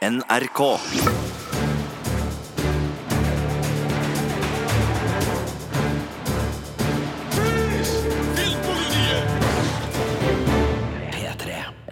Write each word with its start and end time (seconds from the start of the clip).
NRK. 0.00 1.19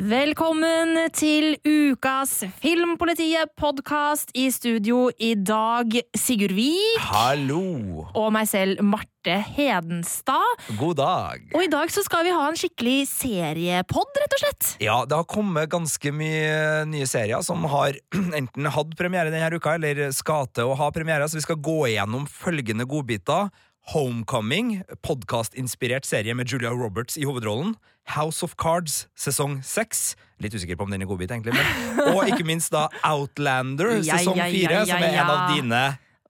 Velkommen 0.09 0.95
til 1.13 1.59
ukas 1.69 2.31
Filmpolitiet-podkast. 2.63 4.31
I 4.41 4.47
studio 4.55 5.11
i 5.21 5.35
dag 5.37 5.99
Sigurd 6.17 6.55
Vik 6.57 7.03
Hallo! 7.11 8.07
og 8.17 8.31
meg 8.33 8.49
selv 8.49 8.81
Marte 8.81 9.37
Hedenstad. 9.51 10.65
God 10.79 10.97
dag. 11.03 11.45
Og 11.53 11.67
i 11.67 11.69
dag 11.69 11.93
så 11.93 12.07
skal 12.07 12.25
vi 12.25 12.33
ha 12.33 12.47
en 12.49 12.57
skikkelig 12.57 13.03
seriepod, 13.11 14.17
rett 14.23 14.39
og 14.39 14.45
slett. 14.47 14.71
Ja, 14.81 15.03
det 15.05 15.19
har 15.19 15.29
kommet 15.29 15.69
ganske 15.77 16.15
mye 16.15 16.87
nye 16.89 17.11
serier 17.11 17.45
som 17.45 17.69
har 17.69 18.01
enten 18.41 18.73
hatt 18.79 18.97
premiere 18.97 19.35
denne 19.35 19.61
uka, 19.61 19.77
eller 19.77 20.09
skal 20.17 20.49
til 20.57 20.73
å 20.73 20.79
ha 20.79 20.89
premiere, 20.95 21.29
så 21.29 21.37
vi 21.37 21.45
skal 21.45 21.61
gå 21.61 21.83
igjennom 21.91 22.25
følgende 22.33 22.89
godbiter. 22.89 23.53
Homecoming, 23.89 24.83
podkastinspirert 25.01 26.05
serie 26.05 26.35
med 26.37 26.51
Julia 26.53 26.69
Roberts 26.71 27.17
i 27.17 27.25
hovedrollen. 27.25 27.73
House 28.13 28.45
of 28.45 28.53
Cards, 28.61 29.07
sesong 29.17 29.63
seks. 29.65 30.13
Litt 30.45 30.53
usikker 30.53 30.77
på 30.77 30.85
om 30.85 30.93
den 30.93 31.07
er 31.07 31.09
godbit, 31.09 31.33
egentlig. 31.33 31.55
Men, 31.57 32.03
og 32.13 32.29
ikke 32.29 32.45
minst 32.45 32.75
da 32.75 32.91
Outlander, 33.01 33.95
sesong 34.03 34.11
sesong 34.11 34.43
ja, 34.43 34.45
ja, 34.45 34.53
fire, 34.53 34.77
ja, 34.77 34.85
som 34.91 35.07
er 35.07 35.17
en 35.17 35.33
av 35.33 35.55
dine 35.55 35.83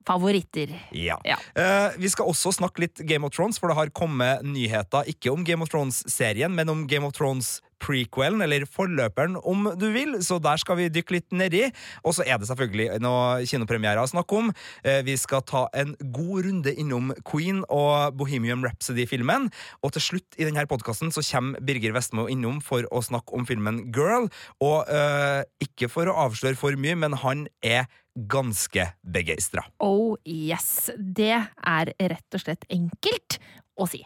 Favoritter. 0.07 0.71
Ja. 0.95 1.19
Eh, 1.27 1.97
vi 1.99 2.09
skal 2.09 2.31
også 2.31 2.53
snakke 2.55 2.85
litt 2.85 3.03
Game 3.05 3.27
of 3.27 3.35
Thrones, 3.35 3.59
for 3.59 3.69
det 3.69 3.77
har 3.77 3.91
kommet 3.93 4.41
nyheter 4.47 5.11
ikke 5.11 5.29
om 5.35 5.43
Game 5.45 5.61
of 5.61 5.69
Thrones-serien, 5.69 6.55
men 6.55 6.71
om 6.71 6.87
Game 6.89 7.05
of 7.05 7.13
Thrones 7.17 7.59
prequelen, 7.81 8.43
eller 8.45 8.65
forløperen, 8.69 9.37
om 9.43 9.69
du 9.79 9.87
vil. 9.93 10.17
Så 10.25 10.39
der 10.43 10.59
skal 10.61 10.79
vi 10.79 10.89
dykke 10.93 11.17
litt 11.17 11.35
nedi. 11.35 11.65
Og 12.03 12.17
så 12.17 12.25
er 12.27 12.39
det 12.39 12.49
selvfølgelig 12.49 12.99
noen 13.03 13.45
kinopremierer 13.49 14.01
å 14.01 14.09
snakke 14.09 14.41
om. 14.41 14.51
Eh, 14.83 15.01
vi 15.07 15.15
skal 15.19 15.45
ta 15.47 15.65
en 15.77 15.95
god 15.99 16.45
runde 16.47 16.73
innom 16.75 17.13
Queen 17.27 17.63
og 17.67 18.17
Bohemian 18.19 18.65
Rhapsody-filmen. 18.65 19.49
Og 19.83 19.95
til 19.95 20.05
slutt 20.09 20.39
i 20.39 20.47
denne 20.47 20.67
podkasten 20.69 21.13
så 21.15 21.23
kommer 21.31 21.63
Birger 21.65 21.95
Vestmo 21.95 22.27
innom 22.31 22.59
for 22.65 22.87
å 22.91 23.03
snakke 23.05 23.35
om 23.35 23.47
filmen 23.49 23.85
Girl. 23.95 24.29
Og 24.63 24.85
øh, 24.91 25.41
ikke 25.63 25.89
for 25.91 26.09
å 26.09 26.17
avsløre 26.27 26.59
for 26.59 26.75
mye, 26.79 26.97
men 26.99 27.17
han 27.23 27.47
er 27.65 27.87
ganske 28.27 28.91
begeistra. 29.03 29.63
Oh 29.79 30.17
yes. 30.25 30.89
Det 30.97 31.35
er 31.37 31.93
rett 31.99 32.35
og 32.35 32.43
slett 32.43 32.65
enkelt 32.69 33.39
å 33.79 33.87
si. 33.89 34.03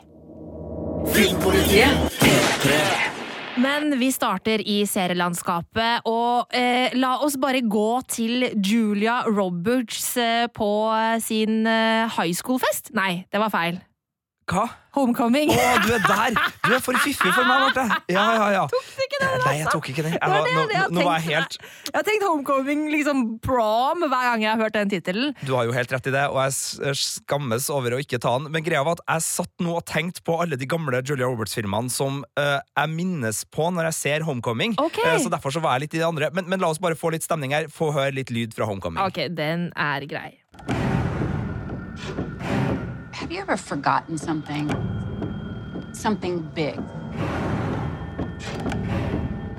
Men 3.61 3.99
vi 3.99 4.09
starter 4.09 4.61
i 4.65 4.79
serielandskapet, 4.89 6.07
og 6.09 6.53
eh, 6.57 6.93
la 6.97 7.13
oss 7.21 7.37
bare 7.37 7.61
gå 7.61 8.01
til 8.09 8.47
Julia 8.57 9.19
Roberts 9.29 10.15
eh, 10.17 10.47
på 10.49 10.69
sin 11.21 11.67
eh, 11.69 12.09
high 12.17 12.33
school-fest. 12.33 12.89
Nei, 12.97 13.25
det 13.29 13.41
var 13.43 13.53
feil. 13.53 13.77
Hva? 14.43 14.65
Homecoming. 14.93 15.49
Å, 15.49 15.67
du 15.81 15.89
er 15.95 16.03
der! 16.03 16.35
Du 16.67 16.73
er 16.75 16.81
for 16.83 16.97
fiffig 17.01 17.31
for 17.33 17.47
meg, 17.47 17.63
Marte. 17.63 17.85
Ja, 18.13 18.25
ja, 18.35 18.47
ja. 18.53 18.63
Tok 18.69 18.83
du 18.85 19.01
ikke 19.05 19.19
den, 19.21 19.31
Nei, 19.31 19.53
jeg 19.55 19.65
altså? 19.65 19.71
tok 19.77 19.87
ikke 19.93 20.03
den. 20.05 20.15
Jeg 20.17 20.33
var, 20.33 20.43
det 20.45 20.53
nå, 20.53 20.83
nå 20.97 21.05
var 21.07 21.15
jeg 21.17 21.25
helt 21.31 21.55
Jeg 21.87 21.95
har 21.95 22.05
tenkt 22.05 22.25
Homecoming, 22.27 22.83
liksom 22.91 23.23
prom, 23.43 24.03
hver 24.03 24.27
gang 24.27 24.43
jeg 24.43 24.51
har 24.51 24.61
hørt 24.61 24.75
den 24.75 24.91
tittelen. 24.91 25.31
Du 25.47 25.53
har 25.55 25.65
jo 25.69 25.73
helt 25.75 25.95
rett 25.95 26.09
i 26.11 26.13
det, 26.13 26.25
og 26.29 26.37
jeg 26.43 26.97
skammes 26.99 27.69
over 27.73 27.95
å 27.95 28.01
ikke 28.03 28.19
ta 28.21 28.35
den. 28.37 28.51
Men 28.53 28.65
greia 28.67 28.83
var 28.85 28.99
at 28.99 29.05
jeg 29.15 29.25
satt 29.29 29.65
nå 29.65 29.79
og 29.79 29.85
tenkte 29.89 30.25
på 30.27 30.37
alle 30.43 30.59
de 30.59 30.67
gamle 30.69 31.01
Julia 31.01 31.29
Roberts-filmene 31.31 31.93
som 31.93 32.21
uh, 32.37 32.59
jeg 32.59 32.93
minnes 32.93 33.43
på 33.53 33.71
når 33.73 33.89
jeg 33.89 33.99
ser 34.01 34.27
Homecoming. 34.27 34.75
Okay. 34.83 35.07
Uh, 35.07 35.21
så 35.23 35.31
derfor 35.33 35.55
så 35.55 35.63
var 35.63 35.79
jeg 35.79 35.87
litt 35.87 35.97
i 35.97 36.03
det 36.03 36.09
andre. 36.09 36.29
Men, 36.35 36.51
men 36.51 36.61
la 36.61 36.69
oss 36.73 36.83
bare 36.83 36.99
få 36.99 37.15
litt 37.15 37.25
stemning 37.25 37.55
her. 37.55 37.71
Få 37.71 37.93
høre 37.95 38.13
litt 38.19 38.33
lyd 38.33 38.53
fra 38.57 38.69
Homecoming. 38.69 39.01
Ok, 39.07 39.25
den 39.33 39.71
er 39.79 40.05
grei. 40.09 40.29
Have 43.33 43.37
you 43.39 43.51
ever 43.51 43.57
forgotten 43.57 44.15
something? 44.15 44.69
Something 45.91 46.41
big. 46.53 46.79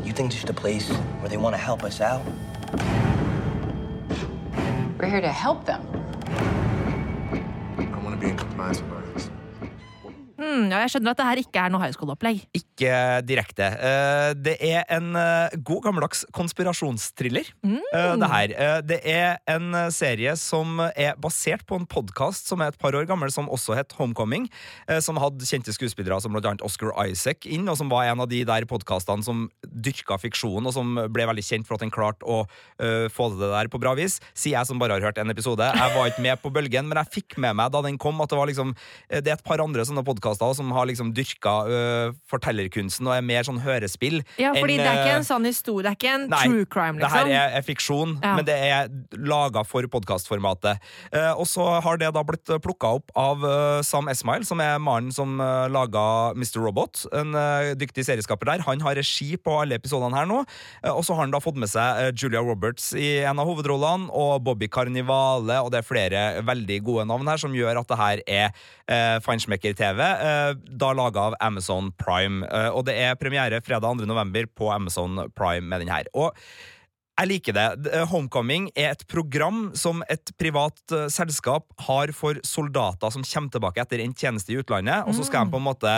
You 0.04 0.12
think 0.12 0.30
just 0.30 0.48
a 0.48 0.52
place 0.52 0.88
where 1.18 1.28
they 1.28 1.36
want 1.36 1.54
to 1.54 1.60
help 1.60 1.82
us 1.82 2.00
out? 2.00 2.24
We're 4.96 5.08
here 5.08 5.20
to 5.20 5.32
help 5.32 5.66
them. 5.66 5.84
I 7.76 7.98
want 8.04 8.14
to 8.14 8.16
be 8.16 8.28
in 8.28 8.36
compliance 8.36 8.80
with 8.80 8.92
ours. 8.92 9.03
Hmm, 10.34 10.66
ja, 10.72 10.80
jeg 10.82 10.94
skjønner 10.94 11.14
at 11.14 11.20
det 11.20 11.26
her 11.28 11.40
ikke 11.44 11.62
er 11.62 11.72
noe 11.72 11.82
high 11.84 11.94
school-opplegg. 11.94 12.40
Ikke 12.58 12.90
direkte. 13.26 13.68
Eh, 13.78 14.30
det 14.34 14.56
er 14.66 14.82
en 14.96 15.12
eh, 15.18 15.54
god 15.62 15.84
gammeldags 15.86 16.24
konspirasjonstriller. 16.34 17.50
mm. 17.62 18.20
det 18.20 18.30
her. 18.32 18.54
Eh, 18.64 18.78
det 18.82 18.98
er 19.06 19.38
en 19.50 19.68
eh, 19.78 19.90
serie 19.94 20.34
som 20.40 20.80
er 20.90 21.14
basert 21.22 21.62
på 21.68 21.78
en 21.78 21.86
podkast 21.86 22.50
som 22.50 22.64
er 22.64 22.72
et 22.72 22.80
par 22.80 22.96
år 22.98 23.06
gammel, 23.06 23.30
som 23.30 23.46
også 23.52 23.76
het 23.78 23.94
Homecoming. 23.98 24.48
eh, 24.88 24.98
som 25.04 25.20
hadde 25.22 25.46
kjente 25.46 25.74
skuespillere 25.74 26.18
som 26.20 26.34
blant 26.34 26.48
annet 26.50 26.66
Oscar 26.66 26.90
Isaac 27.06 27.46
inn, 27.46 27.68
og 27.70 27.78
som 27.78 27.92
var 27.92 28.10
en 28.10 28.24
av 28.24 28.30
de 28.30 28.42
der 28.44 28.66
podkastene 28.70 29.22
som 29.22 29.46
dyrka 29.62 30.18
fiksjon, 30.18 30.66
og 30.66 30.74
som 30.74 30.96
ble 31.14 31.28
veldig 31.30 31.46
kjent 31.46 31.68
for 31.68 31.78
at 31.78 31.86
den 31.86 31.94
klarte 31.94 32.26
å 32.26 32.42
eh, 32.82 33.06
få 33.12 33.30
det 33.36 33.52
der 33.54 33.70
på 33.70 33.78
bra 33.82 33.94
vis. 33.98 34.18
Sier 34.34 34.58
jeg 34.58 34.70
som 34.70 34.82
bare 34.82 34.98
har 34.98 35.06
hørt 35.10 35.22
en 35.22 35.30
episode. 35.30 35.62
Jeg 35.62 35.94
var 35.94 36.10
ikke 36.10 36.26
med 36.26 36.42
på 36.42 36.52
bølgen, 36.54 36.90
men 36.90 36.98
jeg 37.04 37.20
fikk 37.20 37.38
med 37.38 37.54
meg 37.60 37.70
da 37.74 37.84
den 37.86 38.00
kom, 38.02 38.18
at 38.24 38.34
det 38.34 38.40
var 38.40 38.50
liksom 38.50 38.74
eh, 38.74 39.20
Det 39.22 39.30
er 39.30 39.38
et 39.38 39.46
par 39.46 39.62
andre 39.62 39.86
sånne 39.86 40.02
podkaster 40.02 40.23
som 40.32 40.72
har 40.72 40.88
liksom 40.88 41.12
dyrka 41.14 41.54
uh, 41.68 42.14
fortellerkunsten 42.30 43.06
og 43.06 43.16
er 43.16 43.22
mer 43.26 43.44
sånn 43.44 43.60
hørespill. 43.60 44.22
Ja, 44.40 44.54
fordi 44.56 44.78
enn, 44.78 44.84
det 44.84 44.88
er 44.88 45.02
ikke 45.02 45.18
en 45.20 45.28
sann 45.28 45.44
historie, 45.44 45.84
det 45.84 45.92
er 45.92 45.98
ikke 46.00 46.14
en 46.14 46.26
Nei, 46.32 46.42
true 46.48 46.66
crime, 46.66 46.98
liksom. 46.98 47.04
Det 47.04 47.12
her 47.12 47.28
liksom. 47.28 47.42
er, 47.42 47.58
er 47.58 47.66
fiksjon, 47.68 48.16
Ja. 48.24 48.34
men 48.38 48.48
det 48.48 48.56
er 48.56 48.88
laga 49.20 49.64
for 49.68 49.84
podkastformatet. 49.92 50.80
Uh, 51.12 51.32
og 51.34 51.46
så 51.50 51.68
har 51.84 52.00
det 52.00 52.12
da 52.14 52.24
blitt 52.24 52.48
plukka 52.64 52.94
opp 52.98 53.12
av 53.18 53.44
eh, 53.44 53.82
Sam 53.84 54.08
Esmail, 54.08 54.44
som 54.46 54.60
er 54.62 54.78
mannen 54.82 55.12
som 55.14 55.36
uh, 55.40 55.66
laga 55.68 56.32
Mr. 56.34 56.60
Robot. 56.64 57.04
En 57.12 57.34
eh, 57.34 57.72
dyktig 57.78 58.04
serieskaper 58.06 58.48
der. 58.48 58.64
Han 58.68 58.82
har 58.84 58.96
regi 58.98 59.34
på 59.40 59.56
alle 59.60 59.78
episodene 59.78 60.16
her 60.16 60.28
nå. 60.30 60.42
Eh, 60.84 60.92
og 60.92 61.02
så 61.06 61.16
har 61.16 61.26
han 61.26 61.34
da 61.34 61.40
fått 61.42 61.58
med 61.60 61.70
seg 61.70 62.02
eh, 62.02 62.12
Julia 62.14 62.42
Roberts 62.44 62.92
i 62.98 63.24
en 63.24 63.40
av 63.40 63.48
hovedrollene, 63.50 64.10
og 64.14 64.44
Bobby 64.46 64.68
Carnivale, 64.72 65.60
og 65.64 65.72
det 65.74 65.80
er 65.80 65.88
flere 65.88 66.22
veldig 66.46 66.80
gode 66.86 67.08
navn 67.10 67.28
her 67.30 67.40
som 67.40 67.54
gjør 67.56 67.80
at 67.80 67.90
det 67.90 67.98
her 67.98 68.22
er 68.30 68.46
uh, 68.54 69.18
Feinschmecker-TV, 69.24 70.00
eh, 70.20 70.52
da 70.80 70.92
laga 70.96 71.30
av 71.30 71.38
Amazon 71.44 71.90
Prime. 72.00 72.44
Eh, 72.46 72.70
og 72.70 72.86
det 72.88 72.96
er 73.00 73.18
premiere 73.20 73.60
fredag 73.64 74.00
2. 74.02 74.08
november 74.08 74.46
på 74.50 74.70
Amazon 74.74 75.26
Prime 75.36 75.66
med 75.68 75.84
den 75.84 75.92
her. 75.92 76.08
Og 76.14 76.32
jeg 77.14 77.30
liker 77.30 77.54
det. 77.54 77.66
Eh, 77.94 78.06
Homecoming 78.10 78.68
er 78.74 78.92
et 78.92 79.06
program 79.10 79.68
som 79.78 80.02
et 80.10 80.32
privat 80.40 80.80
uh, 80.90 81.06
selskap 81.12 81.68
har 81.86 82.10
for 82.16 82.40
soldater 82.46 83.12
som 83.14 83.26
kommer 83.26 83.54
tilbake 83.54 83.82
etter 83.82 84.02
en 84.02 84.14
tjeneste 84.14 84.50
i 84.50 84.58
utlandet, 84.58 85.06
og 85.06 85.14
så 85.14 85.26
skal 85.26 85.46
de 85.46 85.54
på 85.54 85.60
en 85.62 85.68
måte 85.68 85.92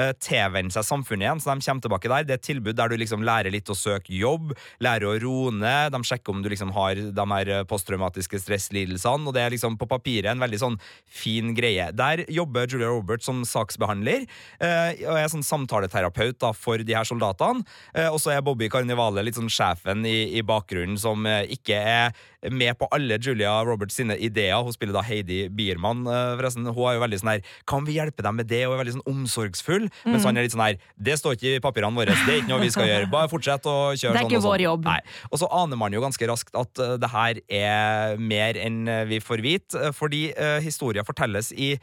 eh, 0.00 0.12
tilvenne 0.22 0.72
seg 0.74 0.86
samfunnet 0.86 1.26
igjen, 1.26 1.42
så 1.42 1.54
de 1.54 1.64
kommer 1.64 1.84
tilbake 1.84 2.10
der. 2.10 2.26
Det 2.26 2.36
er 2.36 2.40
et 2.40 2.46
tilbud 2.48 2.78
der 2.78 2.90
du 2.90 2.96
liksom 3.00 3.24
lærer 3.26 3.52
litt 3.54 3.70
å 3.70 3.76
søke 3.78 4.14
jobb, 4.14 4.54
lærer 4.84 5.08
å 5.08 5.14
roe 5.22 5.54
ned, 5.54 5.94
de 5.94 6.02
sjekker 6.06 6.34
om 6.34 6.42
du 6.44 6.50
liksom 6.52 6.74
har 6.76 6.98
de 6.98 7.26
her 7.34 7.52
eh, 7.52 7.64
posttraumatiske 7.70 8.40
stresslidelsene, 8.42 9.28
og 9.28 9.36
det 9.36 9.44
er 9.44 9.54
liksom 9.54 9.78
på 9.80 9.88
papiret 9.90 10.32
en 10.32 10.42
veldig 10.42 10.60
sånn 10.60 10.78
fin 11.06 11.54
greie. 11.56 11.90
Der 11.96 12.24
jobber 12.32 12.68
Julia 12.70 12.90
Roberts 12.92 13.28
som 13.28 13.42
saksbehandler, 13.48 14.26
eh, 14.58 15.04
og 15.06 15.18
er 15.18 15.30
sånn 15.32 15.46
samtaleterapeut 15.46 16.40
da, 16.42 16.52
for 16.56 16.82
de 16.82 16.96
her 16.96 17.08
soldatene, 17.08 17.64
eh, 17.94 18.10
og 18.10 18.20
så 18.22 18.34
er 18.34 18.44
Bobby 18.44 18.70
Carnivale 18.72 19.24
litt 19.24 19.38
sånn 19.38 19.52
sjefen 19.52 20.04
i, 20.08 20.34
i 20.38 20.44
bakgrunnen 20.46 20.98
som 21.00 21.24
ikke 21.24 21.76
er 21.78 22.24
med 22.52 22.76
på 22.76 22.86
alle 22.92 23.16
Julia 23.22 23.52
Roberts 23.64 23.96
sine 23.96 24.16
ideer. 24.20 24.58
Hun 24.64 24.74
spiller 24.74 24.96
da 24.96 25.02
Heidi 25.06 25.46
Biermann, 25.48 26.02
forresten. 26.04 26.66
Hun 26.68 26.88
er 26.90 26.96
jo 26.98 27.02
veldig 27.04 27.20
sånn 27.20 27.30
her 27.32 27.54
Kan 27.68 27.86
vi 27.86 27.96
hjelpe 27.96 28.24
dem 28.24 28.36
med 28.36 28.50
det? 28.50 28.64
Og 28.66 28.74
er 28.74 28.82
veldig 28.82 28.96
sånn 28.98 29.08
omsorgsfull. 29.08 29.83
Mens 30.06 30.26
han 30.26 30.36
er 30.36 30.46
litt 30.46 30.54
sånn 30.54 30.64
her 30.64 30.78
Det 30.96 31.16
står 31.20 31.36
ikke 31.38 31.56
i 31.58 31.62
papirene 31.64 31.98
våre, 31.98 32.14
det 32.26 32.32
er 32.34 32.40
ikke 32.42 32.52
noe 32.52 32.62
vi 32.62 32.72
skal 32.74 32.88
gjøre. 32.88 33.10
Bare 33.12 33.30
fortsett 33.32 33.66
å 33.70 33.76
kjøre 33.92 34.14
Det 34.14 34.20
er 34.20 34.24
sånn 34.24 34.30
ikke 34.30 34.40
sånn. 34.40 34.50
vår 34.50 34.64
jobb. 34.66 34.88
Nei. 34.88 35.00
Og 35.30 35.42
så 35.42 35.50
aner 35.62 35.80
man 35.80 35.94
jo 35.96 36.02
ganske 36.04 36.30
raskt 36.30 36.56
at 36.58 36.82
uh, 36.82 36.94
det 37.00 37.10
her 37.12 37.42
er 37.48 38.16
mer 38.20 38.58
enn 38.60 38.84
eh, 38.88 39.04
vi 39.10 39.20
får 39.22 39.44
vite, 39.44 39.80
eh, 39.80 39.92
fordi 39.94 40.26
uh, 40.36 40.58
historia 40.64 41.04
fortelles 41.06 41.52
i 41.52 41.74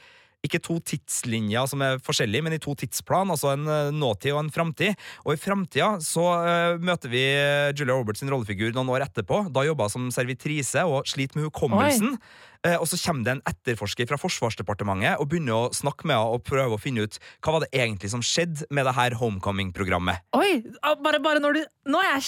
ikke 0.46 0.62
to 0.64 0.78
tidslinjer 0.92 1.68
som 1.70 1.84
er 1.86 2.00
forskjellige, 2.04 2.46
men 2.46 2.56
i 2.56 2.62
to 2.62 2.74
tidsplan, 2.78 3.32
altså 3.34 3.54
en 3.54 3.68
eh, 3.70 3.92
nåtid 3.94 4.34
og 4.34 4.44
en 4.44 4.54
framtid. 4.54 4.98
Og 5.26 5.36
i 5.36 5.42
framtida 5.42 5.94
så 6.04 6.28
eh, 6.40 6.78
møter 6.82 7.12
vi 7.14 7.24
eh, 7.30 7.74
Julia 7.76 7.94
Roberts 7.94 8.24
sin 8.24 8.32
rollefigur 8.32 8.74
noen 8.76 8.90
år 8.94 9.06
etterpå. 9.08 9.44
Da 9.54 9.66
jobba 9.68 9.90
som 9.92 10.10
servitrise 10.14 10.86
og 10.88 11.06
sliter 11.10 11.40
med 11.40 11.50
hukommelsen. 11.50 12.18
Oi. 12.18 12.76
og 12.78 12.86
så 12.86 12.98
kommer 13.02 13.26
det 13.26 13.34
en 13.34 13.44
etterforsker 13.50 14.06
fra 14.06 14.20
Forsvarsdepartementet 14.22 15.18
og 15.22 15.32
begynner 15.32 15.56
å 15.56 15.72
snakke 15.74 16.06
med 16.06 16.14
henne 16.14 16.36
og 16.36 16.44
prøve 16.46 16.78
å 16.78 16.82
finne 16.82 17.08
ut 17.08 17.18
hva 17.42 17.56
var 17.56 17.66
det 17.66 17.72
egentlig 17.74 18.12
som 18.14 18.22
skjedde 18.22 18.68
med 18.70 18.86
det 18.86 18.94
her 18.94 19.18
Homecoming-programmet. 19.18 20.22
Oi, 20.38 20.60
ah, 20.86 20.94
bare, 21.02 21.22
bare 21.24 21.42
når 21.42 21.58
du 21.58 21.64
Nå 21.90 21.98
er 22.04 22.20
jeg 22.20 22.28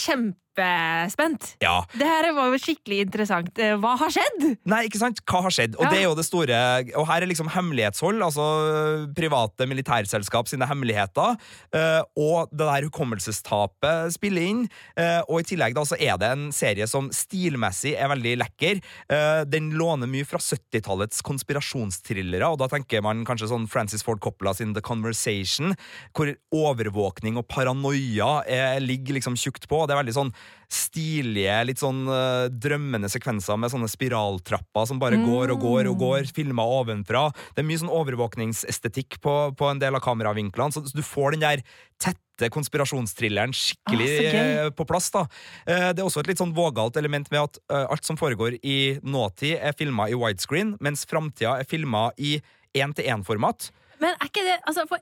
kjempespent. 0.58 1.56
Ja. 1.62 1.84
Det 1.98 2.06
her 2.08 2.28
var 2.36 2.52
jo 2.54 2.60
skikkelig 2.62 3.02
interessant. 3.08 3.58
Eh, 3.60 3.76
Hva 3.78 3.96
har 4.00 4.10
skjedd? 4.14 4.58
Nei, 4.70 4.84
ikke 4.88 5.00
sant? 5.02 5.22
Hva 5.26 5.42
har 5.44 5.52
skjedd? 5.52 5.76
Og 5.78 5.84
Ja. 5.86 5.90
det 5.90 6.00
er 6.00 6.04
jo 6.04 6.16
det 6.16 6.26
store 6.26 6.54
Og 6.96 7.08
her 7.08 7.22
er 7.22 7.28
liksom 7.28 7.50
hemmelighetshold, 7.50 8.22
altså 8.22 9.14
private 9.16 9.66
militærselskap 9.68 10.48
sine 10.48 10.66
hemmeligheter, 10.68 11.38
eh, 11.74 12.02
og 12.18 12.50
det 12.52 12.60
der 12.66 12.90
hukommelsestapet 12.90 14.14
spiller 14.14 14.42
inn. 14.42 14.70
eh, 14.98 15.22
Og 15.30 15.40
i 15.40 15.44
tillegg 15.44 15.74
da 15.74 15.82
så 15.82 15.96
er 16.00 16.18
det 16.18 16.30
en 16.32 16.52
serie 16.52 16.88
som 16.88 17.10
stilmessig 17.10 17.96
er 17.98 18.08
veldig 18.10 18.38
lekker. 18.38 18.82
Eh, 19.10 19.44
Den 19.46 19.72
låner 19.72 20.08
mye 20.08 20.26
fra 20.26 20.38
70-tallets 20.40 21.22
konspirasjonstrillere, 21.22 22.44
og 22.52 22.58
da 22.60 22.68
tenker 22.68 23.02
man 23.02 23.26
kanskje 23.26 23.50
sånn 23.50 23.68
Francis 23.70 24.04
Ford 24.04 24.20
Coppola 24.20 24.54
sin 24.56 24.74
The 24.74 24.82
Conversation, 24.82 25.76
hvor 26.14 26.36
overvåkning 26.54 27.38
og 27.38 27.48
paranoia 27.48 28.44
er, 28.48 28.80
ligger 28.80 29.16
liksom 29.16 29.36
tjukt 29.36 29.68
på. 29.68 29.86
Det 29.88 29.96
er 29.96 30.04
veldig 30.04 30.14
sånn 30.14 30.34
stilige, 30.74 31.54
litt 31.68 31.82
sånn 31.82 32.02
uh, 32.10 32.48
drømmende 32.50 33.10
sekvenser 33.12 33.60
med 33.62 33.70
sånne 33.70 33.90
spiraltrapper 33.92 34.88
som 34.90 34.98
bare 35.02 35.20
går 35.22 35.54
og 35.54 35.62
går 35.62 35.90
og 35.92 36.00
går, 36.02 36.30
filma 36.34 36.66
ovenfra. 36.80 37.28
Det 37.54 37.62
er 37.62 37.68
mye 37.68 37.82
sånn 37.84 37.92
overvåkningsestetikk 37.94 39.20
på, 39.22 39.36
på 39.60 39.70
en 39.70 39.82
del 39.84 39.94
av 40.00 40.02
kameravinklene, 40.06 40.74
så 40.74 40.82
du 40.90 41.04
får 41.06 41.36
den 41.36 41.46
der 41.46 41.64
tette 42.02 42.50
konspirasjonstrilleren 42.50 43.54
skikkelig 43.54 44.08
Ah, 44.10 44.18
så 44.18 44.42
eh, 44.42 44.72
på 44.74 44.88
plass. 44.90 45.12
da. 45.14 45.28
Eh, 45.68 45.92
Det 45.94 46.02
er 46.02 46.08
også 46.08 46.24
et 46.24 46.32
litt 46.32 46.42
sånn 46.42 46.56
vågalt 46.58 46.98
element 46.98 47.30
med 47.30 47.44
at 47.44 47.62
alt 47.94 48.10
som 48.10 48.18
foregår 48.18 48.58
i 48.66 48.98
nåtid, 49.06 49.60
er 49.62 49.78
filma 49.78 50.10
i 50.10 50.18
widescreen, 50.18 50.74
mens 50.82 51.06
framtida 51.06 51.60
er 51.62 51.70
filma 51.70 52.08
i 52.18 52.40
én-til-én-format. 52.74 53.70
Men 54.02 54.18
er 54.18 54.26
ikke 54.32 54.44
det 54.50 54.58
Altså, 54.66 54.88
for, 54.90 54.98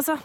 altså 0.00 0.16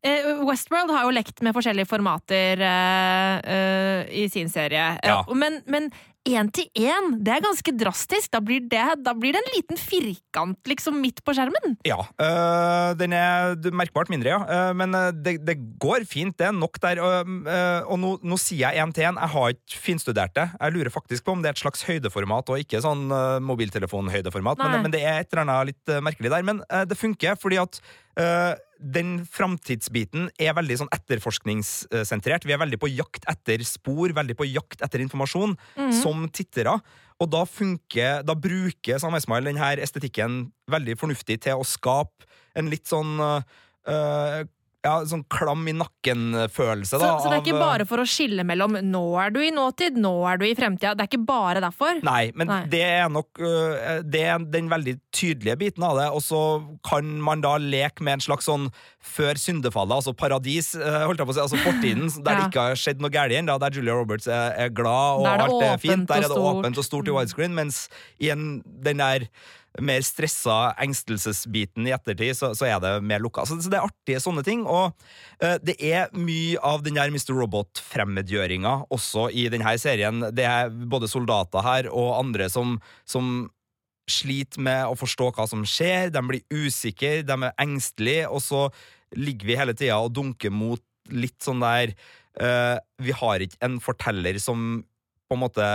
Westworld 0.00 0.92
har 0.94 1.04
jo 1.04 1.12
lekt 1.12 1.42
med 1.44 1.52
forskjellige 1.52 1.88
formater 1.90 2.62
uh, 2.64 3.34
uh, 3.44 4.06
i 4.08 4.28
sin 4.32 4.48
serie. 4.48 4.94
Eh, 5.02 5.10
Ja. 5.10 5.24
Men, 5.36 5.60
men 5.68 5.90
én 6.28 6.48
til 6.52 6.68
én, 6.76 7.18
det 7.24 7.32
er 7.34 7.42
ganske 7.44 7.72
drastisk. 7.76 8.30
Da 8.32 8.40
blir, 8.44 8.62
det, 8.70 8.80
da 9.04 9.12
blir 9.16 9.34
det 9.34 9.40
en 9.42 9.50
liten 9.54 9.80
firkant 9.80 10.68
liksom 10.68 11.00
midt 11.00 11.20
på 11.24 11.34
skjermen. 11.36 11.76
Ja, 11.88 11.98
øh, 12.20 12.92
den 13.00 13.12
er 13.16 13.56
merkbart 13.72 14.12
mindre, 14.12 14.36
ja. 14.36 14.72
Men 14.76 14.92
det, 15.24 15.38
det 15.48 15.56
går 15.80 16.04
fint, 16.08 16.36
det 16.38 16.50
er 16.50 16.56
nok 16.56 16.76
der. 16.84 17.00
Og, 17.00 17.32
og 17.88 18.00
nå, 18.00 18.12
nå 18.20 18.38
sier 18.40 18.68
jeg 18.68 18.84
én 18.84 18.92
til 18.94 19.08
én, 19.08 19.20
jeg 19.20 19.34
har 19.34 19.56
ikke 19.56 19.80
finstudert 19.88 20.36
det. 20.36 20.46
Jeg 20.60 20.76
lurer 20.76 20.92
faktisk 20.92 21.24
på 21.24 21.34
om 21.34 21.42
det 21.42 21.50
er 21.50 21.56
et 21.56 21.64
slags 21.64 21.84
høydeformat, 21.88 22.52
og 22.52 22.62
ikke 22.62 22.84
sånn 22.84 23.08
mobiltelefonhøydeformat. 23.48 24.60
Men, 24.60 24.82
men 24.86 24.96
det 24.96 25.02
er 25.04 25.24
et 25.24 25.32
eller 25.32 25.46
annet 25.48 25.72
litt 25.72 25.96
merkelig 26.04 26.36
der. 26.36 26.46
Men 26.52 26.64
det 26.84 27.00
funker, 27.00 27.40
fordi 27.40 27.64
at 27.64 27.80
øh, 28.20 28.52
den 28.80 29.20
framtidsbiten 29.28 30.30
er 30.40 30.54
veldig 30.56 30.80
sånn 30.80 30.92
etterforskningssentrert. 30.94 32.46
Vi 32.48 32.54
er 32.56 32.62
veldig 32.62 32.80
på 32.80 32.88
jakt 32.90 33.26
etter 33.30 33.62
spor, 33.68 34.14
veldig 34.16 34.36
på 34.38 34.48
jakt 34.48 34.80
etter 34.84 35.04
informasjon 35.04 35.56
som 36.00 36.24
tittere. 36.32 36.78
Og 37.20 37.28
da 37.28 37.44
funker, 37.44 38.22
da 38.24 38.36
bruker 38.36 39.00
Sam 39.00 39.18
Esmail 39.18 39.50
denne 39.50 39.74
estetikken 39.84 40.46
veldig 40.72 40.96
fornuftig 41.00 41.42
til 41.44 41.60
å 41.60 41.66
skape 41.68 42.24
en 42.56 42.70
litt 42.72 42.88
sånn 42.88 43.20
øh, 43.20 44.40
ja, 44.80 44.94
sånn 45.04 45.22
klam 45.28 45.66
i 45.68 45.74
nakken-følelse. 45.76 46.96
Så, 46.96 47.08
så 47.20 47.28
det 47.28 47.36
er 47.36 47.42
ikke 47.42 47.52
av, 47.52 47.60
øh, 47.60 47.64
bare 47.66 47.86
for 47.88 48.00
å 48.00 48.06
skille 48.08 48.44
mellom 48.48 48.78
nå 48.86 49.02
er 49.20 49.34
du 49.34 49.40
i 49.44 49.50
nåtid, 49.52 49.98
nå 50.00 50.12
er 50.30 50.40
du 50.40 50.46
i 50.48 50.54
fremtida. 50.56 50.94
Det 50.96 51.04
er 51.04 51.10
ikke 51.10 51.26
bare 51.28 51.60
derfor. 51.64 52.00
Nei, 52.06 52.30
men 52.38 52.48
Nei. 52.48 52.60
det 52.72 52.80
er 52.86 53.10
nok 53.12 53.42
øh, 53.44 54.00
Det 54.08 54.22
er 54.24 54.46
den 54.54 54.70
veldig 54.72 54.96
tydelige 55.12 55.58
biten 55.60 55.84
av 55.84 56.00
det. 56.00 56.08
Og 56.16 56.24
så 56.24 56.40
kan 56.86 57.12
man 57.20 57.44
da 57.44 57.56
leke 57.60 58.06
med 58.06 58.18
en 58.18 58.24
slags 58.30 58.48
sånn 58.48 58.70
før 59.04 59.38
syndefallet, 59.40 59.96
altså 60.00 60.16
paradis, 60.16 60.72
øh, 60.78 61.04
holdt 61.08 61.20
jeg 61.20 61.28
på 61.28 61.34
å 61.34 61.38
si, 61.38 61.44
altså 61.44 61.60
fortiden, 61.60 62.08
der 62.24 62.32
Ja. 62.32 62.40
det 62.40 62.48
ikke 62.50 62.66
har 62.70 62.80
skjedd 62.80 63.04
noe 63.04 63.12
galt 63.12 63.36
igjen, 63.36 63.48
der 63.50 63.76
Julia 63.76 63.96
Roberts 64.00 64.28
er, 64.28 64.56
er 64.64 64.72
glad 64.72 65.20
og 65.20 65.28
er 65.28 65.44
alt 65.46 65.64
er 65.66 65.80
fint. 65.82 66.08
Der 66.08 66.24
er 66.24 66.32
det 66.32 66.40
åpent 66.40 66.80
og 66.80 66.86
stort 66.88 67.08
i 67.08 67.14
widescreen, 67.16 67.56
mens 67.56 67.86
i 68.20 68.32
en, 68.32 68.60
den 68.64 69.00
der 69.04 69.28
mer 69.78 70.02
stressa 70.02 70.72
engstelsesbiten 70.82 71.86
i 71.86 71.92
ettertid, 71.94 72.34
så, 72.36 72.50
så 72.58 72.66
er 72.66 72.80
det 72.82 72.92
mer 73.06 73.22
lukka. 73.22 73.44
Så, 73.46 73.60
så 73.62 73.70
det 73.70 73.78
er 73.78 73.86
artige 73.86 74.22
sånne 74.22 74.42
ting. 74.46 74.64
Og 74.66 74.90
uh, 75.44 75.56
det 75.62 75.76
er 75.78 76.10
mye 76.16 76.58
av 76.66 76.82
den 76.86 76.98
der 76.98 77.12
Mr. 77.12 77.32
Robot-fremmedgjøringa 77.38 78.74
også 78.90 79.28
i 79.30 79.46
denne 79.52 79.76
serien. 79.80 80.24
Det 80.34 80.46
er 80.48 80.74
både 80.90 81.10
soldater 81.10 81.64
her 81.66 81.90
og 81.92 82.16
andre 82.18 82.50
som, 82.50 82.78
som 83.08 83.48
sliter 84.10 84.62
med 84.66 84.88
å 84.90 84.98
forstå 84.98 85.30
hva 85.36 85.46
som 85.50 85.62
skjer. 85.68 86.10
De 86.14 86.24
blir 86.26 86.42
usikre, 86.50 87.20
de 87.26 87.38
er 87.38 87.54
engstelige, 87.62 88.26
og 88.26 88.42
så 88.42 88.66
ligger 89.16 89.48
vi 89.48 89.58
hele 89.58 89.76
tida 89.76 90.00
og 90.02 90.14
dunker 90.14 90.52
mot 90.54 90.82
litt 91.10 91.38
sånn 91.42 91.62
der 91.62 91.94
uh, 92.38 92.78
Vi 93.02 93.14
har 93.16 93.42
ikke 93.42 93.58
en 93.66 93.80
forteller 93.82 94.38
som 94.42 94.82
på 95.30 95.38
en 95.38 95.42
måte 95.44 95.66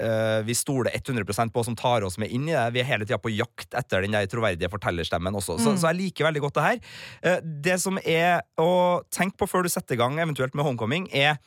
eh, 0.00 0.38
vi 0.46 0.54
stoler 0.56 0.94
100% 0.94 1.52
på, 1.54 1.64
som 1.66 1.76
tar 1.78 2.06
oss 2.06 2.18
med 2.18 2.30
inn 2.34 2.46
i 2.48 2.54
det. 2.54 2.64
Vi 2.76 2.80
er 2.82 2.88
hele 2.88 3.04
tida 3.08 3.18
på 3.20 3.32
jakt 3.34 3.74
etter 3.76 4.06
den 4.06 4.14
der 4.16 4.26
troverdige 4.30 4.70
fortellerstemmen 4.72 5.34
også. 5.34 5.58
Så, 5.58 5.74
Mm. 5.74 5.78
så 5.82 5.90
jeg 5.90 5.98
liker 6.00 6.28
veldig 6.30 6.40
godt 6.46 6.54
det 6.58 6.66
her. 6.68 6.80
Uh, 7.26 7.38
det 7.68 7.78
som 7.82 7.98
er 8.04 8.42
å 8.58 9.02
tenke 9.10 9.36
på 9.36 9.48
før 9.50 9.62
du 9.66 9.68
setter 9.68 9.94
i 9.94 10.00
gang 10.00 10.18
eventuelt 10.18 10.54
med 10.54 10.64
Homecoming, 10.64 11.08
er 11.12 11.38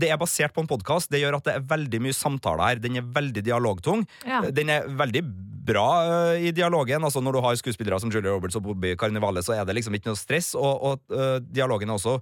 det 0.00 0.08
er 0.08 0.16
basert 0.16 0.54
på 0.56 0.62
en 0.64 0.68
podkast. 0.70 1.10
Det 1.12 1.20
gjør 1.20 1.36
at 1.36 1.44
det 1.44 1.54
er 1.54 1.64
veldig 1.68 1.98
mye 2.00 2.16
samtaler 2.16 2.64
her. 2.64 2.78
Den 2.80 2.96
er 2.96 3.02
veldig 3.12 3.42
dialogtung. 3.44 4.06
Ja. 4.24 4.40
Den 4.48 4.70
er 4.72 4.86
veldig 4.88 5.20
bra 5.68 5.88
uh, 6.32 6.36
i 6.40 6.50
dialogen. 6.50 7.04
Altså 7.04 7.20
Når 7.22 7.36
du 7.36 7.40
har 7.44 7.58
skuespillere 7.60 8.00
som 8.00 8.10
Julia 8.10 8.32
Roberts 8.32 8.56
og 8.56 8.64
Bobby 8.64 8.96
Carnivale, 8.96 9.44
så 9.44 9.52
er 9.54 9.66
det 9.68 9.76
liksom 9.76 9.94
ikke 9.94 10.08
noe 10.10 10.18
stress, 10.18 10.54
og, 10.58 10.72
og 10.82 11.12
uh, 11.12 11.36
dialogen 11.44 11.92
også 11.92 12.16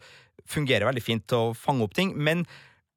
fungerer 0.50 0.88
veldig 0.90 1.05
fint 1.05 1.25
til 1.31 1.50
å 1.50 1.55
fange 1.55 1.87
opp 1.87 1.94
ting. 1.94 2.11
Men 2.19 2.43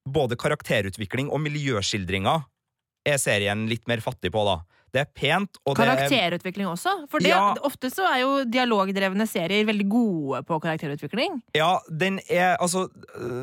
både 0.10 0.36
karakterutvikling 0.36 1.30
og 1.32 1.40
miljøskildringer 1.46 2.44
er 3.06 3.20
serien 3.22 3.68
litt 3.70 3.88
mer 3.90 4.04
fattig 4.04 4.32
på, 4.34 4.44
da. 4.48 4.62
Det 4.94 5.02
er 5.02 5.08
pent, 5.18 5.58
og 5.66 5.74
er 5.80 5.88
Karakterutvikling 5.88 6.68
også. 6.70 6.92
For 7.10 7.18
det, 7.24 7.32
Ja. 7.34 7.56
ofte 7.66 7.90
så 7.90 8.06
er 8.06 8.20
jo 8.22 8.32
dialogdrevne 8.46 9.26
serier 9.26 9.66
veldig 9.66 9.88
gode 9.90 10.42
på 10.46 10.60
karakterutvikling. 10.62 11.40
Ja, 11.58 11.80
den 11.90 12.20
er 12.30 12.54
Altså, 12.62 12.88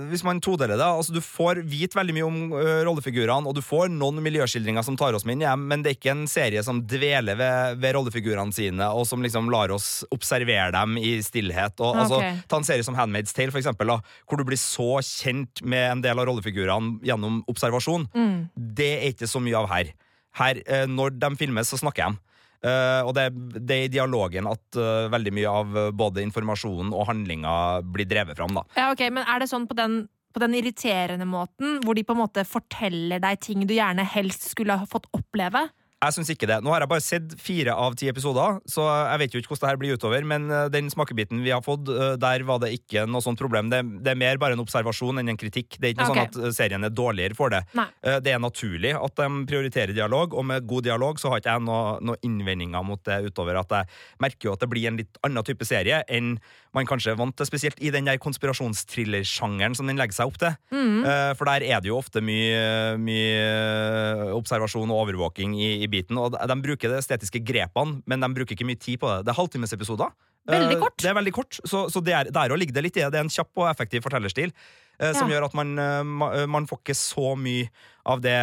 hvis 0.09 0.23
man 0.23 0.41
todeler 0.41 0.77
det 0.79 0.87
altså 0.87 1.13
Du 1.13 1.21
får 1.21 1.65
vite 1.67 1.97
veldig 1.99 2.15
mye 2.15 2.27
om 2.27 2.53
uh, 2.53 2.85
rollefigurene, 2.87 3.49
og 3.49 3.55
du 3.57 3.61
får 3.61 3.91
noen 3.91 4.23
miljøskildringer 4.23 4.85
som 4.87 4.97
tar 4.97 5.13
oss 5.19 5.25
med 5.27 5.39
inn 5.41 5.41
hjem, 5.49 5.65
men 5.67 5.83
det 5.83 5.91
er 5.91 5.99
ikke 5.99 6.13
en 6.15 6.29
serie 6.31 6.63
som 6.63 6.83
dveler 6.87 7.35
ved, 7.37 7.81
ved 7.83 7.97
rollefigurene 7.97 8.55
sine, 8.55 8.87
og 8.95 9.07
som 9.07 9.21
liksom 9.23 9.51
lar 9.51 9.75
oss 9.75 10.05
observere 10.15 10.71
dem 10.77 10.97
i 11.03 11.17
stillhet. 11.25 11.81
Og, 11.81 11.97
altså, 12.05 12.21
ta 12.47 12.61
en 12.61 12.69
serie 12.69 12.87
som 12.87 12.95
Handmaid's 12.95 13.35
Tale, 13.35 13.51
for 13.51 13.59
eksempel, 13.59 13.91
da, 13.91 13.99
hvor 14.29 14.39
du 14.39 14.45
blir 14.47 14.61
så 14.61 15.01
kjent 15.03 15.65
med 15.67 15.91
en 15.97 16.05
del 16.07 16.19
av 16.23 16.31
rollefigurene 16.31 17.01
gjennom 17.03 17.43
observasjon. 17.51 18.07
Det 18.55 18.93
er 19.01 19.11
ikke 19.11 19.27
så 19.31 19.43
mye 19.43 19.59
av 19.59 19.69
her. 19.75 19.91
Her, 20.39 20.61
eh, 20.67 20.87
Når 20.87 21.19
de 21.19 21.31
filmes, 21.37 21.71
så 21.71 21.81
snakker 21.81 22.11
de. 22.11 22.27
Uh, 22.61 23.01
og 23.09 23.15
det, 23.17 23.31
det 23.57 23.73
er 23.73 23.87
i 23.87 23.93
dialogen 23.93 24.45
at 24.45 24.77
uh, 24.77 25.09
veldig 25.09 25.31
mye 25.33 25.53
av 25.63 25.77
uh, 25.79 25.85
både 25.97 26.21
informasjonen 26.27 26.91
og 26.93 27.07
handlinga 27.09 27.53
blir 27.89 28.05
drevet 28.05 28.37
fram. 28.37 28.53
da. 28.53 28.67
Ja, 28.77 28.91
ok, 28.93 29.07
Men 29.17 29.25
er 29.25 29.41
det 29.41 29.49
sånn 29.49 29.65
på 29.71 29.77
den, 29.79 30.03
på 30.37 30.43
den 30.43 30.59
irriterende 30.59 31.25
måten, 31.25 31.79
hvor 31.87 31.97
de 31.97 32.05
på 32.05 32.13
en 32.13 32.21
måte 32.21 32.45
forteller 32.45 33.23
deg 33.25 33.41
ting 33.41 33.65
du 33.65 33.73
gjerne 33.73 34.05
helst 34.05 34.51
skulle 34.53 34.77
ha 34.77 34.89
fått 34.89 35.09
oppleve? 35.17 35.71
Jeg 36.01 36.15
syns 36.17 36.31
ikke 36.33 36.47
det. 36.49 36.57
Nå 36.65 36.71
har 36.73 36.81
jeg 36.81 36.89
bare 36.89 37.03
sett 37.05 37.33
fire 37.37 37.75
av 37.77 37.93
ti 38.01 38.07
episoder, 38.09 38.55
så 38.73 38.87
jeg 38.89 39.21
vet 39.21 39.35
jo 39.35 39.41
ikke 39.43 39.51
hvordan 39.53 39.67
det 39.67 39.71
her 39.75 39.81
blir 39.83 39.99
utover, 40.01 40.25
men 40.25 40.47
eh, 40.49 40.69
den 40.73 40.87
smakebiten 40.89 41.43
vi 41.45 41.53
har 41.53 41.61
fått, 41.61 41.91
eh, 41.93 42.15
der 42.17 42.45
var 42.49 42.63
det 42.63 42.71
ikke 42.79 43.03
noe 43.05 43.21
sånt 43.21 43.37
problem. 43.41 43.69
Det, 43.69 43.83
det 44.01 44.15
er 44.15 44.21
mer 44.23 44.41
bare 44.41 44.57
en 44.57 44.63
observasjon 44.65 45.21
enn 45.21 45.29
en 45.35 45.41
kritikk. 45.41 45.77
Det 45.77 45.91
er 45.91 45.93
ikke 45.93 46.07
noe 46.09 46.15
Ok. 46.15 46.21
sånn 46.33 46.47
at 46.47 46.49
eh, 46.49 46.55
serien 46.57 46.89
er 46.89 46.95
dårligere 46.97 47.37
for 47.37 47.53
det. 47.53 47.61
Nei. 47.77 47.85
Det 48.25 48.33
er 48.33 48.41
naturlig 48.41 48.95
at 48.97 49.21
de 49.21 49.29
prioriterer 49.51 49.93
dialog, 49.93 50.33
og 50.41 50.49
med 50.49 50.65
god 50.73 50.89
dialog 50.89 51.21
så 51.21 51.35
har 51.35 51.43
ikke 51.43 51.59
jeg 51.59 51.67
noen 51.69 52.09
noe 52.09 52.23
innvendinger 52.25 52.87
mot 52.87 53.05
det 53.05 53.21
utover 53.29 53.61
at 53.61 53.77
jeg 53.77 53.93
merker 54.25 54.49
jo 54.49 54.57
at 54.57 54.65
det 54.65 54.71
blir 54.73 54.89
en 54.89 55.03
litt 55.03 55.21
annen 55.27 55.45
type 55.45 55.69
serie 55.69 56.01
enn 56.09 56.39
man 56.77 56.87
kanskje 56.87 57.11
er 57.13 57.19
vant 57.19 57.35
til, 57.35 57.47
spesielt 57.49 57.81
i 57.83 57.91
den 57.91 58.07
der 58.07 58.19
konspirasjonstrillersjangeren 58.23 59.75
som 59.75 59.89
den 59.91 59.99
legger 59.99 60.15
seg 60.21 60.31
opp 60.31 60.39
til. 60.39 60.55
Eh, 60.71 61.33
For 61.39 61.49
der 61.51 61.65
er 61.67 61.81
det 61.83 61.91
jo 61.91 61.99
ofte 61.99 62.23
mye, 62.23 62.97
mye 63.01 64.33
observasjon 64.37 64.91
og 64.91 65.03
overvåking 65.05 65.55
i, 65.59 65.71
i 65.85 65.89
biten, 65.91 66.19
og 66.21 66.37
de, 66.39 66.59
bruker 66.63 66.93
de 66.93 67.01
estetiske 67.01 67.43
grepene, 67.47 68.01
men 68.07 68.21
de 68.23 68.31
bruker 68.37 68.55
ikke 68.57 68.69
mye 68.69 68.81
tid 68.81 69.01
på 69.03 69.11
det. 69.11 69.25
Det 69.27 69.35
er 69.35 69.41
halvtimesepisoder. 69.41 70.13
Veldig 70.51 70.77
Eh, 70.77 70.81
kort. 70.81 70.97
Det 70.99 71.11
er 71.11 71.15
veldig 71.19 71.33
kort, 71.37 71.59
så, 71.69 71.85
så 71.93 72.01
det 72.03 72.15
er, 72.17 72.31
der 72.33 72.51
òg 72.55 72.59
ligger 72.63 72.79
det 72.79 72.83
litt 72.87 72.97
i 72.97 73.03
det. 73.05 73.11
Det 73.13 73.19
er 73.21 73.27
en 73.27 73.33
kjapp 73.35 73.61
og 73.61 73.69
effektiv 73.71 74.03
fortellerstil. 74.07 74.55
Eh, 75.01 75.13
Som 75.17 75.31
Ja. 75.31 75.37
gjør 75.37 75.47
at 75.49 75.55
man, 75.59 75.73
eh, 75.79 76.43
eh, 76.43 76.47
man 76.47 76.67
får 76.71 76.79
ikke 76.83 76.97
så 76.99 77.33
mye 77.41 77.71
av 78.07 78.21
det 78.25 78.35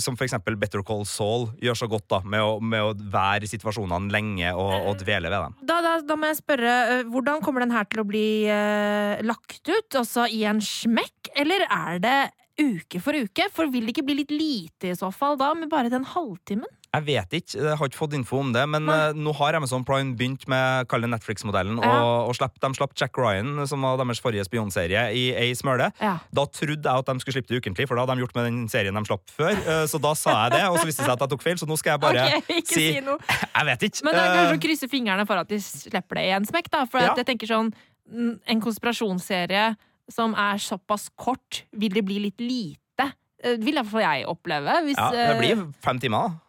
som 0.00 0.16
eksempel 0.16 0.56
Better 0.60 0.82
Call 0.86 1.04
Saul 1.08 1.46
gjør 1.62 1.76
så 1.78 1.88
godt, 1.88 2.06
da, 2.12 2.20
med 2.24 2.40
å, 2.44 2.60
med 2.60 2.82
å 2.84 2.90
være 2.94 3.44
i 3.46 3.50
situasjonene 3.50 4.12
lenge 4.12 4.50
og, 4.54 4.74
og 4.90 4.98
dvele 5.00 5.30
ved 5.32 5.40
dem. 5.46 5.54
Da, 5.66 5.80
da, 5.84 5.94
da 6.04 6.16
må 6.20 6.28
jeg 6.30 6.40
spørre, 6.42 6.74
hvordan 7.08 7.40
kommer 7.44 7.64
den 7.64 7.72
her 7.74 7.84
til 7.88 8.02
å 8.04 8.08
bli 8.08 8.26
eh, 8.50 9.22
lagt 9.24 9.62
ut? 9.68 9.88
Altså 9.96 10.26
i 10.28 10.44
en 10.48 10.60
smekk, 10.60 11.32
eller 11.36 11.64
er 11.68 12.02
det 12.04 12.18
uke 12.60 13.00
for 13.04 13.16
uke? 13.16 13.48
For 13.52 13.68
vil 13.72 13.88
det 13.88 13.96
ikke 13.96 14.06
bli 14.08 14.20
litt 14.22 14.32
lite 14.32 14.92
i 14.92 14.96
så 14.96 15.10
fall 15.12 15.36
da, 15.40 15.52
med 15.56 15.72
bare 15.72 15.92
den 15.92 16.06
halvtimen? 16.08 16.68
Jeg 16.96 17.04
vet 17.06 17.34
ikke, 17.36 17.58
jeg 17.60 17.76
har 17.76 17.88
ikke 17.90 17.98
fått 17.98 18.14
info 18.16 18.38
om 18.40 18.52
det, 18.54 18.62
men 18.72 18.88
eh, 18.88 19.12
nå 19.16 19.32
har 19.36 19.56
Amazon 19.58 19.84
Prime 19.84 20.14
begynt 20.16 20.46
med 20.48 20.86
kall 20.88 21.04
det 21.04 21.10
Netflix-modellen. 21.12 21.76
Ja. 21.82 21.90
Og, 22.00 22.30
og 22.30 22.36
slapp, 22.38 22.54
de 22.62 22.70
slapp 22.78 22.94
Jack 22.96 23.18
Ryan, 23.20 23.50
som 23.68 23.84
var 23.84 23.98
deres 24.00 24.22
forrige 24.24 24.46
spionserie, 24.48 25.02
i 25.12 25.24
ei 25.36 25.50
smøle. 25.58 25.90
Ja. 26.00 26.14
Da 26.34 26.46
trodde 26.48 26.80
jeg 26.88 27.04
at 27.04 27.10
de 27.10 27.16
skulle 27.20 27.36
slippe 27.36 27.52
det 27.52 27.60
ukentlig, 27.60 27.88
for 27.90 27.98
da 27.98 28.06
hadde 28.06 28.16
de 28.16 28.24
gjort 28.24 28.38
med 28.38 28.48
den 28.48 28.62
serien 28.72 28.96
de 28.96 29.04
slapp 29.08 29.26
før. 29.36 29.52
Uh, 29.66 29.82
Så 29.90 30.00
da 30.02 30.14
sa 30.16 30.36
jeg 30.46 30.56
det, 30.56 30.62
og 30.70 30.78
så 30.80 30.86
viste 30.88 31.02
det 31.04 31.10
seg 31.10 31.16
at 31.18 31.26
jeg 31.26 31.34
tok 31.34 31.44
feil, 31.44 31.58
så 31.60 31.68
nå 31.68 31.76
skal 31.80 31.94
jeg 31.96 32.04
bare 32.06 32.24
okay, 32.30 32.56
ikke 32.62 32.78
si 32.80 32.86
noe. 33.04 33.18
Jeg 33.56 33.66
vet 33.70 33.84
ikke. 33.90 34.04
Men 34.06 34.16
da 34.16 34.24
kan 34.32 34.48
du 34.52 34.62
krysse 34.62 34.88
fingrene 34.92 35.24
for 35.28 35.40
at 35.40 35.48
de 35.52 35.58
slipper 35.64 36.18
det 36.20 36.24
i 36.28 36.32
en 36.36 36.48
smekk, 36.48 36.72
da. 36.72 36.82
For 36.88 37.00
Ja. 37.04 37.12
at 37.12 37.20
jeg 37.22 37.28
tenker 37.28 37.48
sånn 37.50 37.70
En 38.46 38.60
konspirasjonsserie 38.62 39.74
som 40.12 40.34
er 40.38 40.60
såpass 40.62 41.08
kort, 41.18 41.64
vil 41.74 41.90
det 41.96 42.04
bli 42.06 42.20
litt 42.28 42.38
lite? 42.40 43.08
Det 43.42 43.56
Vil 43.64 43.74
iallfall 43.80 44.04
jeg 44.04 44.26
oppleve. 44.30 44.76
Hvis, 44.86 44.96
ja, 45.00 45.08
det 45.12 45.24
eh, 45.32 45.38
blir 45.40 45.64
fem 45.82 45.98
timer, 46.02 46.28
da. 46.28 46.45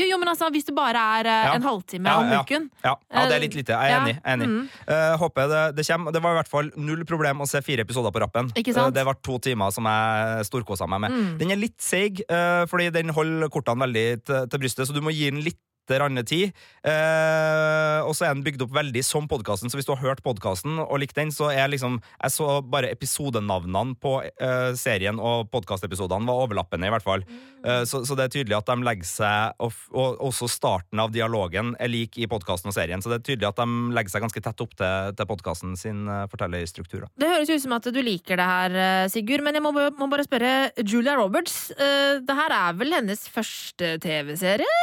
Jo, 0.00 0.06
jo, 0.10 0.18
men 0.22 0.30
altså, 0.32 0.48
hvis 0.54 0.66
det 0.68 0.74
bare 0.76 1.02
er 1.20 1.28
uh, 1.28 1.46
Ja. 1.50 1.54
en 1.58 1.66
halvtime 1.66 2.08
Ja, 2.10 2.16
om 2.20 2.32
uken 2.44 2.68
Ja, 2.84 2.94
ja, 3.12 3.24
det 3.28 3.36
er 3.36 3.44
litt 3.44 3.54
lite. 3.58 3.76
Jeg 3.76 3.92
er 3.94 4.00
enig. 4.00 4.16
Enig. 4.34 4.48
mm. 4.48 4.68
Uh, 4.88 5.14
håper 5.20 5.48
det, 5.52 5.62
det 5.78 5.86
kommer. 5.90 6.12
Det 6.16 6.22
var 6.24 6.34
i 6.36 6.38
hvert 6.40 6.52
fall 6.52 6.70
null 6.76 7.04
problem 7.08 7.40
å 7.44 7.48
se 7.50 7.62
fire 7.66 7.84
episoder 7.86 8.10
på 8.14 8.22
rappen. 8.24 8.50
Ikke? 8.56 8.74
Eh, 8.76 8.90
det 8.96 9.04
var 9.06 9.18
to 9.22 9.38
timer 9.38 9.70
som 9.74 9.84
jeg 9.90 10.46
storkosa 10.50 10.88
meg 10.90 11.04
med. 11.06 11.16
Mm. 11.16 11.32
Den 11.44 11.50
er 11.54 11.60
litt 11.60 11.78
seig, 11.84 12.22
eh, 12.28 12.64
fordi 12.70 12.90
den 12.94 13.12
holder 13.16 13.48
kortene 13.52 13.86
veldig 13.86 14.06
til, 14.24 14.46
til 14.50 14.62
brystet, 14.64 14.88
så 14.88 14.96
du 14.96 15.00
må 15.04 15.12
gi 15.14 15.30
den 15.30 15.42
litt 15.44 15.58
tid. 15.88 16.52
Eh, 16.84 18.00
og 18.06 18.14
så 18.16 18.26
er 18.26 18.34
den 18.34 18.44
bygd 18.44 18.62
opp 18.64 18.72
veldig 18.72 19.02
som 19.04 19.26
podkasten, 19.28 19.70
så 19.70 19.76
hvis 19.78 19.86
du 19.88 19.92
har 19.94 20.02
hørt 20.02 20.22
podkasten 20.22 20.78
og 20.78 20.98
likt 21.00 21.16
den, 21.16 21.30
så 21.30 21.50
er 21.52 21.68
liksom 21.68 22.00
Jeg 22.22 22.30
så 22.32 22.62
bare 22.62 22.90
episodenavnene 22.90 23.96
på 24.00 24.22
eh, 24.24 24.72
serien 24.76 25.18
og 25.18 25.50
podkastepisodene 25.50 26.26
var 26.26 26.44
overlappende, 26.46 26.86
i 26.86 26.90
hvert 26.90 27.04
fall. 27.04 27.24
Eh, 27.64 27.84
så, 27.84 28.04
så 28.06 28.16
det 28.16 28.24
er 28.28 28.34
tydelig 28.36 28.56
at 28.58 28.66
de 28.70 28.76
legger 28.86 29.04
seg 29.08 29.52
Og, 29.60 29.72
og 29.92 30.20
også 30.30 30.48
starten 30.48 31.00
av 31.00 31.10
dialogen 31.12 31.74
er 31.80 31.90
lik 31.90 32.16
i 32.18 32.28
podkasten 32.30 32.70
og 32.70 32.76
serien, 32.76 33.02
så 33.02 33.10
det 33.12 33.20
er 33.20 33.26
tydelig 33.32 33.50
at 33.50 33.60
de 33.60 33.94
legger 33.96 34.14
seg 34.14 34.24
ganske 34.24 34.42
tett 34.44 34.64
opp 34.64 34.76
til, 34.78 35.14
til 35.16 35.28
podkasten 35.28 35.76
sin 35.78 36.06
uh, 36.08 36.24
fortellerstruktur. 36.30 37.06
Det 37.20 37.28
høres 37.28 37.50
ut 37.50 37.62
som 37.62 37.76
at 37.76 37.88
du 37.92 38.00
liker 38.04 38.40
det 38.40 38.46
her, 38.46 38.76
eh, 38.80 39.08
Sigurd, 39.12 39.44
men 39.44 39.56
jeg 39.58 39.64
må, 39.64 39.72
må 39.74 40.08
bare 40.10 40.26
spørre 40.26 40.52
Julia 40.84 41.16
Roberts. 41.18 41.70
eh, 41.76 42.20
Det 42.24 42.36
her 42.36 42.54
er 42.56 42.78
vel 42.78 42.94
hennes 42.96 43.26
første 43.30 43.96
TV-serie? 44.02 44.78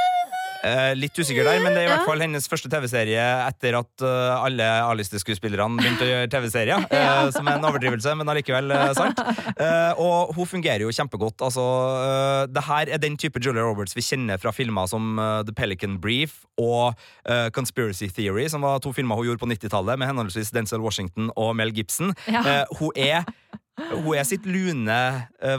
Eh, 0.66 0.94
litt 0.98 1.18
usikker 1.20 1.46
der, 1.46 1.60
men 1.62 1.74
det 1.76 1.84
er 1.84 1.88
i 1.88 1.92
hvert 1.92 2.08
fall 2.08 2.22
hennes 2.24 2.48
første 2.50 2.70
TV-serie 2.72 3.22
etter 3.46 3.76
at 3.78 4.04
uh, 4.06 4.42
alle 4.46 4.66
A-listeskuespillerne 4.88 5.78
begynte 5.80 6.06
å 6.06 6.10
gjøre 6.10 6.30
TV-serier. 6.34 6.86
eh, 6.98 7.30
Som 7.36 7.48
er 7.52 7.60
en 7.60 7.68
overdrivelse, 7.70 8.16
men 8.18 8.32
allikevel 8.34 8.74
eh, 8.74 8.94
sant. 8.98 9.22
Eh, 9.54 10.02
og 10.02 10.34
hun 10.38 10.50
fungerer 10.50 10.86
jo 10.86 10.94
kjempegodt. 10.96 11.44
Altså, 11.46 11.66
eh, 12.02 12.42
det 12.54 12.64
her 12.68 12.92
er 12.96 13.04
den 13.04 13.18
type 13.22 13.42
Julia 13.44 13.66
Roberts 13.68 13.96
vi 13.98 14.06
kjenner 14.06 14.42
fra 14.42 14.54
filmer 14.56 14.90
som 14.90 15.16
The 15.48 15.54
Pelican 15.56 15.98
Brief 16.02 16.42
og 16.58 16.98
Conspiracy 17.54 18.08
Theory, 18.14 18.48
som 18.50 18.64
var 18.66 18.80
to 18.82 18.92
filmer 18.96 19.18
hun 19.20 19.28
gjorde 19.30 19.42
på 19.44 19.50
90-tallet 19.52 20.00
med 20.02 20.10
henholdsvis 20.10 20.50
Denzel 20.56 20.82
Washington 20.84 21.30
og 21.38 21.54
Mel 21.60 21.74
Gibson. 21.76 22.14
Ja. 22.26 22.42
Eh, 22.42 22.78
hun 22.80 22.92
er 22.98 23.26
hun 23.78 24.16
er 24.18 24.26
sitt 24.26 24.46
lune, 24.50 24.96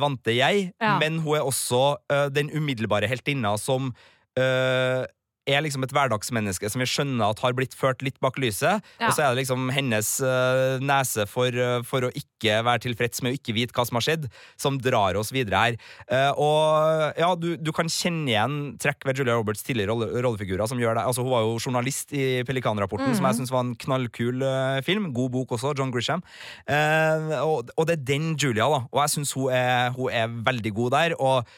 vante 0.02 0.32
jeg, 0.34 0.72
Ja. 0.82 0.96
men 0.98 1.20
hun 1.22 1.36
er 1.38 1.44
også 1.46 2.00
den 2.34 2.48
umiddelbare 2.50 3.06
heltinna 3.06 3.52
som 3.62 3.92
eh, 4.38 5.06
er 5.48 5.64
liksom 5.64 5.84
et 5.84 5.92
hverdagsmenneske 5.94 6.68
som 6.70 6.82
vi 6.82 6.88
skjønner 6.88 7.32
at 7.32 7.42
har 7.42 7.56
blitt 7.56 7.76
ført 7.78 8.02
litt 8.04 8.18
bak 8.24 8.38
lyset. 8.40 8.84
Ja. 9.00 9.08
Og 9.08 9.16
så 9.16 9.24
er 9.24 9.32
det 9.32 9.42
liksom 9.42 9.68
hennes 9.74 10.10
uh, 10.24 10.78
nese 10.84 11.26
for, 11.30 11.54
uh, 11.54 11.80
for 11.86 12.06
å 12.06 12.12
ikke 12.12 12.60
være 12.66 12.84
tilfreds 12.86 13.22
med 13.24 13.32
å 13.32 13.38
ikke 13.38 13.54
vite 13.56 13.76
hva 13.76 13.86
som 13.88 13.98
har 13.98 14.06
skjedd, 14.06 14.28
som 14.60 14.78
drar 14.82 15.18
oss 15.18 15.32
videre 15.34 15.62
her. 15.62 15.78
Uh, 16.10 16.32
og 16.44 17.18
ja, 17.18 17.30
du, 17.40 17.50
du 17.60 17.72
kan 17.76 17.90
kjenne 17.92 18.28
igjen 18.30 18.58
trekk 18.80 19.06
ved 19.08 19.22
Julia 19.22 19.38
Roberts 19.38 19.64
tidligere 19.66 19.94
rolle, 19.94 20.10
rollefigurer 20.24 20.70
som 20.70 20.80
gjør 20.82 20.98
det. 21.00 21.06
Altså, 21.08 21.24
hun 21.24 21.34
var 21.34 21.46
jo 21.46 21.56
journalist 21.58 22.14
i 22.16 22.26
Pelikanrapporten, 22.48 23.16
som 23.16 23.28
jeg 23.30 23.40
syns 23.40 23.54
var 23.54 23.64
en 23.64 23.76
knallkul 23.78 24.44
film. 24.86 25.10
God 25.16 25.32
bok 25.34 25.56
også, 25.56 25.72
John 25.78 25.92
Grisham. 25.94 26.22
Og, 26.68 27.70
og 27.74 27.88
det 27.88 27.96
er 27.96 28.04
den 28.12 28.30
Julia, 28.38 28.68
da. 28.68 28.82
Og 28.92 29.02
jeg 29.02 29.14
syns 29.16 29.34
hun, 29.36 29.48
hun 29.96 30.12
er 30.14 30.36
veldig 30.48 30.74
god 30.76 30.94
der. 30.94 31.16
og 31.18 31.48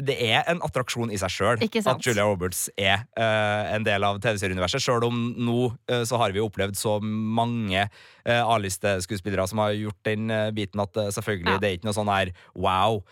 det 0.00 0.14
er 0.32 0.46
en 0.48 0.62
attraksjon 0.64 1.10
i 1.12 1.18
seg 1.20 1.28
sjøl 1.34 1.60
at 1.60 2.06
Julia 2.06 2.24
Roberts 2.24 2.70
er 2.80 3.02
uh, 3.20 3.74
en 3.74 3.84
del 3.84 4.04
av 4.06 4.16
TV-serieuniverset. 4.24 4.80
Sjøl 4.80 5.04
om 5.04 5.18
nå 5.36 5.56
uh, 5.90 6.02
så 6.08 6.16
har 6.22 6.32
vi 6.32 6.40
opplevd 6.40 6.78
så 6.80 6.94
mange 7.04 7.82
uh, 7.84 8.42
A-listeskuespillere 8.54 9.44
som 9.50 9.60
har 9.60 9.74
gjort 9.76 9.98
den 10.08 10.32
uh, 10.32 10.48
biten 10.56 10.80
at 10.80 10.96
selvfølgelig 11.18 11.52
Ja. 11.52 11.58
det 11.60 11.68
er 11.68 11.76
ikke 11.76 11.88
noe 11.90 11.96
sånn 11.98 12.08
her 12.12 12.30
wow, 12.56 13.02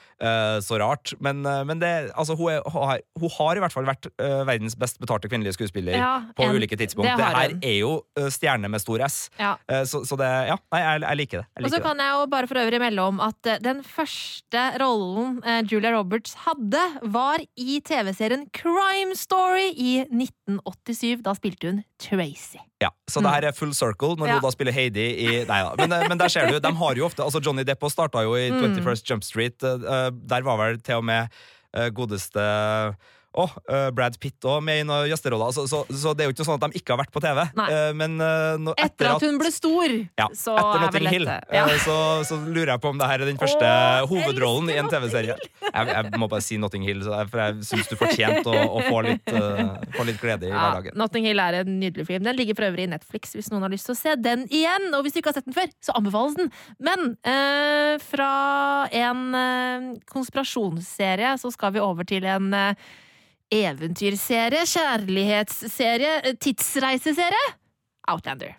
så 0.65 0.77
rart. 0.81 1.13
Men, 1.25 1.41
men 1.67 1.81
det, 1.81 1.91
altså, 2.13 2.35
hun, 2.37 2.51
er, 2.53 2.65
hun, 2.69 2.83
har, 2.89 3.01
hun 3.21 3.31
har 3.39 3.57
i 3.57 3.63
hvert 3.65 3.73
fall 3.73 3.87
vært 3.89 4.09
verdens 4.21 4.75
best 4.79 4.99
betalte 5.01 5.31
kvinnelige 5.33 5.55
skuespiller 5.57 5.97
Ja, 5.97 6.11
på 6.37 6.45
en- 6.45 6.57
ulike 6.57 6.77
tidspunkt. 6.77 7.09
det 7.09 7.17
Det, 7.17 7.29
her 7.37 7.55
hun. 7.55 7.63
er 7.65 7.77
jo 7.79 8.29
stjerne 8.33 8.69
med 8.69 8.83
stor 8.85 9.01
S. 9.07 9.17
Ja. 9.41 9.55
Så, 9.89 10.03
så 10.09 10.19
det 10.21 10.29
Ja, 10.51 10.59
nei, 10.75 10.81
jeg, 10.85 11.03
jeg 11.07 11.21
liker 11.23 11.43
det. 11.43 11.47
Jeg 11.57 11.65
Og 11.71 11.73
så 11.73 11.81
kan 11.85 12.03
jeg 12.05 12.13
jo 12.19 12.27
bare 12.37 12.51
for 12.53 12.61
øvrig 12.61 12.81
melde 12.85 13.07
om 13.09 13.21
at 13.25 13.51
den 13.65 13.81
første 13.87 14.67
rollen 14.83 15.41
Julia 15.73 15.95
Roberts 15.97 16.30
hadde, 16.35 16.81
var 17.13 17.39
i 17.57 17.81
TV-serien 17.81 18.47
Crime 18.53 19.15
Story 19.17 19.71
i 19.77 20.05
1987. 20.09 21.23
Da 21.23 21.35
spilte 21.35 21.71
hun 21.71 21.83
Tracy. 21.99 22.59
Ja, 22.81 22.89
Så 23.11 23.21
det 23.23 23.31
her 23.35 23.45
er 23.51 23.53
full 23.53 23.73
circle 23.75 24.17
når 24.17 24.27
Ja. 24.29 24.33
hun 24.39 24.43
da 24.43 24.51
spiller 24.51 24.73
Heidi 24.73 25.07
i 25.27 25.45
Nei 25.45 25.63
da. 25.63 25.75
Men, 25.77 25.93
eh, 25.93 26.09
men 26.09 26.19
der 26.19 26.29
ser 26.29 26.47
du, 26.49 26.59
de 26.59 26.73
har 26.75 26.95
jo 26.95 27.05
ofte 27.07 27.23
Altså 27.23 27.41
Johnny 27.45 27.63
Depp 27.65 27.83
starta 27.91 28.23
jo 28.23 28.35
i 28.37 28.51
Mm. 28.51 28.63
21st 28.77 29.05
Jump 29.11 29.23
Street. 29.25 29.63
eh, 29.63 29.75
eh, 30.07 30.11
Der 30.11 30.43
var 30.43 30.57
vel 30.57 30.79
til 30.81 30.97
og 30.97 31.05
med 31.05 31.29
godeste 31.95 32.97
å, 33.31 33.47
uh, 33.71 33.89
Brad 33.95 34.17
Pitt 34.21 34.43
òg 34.49 34.59
med 34.65 34.83
i 34.83 34.87
noen 34.87 35.07
gjesteroller. 35.11 35.53
Så, 35.55 35.67
så, 35.71 35.83
så 35.87 36.15
det 36.17 36.25
er 36.25 36.31
jo 36.31 36.35
ikke 36.35 36.47
sånn 36.47 36.59
at 36.59 36.67
de 36.67 36.81
ikke 36.81 36.95
har 36.95 37.01
vært 37.05 37.13
på 37.15 37.23
TV. 37.23 37.43
Nei. 37.59 37.67
Eh, 37.71 37.91
Men 37.97 38.17
uh, 38.19 38.57
no, 38.59 38.75
Etter 38.81 39.13
at 39.13 39.25
hun 39.27 39.39
ble 39.41 39.53
stor, 39.55 39.95
ja, 40.19 40.27
så 40.37 40.57
etter 40.59 40.87
er 40.87 40.95
vel 40.97 41.11
Hill, 41.11 41.27
dette 41.29 41.55
eh, 41.55 41.61
ja. 41.61 41.79
så, 41.85 41.97
så 42.27 42.39
lurer 42.43 42.75
jeg 42.75 42.83
på 42.83 42.93
om 42.93 43.01
det 43.01 43.09
her 43.11 43.23
er 43.23 43.31
den 43.31 43.41
første 43.41 43.67
Åh, 43.71 44.05
hovedrollen 44.11 44.71
i 44.73 44.79
en 44.81 44.91
TV-serie. 44.91 45.37
Jeg, 45.71 45.91
jeg 45.95 46.21
må 46.21 46.29
bare 46.31 46.45
si 46.45 46.59
Notting 46.61 46.87
Hill, 46.87 47.05
så 47.07 47.21
for 47.31 47.43
jeg 47.45 47.69
syns 47.69 47.91
du 47.91 47.97
fortjente 48.01 48.51
å, 48.51 48.63
å 48.79 48.83
få, 48.89 49.03
litt, 49.07 49.31
eh, 49.31 49.61
få 49.97 50.07
litt 50.09 50.21
glede 50.23 50.49
i 50.49 50.53
Ja, 50.53 50.63
hverdagen. 50.67 50.99
Notting 50.99 51.29
Hill 51.31 51.43
er 51.43 51.61
en 51.63 51.75
nydelig 51.81 52.09
film. 52.09 52.25
Den 52.27 52.39
ligger 52.39 52.59
for 52.59 52.71
øvrig 52.71 52.89
i 52.89 52.93
Netflix 52.95 53.37
hvis 53.37 53.51
noen 53.53 53.67
har 53.67 53.75
lyst 53.75 53.89
til 53.89 53.95
å 53.95 54.01
se 54.01 54.17
den 54.19 54.47
igjen. 54.51 54.89
Og 54.97 55.05
hvis 55.07 55.15
du 55.15 55.21
ikke 55.23 55.33
har 55.33 55.39
sett 55.39 55.49
den 55.49 55.57
før, 55.57 55.71
så 55.85 55.95
anbefales 55.99 56.39
den. 56.41 56.51
Men 56.83 57.15
eh, 57.23 57.95
fra 58.03 58.33
en 59.03 59.23
eh, 59.39 59.93
konspirasjonsserie 60.11 61.37
så 61.41 61.53
skal 61.55 61.77
vi 61.77 61.85
over 61.85 62.09
til 62.09 62.27
en 62.29 62.51
eh, 62.57 62.91
eventyrserie, 63.51 64.65
kjærlighetsserie, 64.67 66.21
eh, 66.25 66.35
tidsreiseserie. 66.41 67.47
Outlander. 68.09 68.55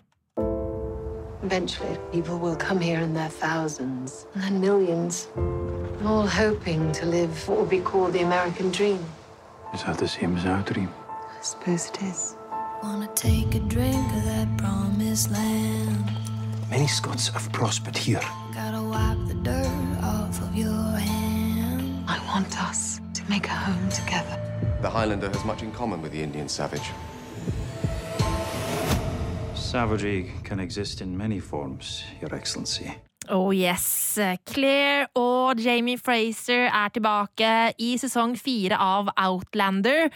Eventually, 1.43 1.97
people 2.11 2.37
will 2.37 2.55
come 2.55 2.79
here 2.79 3.01
in 3.01 3.13
their 3.13 3.29
thousands 3.29 4.27
and 4.33 4.43
then 4.43 4.61
millions, 4.61 5.27
all 6.05 6.27
hoping 6.27 6.91
to 6.93 7.05
live 7.05 7.47
what 7.47 7.57
would 7.59 7.69
be 7.69 7.79
called 7.79 8.13
the 8.13 8.21
American 8.21 8.71
dream. 8.71 8.99
Is 9.73 9.83
that 9.83 9.97
the 9.97 10.07
same 10.07 10.37
as 10.37 10.45
our 10.45 10.61
dream? 10.61 10.89
I 11.09 11.43
suppose 11.43 11.89
it 11.89 12.01
is. 12.03 12.35
Wanna 12.83 13.09
take 13.15 13.55
a 13.55 13.59
drink 13.59 14.13
of 14.17 14.25
that 14.25 14.57
promised 14.57 15.31
land. 15.31 16.11
Many 16.69 16.87
Scots 16.87 17.29
have 17.29 17.51
prospered 17.51 17.97
here. 17.97 18.21
Gotta 18.53 18.81
wipe 18.81 19.27
the 19.27 19.33
dirt 19.35 20.03
off 20.03 20.41
of 20.41 20.55
your 20.55 20.97
hand. 20.99 22.03
I 22.07 22.19
want 22.27 22.61
us 22.69 23.01
to 23.13 23.23
make 23.29 23.47
a 23.47 23.49
home 23.49 23.89
together. 23.89 24.50
The 24.81 24.89
Highlander 24.89 25.29
has 25.29 25.45
much 25.45 25.61
in 25.63 25.71
common 25.71 26.01
with 26.01 26.11
the 26.11 26.23
Indian 26.23 26.49
savage. 26.49 26.91
Savagery 29.55 30.31
can 30.43 30.59
exist 30.59 31.01
in 31.01 31.15
many 31.17 31.39
forms, 31.39 32.03
Your 32.21 32.33
Excellency. 32.35 32.91
Oh 33.29 33.51
yes. 33.53 34.17
Claire 34.49 35.05
og 35.15 35.59
Jamie 35.61 35.97
Fraser 36.01 36.65
er 36.73 36.89
tilbake 36.91 37.51
i 37.79 37.93
sesong 38.01 38.33
fire 38.41 38.75
av 38.81 39.11
Outlander. 39.21 40.09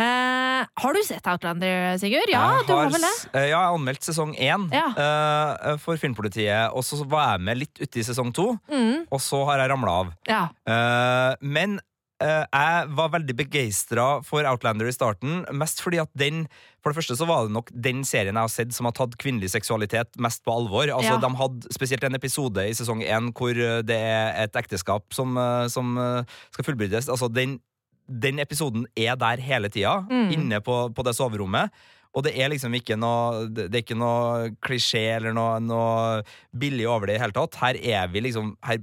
Uh, 0.00 0.62
har 0.80 0.94
du 0.96 1.00
sett 1.04 1.26
Outlander, 1.28 1.96
Sigurd? 2.00 2.30
Ja, 2.32 2.44
Jeg 2.60 2.66
du 2.68 2.72
har 2.72 2.86
vel 2.92 3.00
det? 3.02 3.10
s- 3.18 3.26
eh, 3.34 3.40
Ja, 3.40 3.46
jeg 3.48 3.56
har 3.56 3.74
anmeldt 3.74 4.04
sesong 4.04 4.34
én 4.36 4.68
Ja. 4.72 4.86
uh, 4.96 5.76
for 5.78 5.96
Filmpolitiet. 5.96 6.70
Og 6.72 6.84
så 6.84 7.04
var 7.04 7.32
jeg 7.32 7.40
med 7.40 7.58
litt 7.58 7.80
uti 7.82 8.00
sesong 8.02 8.32
to, 8.32 8.58
Mm, 8.70 9.06
og 9.10 9.20
så 9.20 9.44
har 9.46 9.58
jeg 9.58 9.70
ramla 9.70 9.90
av. 10.00 10.12
ja. 10.28 10.48
Uh, 10.68 11.34
men 11.40 11.80
jeg 12.20 12.88
var 12.98 13.08
veldig 13.14 13.34
begeistra 13.38 14.04
for 14.26 14.44
Outlander 14.44 14.88
i 14.90 14.92
starten, 14.92 15.40
mest 15.56 15.80
fordi 15.80 16.00
at 16.02 16.10
den 16.18 16.42
For 16.82 16.92
det 16.92 16.96
første 17.00 17.16
så 17.16 17.26
var 17.28 17.46
det 17.46 17.52
nok 17.52 17.70
den 17.72 18.02
serien 18.08 18.36
jeg 18.36 18.40
har 18.46 18.52
sett 18.52 18.72
som 18.72 18.86
har 18.88 18.92
tatt 18.96 19.16
kvinnelig 19.20 19.50
seksualitet 19.52 20.16
mest 20.20 20.40
på 20.44 20.52
alvor. 20.52 20.88
Altså, 20.88 21.16
Ja. 21.16 21.18
De 21.20 21.30
hadde 21.36 21.72
spesielt 21.76 22.04
en 22.04 22.14
episode 22.16 22.56
i 22.64 22.72
sesong 22.76 23.02
én 23.04 23.32
hvor 23.36 23.50
eh, 23.52 23.82
det 23.84 23.96
er 24.00 24.44
et 24.44 24.56
ekteskap 24.56 25.04
som, 25.12 25.36
eh, 25.36 25.66
som 25.68 25.96
eh, 25.98 26.24
skal 26.52 26.64
fullbyrdes. 26.64 27.08
Altså, 27.12 27.28
den, 27.32 27.58
den 28.08 28.38
episoden 28.40 28.86
er 28.96 29.16
der 29.16 29.36
hele 29.44 29.68
tida, 29.68 29.98
Mm. 30.08 30.30
inne 30.32 30.60
på, 30.64 30.88
på 30.94 31.04
det 31.04 31.14
soverommet. 31.16 31.70
Og 32.16 32.24
det 32.24 32.32
er 32.40 32.48
liksom 32.50 32.72
ikke 32.74 32.96
noe 32.98 33.46
Det 33.46 33.68
det 33.70 33.76
er 33.78 33.84
ikke 33.84 33.96
noe 34.00 34.48
klisjé 34.64 35.16
eller 35.20 35.32
noe, 35.32 35.60
noe 35.62 36.22
billig 36.58 36.88
over 36.90 37.06
det 37.06 37.16
i 37.16 37.22
hele 37.22 37.32
tatt. 37.36 37.54
Her 37.60 37.76
er 37.78 38.08
vi 38.08 38.20
liksom 38.24 38.56
Her 38.66 38.78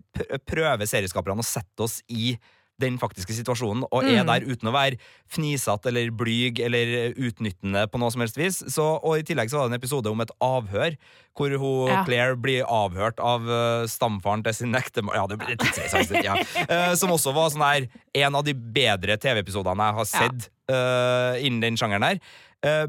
prøver 0.48 0.86
serieskaperne 0.88 1.41
å 1.44 1.44
sette 1.44 1.82
oss 1.84 2.01
i 2.08 2.38
den 2.80 3.00
faktiske 3.02 3.34
situasjonen, 3.34 3.84
og 3.92 4.04
er 4.06 4.24
Mm. 4.24 4.28
der 4.28 4.46
uten 4.54 4.70
å 4.70 4.74
være 4.76 4.98
fnisete 5.34 5.88
eller 5.90 6.12
blyg 6.12 6.60
eller 6.62 7.14
utnyttende 7.18 7.88
på 7.90 7.98
noe 8.00 8.12
som 8.14 8.22
helst 8.22 8.38
vis. 8.38 8.60
Så, 8.70 8.86
og 9.04 9.18
I 9.18 9.24
tillegg 9.24 9.50
så 9.50 9.58
var 9.58 9.68
det 9.70 9.74
en 9.76 9.80
episode 9.82 10.12
om 10.12 10.22
et 10.22 10.32
avhør, 10.40 10.98
hvor 11.38 11.50
hun, 11.58 11.90
Ja. 11.90 12.04
Claire 12.06 12.36
blir 12.36 12.64
avhørt 12.66 13.20
av 13.20 13.42
uh, 13.50 13.86
stamfaren 13.90 14.44
til 14.44 14.54
sin 14.54 14.74
ektemann 14.78 15.16
Ja, 15.16 15.26
det 15.28 15.40
blir 15.40 15.58
tidsreise, 15.58 16.24
ja. 16.24 16.36
Uh, 16.70 16.94
som 16.96 17.10
også 17.14 17.34
var 17.34 17.50
sånn 17.50 17.66
her 17.66 17.88
en 18.14 18.36
av 18.36 18.44
de 18.46 18.54
bedre 18.54 19.18
TV-episodene 19.18 19.90
jeg 19.90 19.98
har 20.02 20.06
sett 20.14 20.50
uh, 20.72 21.38
innen 21.42 21.62
den 21.62 21.78
sjangeren 21.78 22.04
her. 22.04 22.20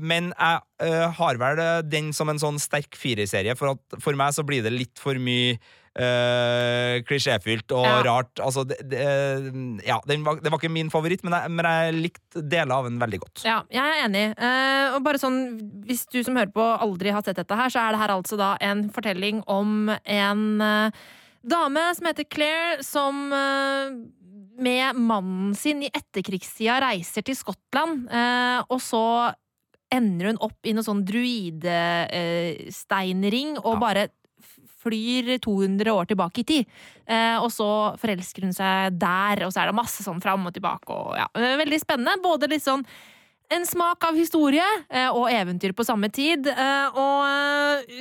Men 0.00 0.30
jeg 0.33 1.12
har 1.18 1.37
vel 1.38 1.59
den 1.92 2.09
som 2.16 2.30
en 2.33 2.38
sånn 2.40 2.57
sterk 2.59 2.97
fireserie, 2.97 3.52
for 3.54 3.75
at 3.75 4.00
for 4.00 4.16
meg 4.16 4.33
så 4.33 4.42
blir 4.42 4.62
det 4.64 4.73
litt 4.73 4.99
for 4.99 5.14
mye 5.21 5.59
uh, 5.98 7.02
klisjéfylt 7.08 7.72
og 7.76 7.84
Ja. 7.86 8.02
rart. 8.06 8.40
Altså, 8.40 8.64
det, 8.68 8.76
det, 8.90 8.98
ja, 9.86 9.98
den 10.06 10.24
var, 10.26 10.34
det 10.42 10.50
var 10.52 10.58
ikke 10.58 10.70
min 10.72 10.90
favoritt, 10.90 11.24
men 11.26 11.32
jeg, 11.36 11.50
men 11.50 11.64
jeg 11.66 11.94
likte 11.98 12.42
deler 12.48 12.74
av 12.78 12.84
den 12.88 12.98
veldig 13.02 13.20
godt. 13.24 13.38
Ja, 13.44 13.60
jeg 13.70 13.84
er 13.84 14.04
enig. 14.06 14.26
Uh, 14.38 14.94
og 14.96 15.02
bare 15.06 15.18
sånn, 15.22 15.38
Hvis 15.88 16.06
du 16.12 16.18
som 16.24 16.36
hører 16.38 16.52
på 16.54 16.62
aldri 16.62 17.10
har 17.14 17.22
sett 17.26 17.36
dette, 17.40 17.56
her, 17.58 17.68
så 17.72 17.78
er 17.86 17.90
det 17.92 18.00
her 18.02 18.10
altså 18.16 18.36
da 18.40 18.50
en 18.60 18.88
fortelling 18.94 19.36
om 19.46 19.88
en 20.04 20.60
uh, 20.60 20.90
dame 21.48 21.80
som 21.96 22.06
heter 22.10 22.24
Claire, 22.30 22.82
som 22.84 23.14
uh, 23.32 23.90
med 24.58 24.96
mannen 24.98 25.54
sin 25.54 25.82
i 25.86 25.90
etterkrigstida 25.94 26.80
reiser 26.82 27.22
til 27.22 27.36
Skottland, 27.38 28.08
eh, 28.10 28.58
og 28.66 28.80
så 28.82 29.02
ender 29.94 30.26
hun 30.32 30.40
opp 30.42 30.66
i 30.66 30.72
noen 30.74 30.82
sånn 30.84 31.04
druidesteinring 31.06 33.54
og 33.62 33.74
Ja. 33.76 33.80
bare 33.80 34.08
flyr 34.88 35.37
200 35.45 35.92
år 35.95 36.09
tilbake 36.11 36.42
i 36.42 36.49
tid. 36.49 36.80
Eh, 37.07 37.37
og 37.38 37.52
så 37.54 37.68
forelsker 38.00 38.49
hun 38.49 38.57
seg 38.57 38.99
der, 38.99 39.45
og 39.47 39.54
så 39.54 39.62
er 39.62 39.71
det 39.71 39.78
masse 39.78 40.04
sånn 40.04 40.23
fram 40.25 40.49
og 40.49 40.57
tilbake. 40.57 40.90
Og, 40.90 41.14
ja, 41.18 41.28
veldig 41.37 41.80
spennende. 41.83 42.18
Både 42.25 42.50
litt 42.50 42.64
sånn 42.64 42.85
en 43.49 43.64
smak 43.64 44.04
av 44.04 44.16
historie 44.18 44.64
eh, 44.92 45.09
og 45.09 45.30
eventyr 45.33 45.73
på 45.76 45.87
samme 45.87 46.11
tid. 46.12 46.50
Eh, 46.52 46.99
og 47.00 47.95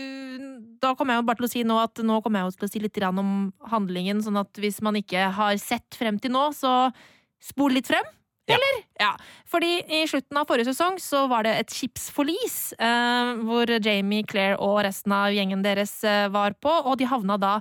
da 0.82 0.94
kommer 0.98 1.16
jeg 1.16 1.22
jo 1.22 1.28
bare 1.30 1.40
til 1.40 1.48
å 1.48 1.52
si 1.54 1.64
nå 1.68 1.78
at 1.80 2.04
nå 2.04 2.20
kommer 2.24 2.42
jeg 2.42 2.50
jo 2.50 2.58
til 2.58 2.68
å 2.68 2.72
si 2.74 2.84
litt 2.84 3.00
om 3.08 3.32
handlingen, 3.72 4.20
sånn 4.24 4.42
at 4.42 4.60
hvis 4.60 4.82
man 4.84 5.00
ikke 5.00 5.30
har 5.38 5.56
sett 5.62 5.98
frem 5.98 6.20
til 6.20 6.36
nå, 6.36 6.50
så 6.58 6.90
spol 7.44 7.78
litt 7.78 7.88
frem. 7.88 8.06
Eller? 8.56 8.78
Ja. 9.00 9.12
Fordi 9.48 9.82
i 9.92 10.06
slutten 10.08 10.40
av 10.40 10.48
forrige 10.48 10.70
sesong 10.72 10.98
så 11.04 11.26
var 11.32 11.44
det 11.44 11.54
et 11.60 11.74
skipsforlis 11.76 12.74
eh, 12.80 13.34
hvor 13.48 13.72
Jamie, 13.76 14.26
Claire 14.28 14.58
og 14.64 14.80
resten 14.88 15.14
av 15.16 15.36
gjengen 15.36 15.66
deres 15.66 15.94
eh, 16.08 16.28
var 16.34 16.56
på, 16.64 16.72
og 16.72 16.98
de 17.00 17.10
havna 17.12 17.38
da 17.42 17.54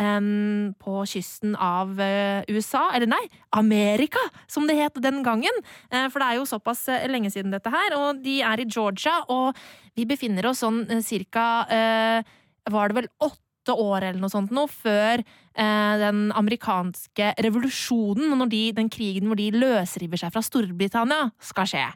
em, 0.00 0.72
på 0.80 1.02
kysten 1.08 1.54
av 1.60 1.92
eh, 2.00 2.46
USA, 2.50 2.86
eller 2.96 3.10
nei, 3.12 3.22
Amerika, 3.56 4.22
som 4.50 4.68
det 4.68 4.78
het 4.80 4.98
den 5.04 5.22
gangen. 5.26 5.62
Eh, 5.90 6.08
for 6.08 6.22
det 6.22 6.30
er 6.30 6.40
jo 6.40 6.48
såpass 6.48 6.86
eh, 6.92 7.06
lenge 7.10 7.32
siden 7.32 7.52
dette 7.54 7.72
her, 7.72 7.96
og 7.98 8.24
de 8.24 8.40
er 8.46 8.62
i 8.62 8.68
Georgia, 8.68 9.20
og 9.28 9.56
vi 9.98 10.08
befinner 10.08 10.50
oss 10.50 10.64
sånn 10.64 10.84
eh, 10.88 11.04
cirka 11.04 11.46
eh, 11.68 12.36
Var 12.70 12.90
det 12.90 12.96
vel 13.00 13.08
åtte 13.24 13.74
år 13.76 14.04
eller 14.04 14.20
noe 14.22 14.32
sånt 14.32 14.52
nå, 14.54 14.66
før 14.70 15.20
eh, 15.20 15.38
den 15.54 16.32
amerikanske 16.36 17.34
revolusjonen, 17.44 18.30
og 18.32 18.38
når 18.44 18.50
de, 18.52 18.60
den 18.76 18.88
krigen 18.92 19.26
hvor 19.30 19.36
de 19.36 19.50
løsriver 19.52 20.16
seg 20.20 20.32
fra 20.32 20.42
Storbritannia, 20.46 21.30
skal 21.42 21.66
skje. 21.66 21.86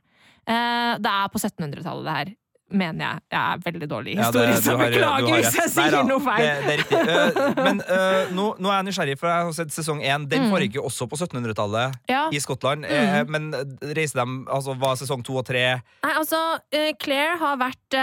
Eh, 0.47 0.95
det 1.01 1.09
er 1.13 1.29
på 1.33 1.39
1700-tallet, 1.41 2.05
det 2.05 2.17
her. 2.19 2.33
Mener 2.75 3.05
jeg. 3.05 3.21
Jeg 3.31 3.39
er 3.55 3.59
veldig 3.63 3.87
dårlig 3.89 4.13
i 4.15 4.17
historie, 4.19 4.55
så 4.59 4.73
har- 4.75 4.89
beklager 4.91 5.35
hvis 5.37 5.55
jeg 5.61 5.69
sier 5.71 5.85
Neida, 5.93 6.01
noe 6.09 6.21
feil. 6.25 6.43
Det, 6.43 6.65
det 6.65 6.73
er 6.73 6.81
riktig. 6.81 7.01
Eh, 7.15 7.61
men 7.63 7.83
uh, 7.85 8.33
nå, 8.35 8.47
nå 8.59 8.73
er 8.73 8.79
jeg 8.81 8.87
nysgjerrig, 8.89 9.17
for 9.21 9.31
jeg 9.31 9.45
har 9.47 9.53
sett 9.61 9.75
sesong 9.77 10.01
én. 10.03 10.25
Den 10.29 10.47
Mm. 10.49 10.51
foregikk 10.51 10.75
jo 10.81 10.85
også 10.89 11.07
på 11.07 11.17
1700-tallet 11.21 11.95
Ja. 12.11 12.25
i 12.35 12.41
Skottland. 12.43 12.89
Mm. 12.89 12.91
Uh, 12.91 13.31
men 13.31 13.53
reiste 13.95 14.19
de 14.19 14.27
Altså, 14.51 14.75
var 14.81 14.97
sesong 14.99 15.23
to 15.23 15.37
og 15.39 15.47
tre 15.47 15.63
Nei, 16.03 16.13
altså, 16.17 16.41
eh, 16.73 16.93
Claire 16.99 17.37
har 17.39 17.57
vært 17.61 17.99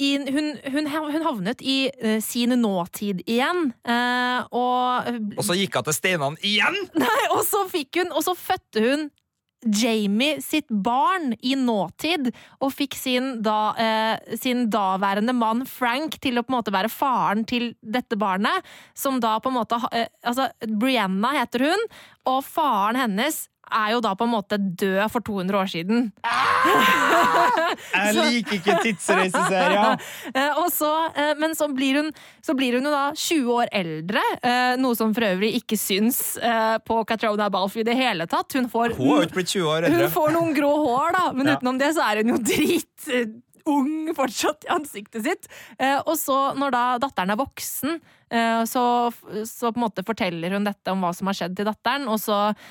eh, 0.00 0.04
i, 0.04 0.10
hun, 0.32 0.52
hun, 0.72 0.88
hun 0.88 1.26
havnet 1.26 1.62
i 1.62 1.90
uh, 2.02 2.18
sin 2.24 2.54
nåtid 2.60 3.22
igjen, 3.26 3.72
uh, 3.88 4.44
og 4.50 5.38
Og 5.38 5.44
så 5.46 5.56
gikk 5.58 5.78
hun 5.78 5.88
til 5.88 5.98
steinene 5.98 6.40
igjen! 6.42 6.78
Nei, 7.02 7.20
og 7.32 7.44
så 7.46 7.64
fikk 7.70 8.02
hun 8.02 8.14
Og 8.16 8.24
så 8.26 8.34
fødte 8.38 8.82
hun 8.82 9.10
Jamie 9.62 10.40
sitt 10.42 10.66
barn 10.68 11.34
i 11.38 11.54
nåtid, 11.54 12.32
og 12.62 12.72
fikk 12.74 12.96
sin, 12.98 13.36
da, 13.46 13.74
eh, 13.78 14.36
sin 14.36 14.66
daværende 14.70 15.34
mann 15.36 15.62
Frank 15.66 16.18
til 16.20 16.38
å 16.38 16.42
på 16.42 16.50
en 16.50 16.58
måte 16.58 16.74
være 16.74 16.90
faren 16.90 17.44
til 17.46 17.74
dette 17.80 18.18
barnet, 18.18 18.66
som 18.94 19.20
da 19.22 19.36
på 19.38 19.52
en 19.52 19.58
måte 19.60 19.78
eh, 19.92 20.08
Altså, 20.26 20.48
Brianna 20.66 21.32
heter 21.38 21.68
hun, 21.70 21.86
og 22.26 22.42
faren 22.44 22.98
hennes 22.98 23.46
er 23.74 23.92
jo 23.94 24.00
da 24.04 24.12
på 24.18 24.26
en 24.26 24.32
måte 24.34 24.58
død 24.60 25.00
for 25.12 25.24
200 25.24 25.58
år 25.58 25.70
siden. 25.72 26.10
Jeg 27.92 28.14
liker 28.32 28.58
ikke 28.58 28.76
tidsreiseserier! 28.86 29.96
Eh, 30.32 30.58
og 30.60 30.68
så, 30.72 30.88
eh, 31.18 31.32
men 31.40 31.52
så 31.58 31.66
blir, 31.74 31.98
hun, 32.00 32.08
så 32.44 32.54
blir 32.56 32.76
hun 32.78 32.86
jo 32.86 32.92
da 32.92 33.02
20 33.18 33.50
år 33.52 33.70
eldre, 33.74 34.22
eh, 34.44 34.74
noe 34.80 34.96
som 34.96 35.12
for 35.14 35.26
øvrig 35.26 35.50
ikke 35.58 35.76
syns 35.80 36.36
eh, 36.40 36.76
på 36.86 37.00
Catrona 37.08 37.48
Balf 37.52 37.74
i 37.80 37.84
det 37.86 37.96
hele 37.98 38.24
tatt. 38.30 38.54
Hun 38.56 38.68
får, 38.72 38.94
Hun 38.96 39.10
har 39.10 39.22
jo 39.22 39.28
ikke 39.28 39.38
blitt 39.40 39.52
20 39.52 39.68
år 39.74 39.88
hun 39.92 40.12
får 40.14 40.32
noen 40.36 40.54
grå 40.56 40.70
hår, 40.86 41.12
da, 41.16 41.24
men 41.36 41.50
Ja. 41.52 41.56
utenom 41.58 41.80
det 41.82 41.90
så 41.96 42.04
er 42.06 42.22
hun 42.22 42.32
jo 42.34 42.38
drit 42.52 43.08
eh, 43.12 43.26
ung 43.68 44.08
fortsatt 44.16 44.64
i 44.66 44.72
ansiktet 44.74 45.26
sitt. 45.26 45.50
Eh, 45.78 45.98
og 46.00 46.16
så, 46.18 46.38
når 46.58 46.72
da 46.74 46.84
datteren 47.02 47.34
er 47.34 47.40
voksen, 47.42 47.98
eh, 48.32 48.62
så, 48.70 48.84
så 49.46 49.70
på 49.72 49.76
en 49.78 49.84
måte 49.84 50.06
forteller 50.06 50.56
hun 50.56 50.66
dette 50.66 50.94
om 50.94 51.04
hva 51.04 51.12
som 51.14 51.28
har 51.30 51.38
skjedd 51.42 51.58
til 51.60 51.68
datteren, 51.68 52.08
og 52.10 52.18
så 52.22 52.40
eh, 52.54 52.64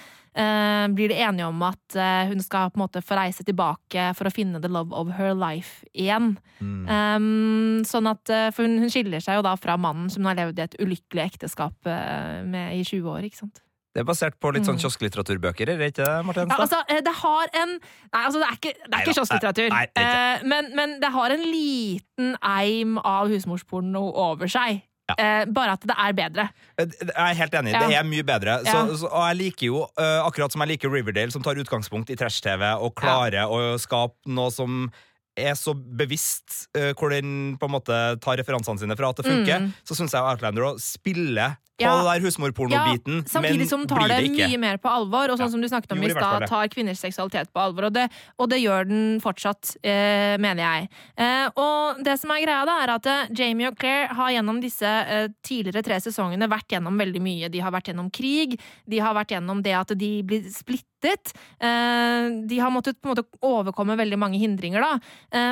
blir 0.95 1.09
de 1.11 1.17
enige 1.19 1.47
om 1.49 1.63
at 1.67 1.95
eh, 1.99 2.29
hun 2.31 2.39
skal 2.39 2.69
på 2.71 2.79
en 2.79 2.85
måte 2.85 3.01
få 3.03 3.17
reise 3.19 3.43
tilbake 3.43 4.11
for 4.15 4.29
å 4.29 4.31
finne 4.33 4.61
the 4.63 4.69
love 4.71 4.93
of 4.95 5.11
her 5.17 5.33
life 5.35 5.83
igjen. 5.93 6.37
Mm. 6.61 6.85
Um, 6.87 7.81
sånn 7.87 8.07
at, 8.11 8.29
eh, 8.31 8.47
for 8.55 8.63
hun, 8.63 8.77
hun 8.79 8.89
skiller 8.93 9.19
seg 9.19 9.39
jo 9.39 9.43
da 9.43 9.55
fra 9.59 9.75
mannen 9.77 10.07
som 10.09 10.23
hun 10.23 10.31
har 10.31 10.39
levd 10.45 10.59
i 10.61 10.63
et 10.69 10.77
ulykkelig 10.79 11.25
ekteskap 11.33 11.75
eh, 11.91 12.41
med 12.47 12.77
i 12.79 12.83
20 12.87 13.09
år. 13.11 13.27
ikke 13.27 13.41
sant? 13.43 13.59
Det 13.91 13.99
er 13.99 14.07
basert 14.07 14.37
på 14.39 14.53
litt 14.55 14.63
sånn 14.63 14.77
Mm. 14.79 14.85
kiosklitteraturbøker, 14.85 15.67
er 15.73 15.77
det 15.81 15.89
ikke 15.91 16.05
Martin? 16.23 16.47
Ja, 16.47 16.55
altså, 16.63 16.77
eh, 16.87 17.01
det 17.03 17.11
har 17.11 17.49
en 17.59 17.73
Nei, 18.13 18.21
altså, 18.23 18.39
det 18.39 18.47
er 18.47 18.55
ikke, 18.55 18.73
det 18.87 18.93
er 18.95 19.01
ikke 19.03 19.15
kiosklitteratur. 19.17 19.69
nei, 19.73 19.85
det 19.91 20.03
er 20.05 20.37
ikke. 20.37 20.47
men, 20.47 20.69
men 20.79 20.93
det 21.01 21.09
har 21.11 21.29
en 21.35 21.43
liten 21.43 22.37
eim 22.41 22.97
av 23.03 23.27
husmorsporno 23.27 24.05
over 24.15 24.47
seg. 24.47 24.79
Ja. 25.11 25.41
Eh, 25.41 25.45
bare 25.51 25.75
at 25.77 25.85
det 25.87 25.95
er 25.97 26.15
bedre. 26.17 26.47
Jeg 26.79 27.13
er 27.15 27.37
helt 27.43 27.53
enig. 27.61 27.73
Ja. 27.75 27.83
Det 27.87 27.97
er 27.99 28.03
mye 28.07 28.23
bedre. 28.23 28.59
Så, 28.65 28.73
Ja. 28.73 28.95
så, 28.95 29.07
og 29.11 29.27
jeg 29.29 29.37
liker 29.43 29.67
jo, 29.67 29.85
øh, 29.99 30.19
akkurat 30.25 30.51
som 30.51 30.61
jeg 30.65 30.73
liker 30.75 30.89
Riverdale, 30.93 31.31
som 31.31 31.43
tar 31.43 31.55
utgangspunkt 31.61 32.09
i 32.09 32.15
trash-TV 32.15 32.73
og 32.79 32.95
klarer 32.95 33.45
å 33.47 33.77
skape 33.81 34.15
noe 34.27 34.51
som 34.51 34.91
er 35.37 35.55
så 35.55 35.73
bevisst, 35.73 36.67
uh, 36.77 36.91
hvor 36.99 37.09
den 37.13 37.57
på 37.57 37.67
en 37.69 37.75
måte 37.77 37.97
tar 38.21 38.37
referansene 38.41 38.79
sine 38.83 38.97
fra 38.99 39.09
at 39.13 39.21
det 39.21 39.25
funker, 39.29 39.59
Mm. 39.61 39.73
så 39.87 39.95
syns 39.95 40.11
jeg 40.11 40.21
Outlander 40.21 40.63
å 40.63 40.79
spiller 40.79 41.55
på 41.81 41.85
Ja. 41.87 41.95
det 41.97 42.21
der 42.21 42.27
husmorporno-biten, 42.27 43.23
samtidig 43.25 43.57
men 43.57 43.67
som 43.67 43.87
tar 43.87 44.07
det, 44.07 44.17
det 44.21 44.31
mye 44.37 44.59
mer 44.59 44.77
på 44.77 44.89
alvor, 44.91 45.31
og 45.31 45.39
sånn 45.39 45.47
Ja. 45.47 45.49
som 45.49 45.61
du 45.61 45.67
snakket 45.67 45.91
om 45.93 46.03
i 46.03 46.09
stad, 46.11 46.45
tar 46.47 46.67
kvinners 46.67 46.99
seksualitet 46.99 47.49
på 47.51 47.57
alvor. 47.59 47.85
Og 47.85 47.93
det, 47.93 48.11
og 48.37 48.49
det 48.49 48.59
gjør 48.61 48.87
den 48.87 49.19
fortsatt, 49.19 49.77
uh, 49.83 50.37
mener 50.37 50.61
jeg. 50.61 50.89
Uh, 51.17 51.49
og 51.57 52.03
det 52.03 52.19
som 52.19 52.29
er 52.29 52.45
greia, 52.45 52.65
da, 52.65 52.83
er 52.83 52.89
at 52.93 53.35
Jamie 53.35 53.67
og 53.67 53.77
Claire 53.79 54.13
har 54.13 54.29
gjennom 54.29 54.61
disse 54.61 55.31
tidligere 55.41 55.81
tre 55.83 55.95
sesongene 55.95 56.47
vært 56.47 56.67
gjennom 56.69 56.97
veldig 56.99 57.21
mye. 57.21 57.49
De 57.49 57.59
har 57.59 57.71
vært 57.71 57.89
gjennom 57.89 58.11
krig, 58.11 58.59
de 58.87 58.99
har 58.99 59.15
vært 59.15 59.29
gjennom 59.39 59.63
det 59.63 59.73
at 59.73 59.97
de 59.97 60.21
blir 60.21 60.43
splittet. 60.51 60.85
Eh, 61.05 62.27
de 62.47 62.59
har 62.61 62.73
måttet 62.73 62.99
på 63.01 63.09
en 63.09 63.15
måte 63.15 63.27
overkomme 63.41 63.97
veldig 63.99 64.19
mange 64.21 64.41
hindringer, 64.41 64.83
da. 64.83 65.51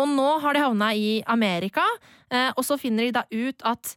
Og 0.00 0.08
nå 0.08 0.28
har 0.42 0.54
de 0.54 0.62
havna 0.62 0.92
i 0.96 1.20
Amerika, 1.28 1.84
eh, 2.30 2.50
og 2.56 2.64
så 2.66 2.78
finner 2.80 3.06
de 3.08 3.16
da 3.18 3.24
ut 3.30 3.66
at 3.66 3.96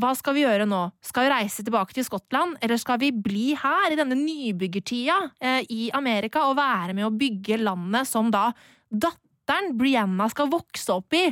hva 0.00 0.14
skal 0.16 0.36
vi 0.36 0.44
gjøre 0.46 0.66
nå? 0.70 0.80
Skal 1.04 1.26
vi 1.26 1.32
reise 1.32 1.64
tilbake 1.66 1.94
til 1.96 2.06
Skottland, 2.06 2.56
eller 2.64 2.80
skal 2.80 3.00
vi 3.02 3.10
bli 3.12 3.50
her 3.58 3.92
i 3.92 3.98
denne 3.98 4.16
nybyggertida 4.16 5.18
eh, 5.42 5.60
i 5.68 5.90
Amerika 5.96 6.46
og 6.48 6.56
være 6.60 6.96
med 6.96 7.08
å 7.08 7.14
bygge 7.14 7.60
landet 7.60 8.08
som 8.08 8.30
da 8.32 8.48
datteren 8.90 9.74
Brianna 9.78 10.30
skal 10.32 10.50
vokse 10.52 10.94
opp 10.94 11.18
i 11.18 11.26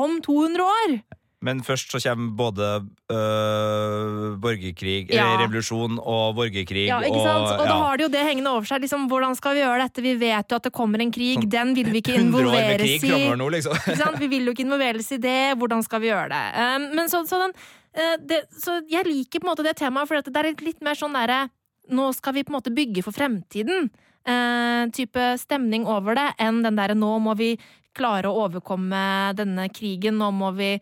om 0.00 0.20
200 0.24 0.64
år? 0.64 0.96
Men 1.40 1.62
først 1.64 1.88
så 1.94 1.98
kommer 2.04 2.34
både 2.36 2.66
øh, 3.08 4.36
borgerkrig, 4.42 5.08
Ja. 5.08 5.38
revolusjon 5.40 5.96
og 5.98 6.34
borgerkrig 6.36 6.86
Ja, 6.90 6.98
ikke 7.00 7.22
sant? 7.24 7.46
Og 7.54 7.64
da 7.64 7.70
ja. 7.70 7.78
har 7.80 7.96
de 7.96 8.04
jo 8.04 8.10
det 8.12 8.24
hengende 8.26 8.52
over 8.52 8.68
seg. 8.68 8.82
Liksom, 8.84 9.06
hvordan 9.08 9.36
skal 9.38 9.56
vi 9.56 9.62
gjøre 9.62 9.86
dette? 9.86 10.04
Vi 10.04 10.14
vet 10.20 10.52
jo 10.52 10.58
at 10.60 10.68
det 10.68 10.72
kommer 10.76 11.00
en 11.00 11.12
krig. 11.14 11.40
Sånn 11.40 11.48
Den 11.54 11.72
vil 11.78 11.88
vi 11.94 12.02
ikke 12.02 12.18
100 12.18 12.36
år 12.36 12.44
med 12.44 12.44
involveres 12.44 13.06
krig 13.06 13.16
i. 13.16 13.30
nå, 13.40 13.48
liksom. 13.56 14.18
Vi 14.20 14.28
vil 14.34 14.50
jo 14.50 14.52
ikke 14.52 14.66
involveres 14.66 15.08
i 15.16 15.20
det. 15.22 15.38
Hvordan 15.56 15.86
skal 15.86 16.04
vi 16.04 16.12
gjøre 16.12 16.28
det? 16.34 16.44
Um, 16.60 16.86
men 17.00 17.08
så, 17.08 17.22
så, 17.24 17.40
den, 17.46 17.56
uh, 17.96 18.16
det, 18.20 18.42
så 18.60 18.76
jeg 18.92 19.08
liker 19.08 19.40
på 19.40 19.48
en 19.48 19.54
måte 19.54 19.64
det 19.64 19.78
temaet, 19.80 20.10
for 20.10 20.20
det 20.20 20.36
er 20.44 20.52
litt 20.60 20.84
mer 20.84 20.98
sånn 20.98 21.16
derre 21.16 21.46
Nå 21.90 22.12
skal 22.14 22.36
vi 22.36 22.44
på 22.46 22.52
en 22.52 22.60
måte 22.60 22.70
bygge 22.70 23.02
for 23.02 23.10
fremtiden. 23.16 23.88
Uh, 24.28 24.86
type 24.94 25.18
stemning 25.40 25.88
over 25.90 26.14
det, 26.14 26.28
enn 26.38 26.60
den 26.62 26.76
derre 26.78 26.94
nå 26.94 27.16
må 27.24 27.32
vi 27.34 27.56
klare 27.96 28.30
å 28.30 28.44
overkomme 28.44 29.32
denne 29.34 29.64
krigen, 29.74 30.20
nå 30.20 30.28
må 30.30 30.52
vi 30.54 30.76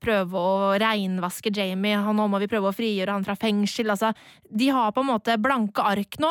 prøve 0.00 0.40
å 0.40 0.70
reinvaske 0.80 1.50
Jamie, 1.52 1.98
og 2.00 2.14
nå 2.16 2.24
må 2.32 2.38
vi 2.40 2.48
prøve 2.48 2.70
å 2.70 2.74
frigjøre 2.74 3.12
han 3.12 3.26
fra 3.26 3.36
fengsel. 3.36 3.92
Altså, 3.92 4.14
de 4.48 4.70
har 4.72 4.94
på 4.96 5.04
en 5.04 5.10
måte 5.10 5.36
blanke 5.36 5.84
ark 5.84 6.16
nå, 6.22 6.30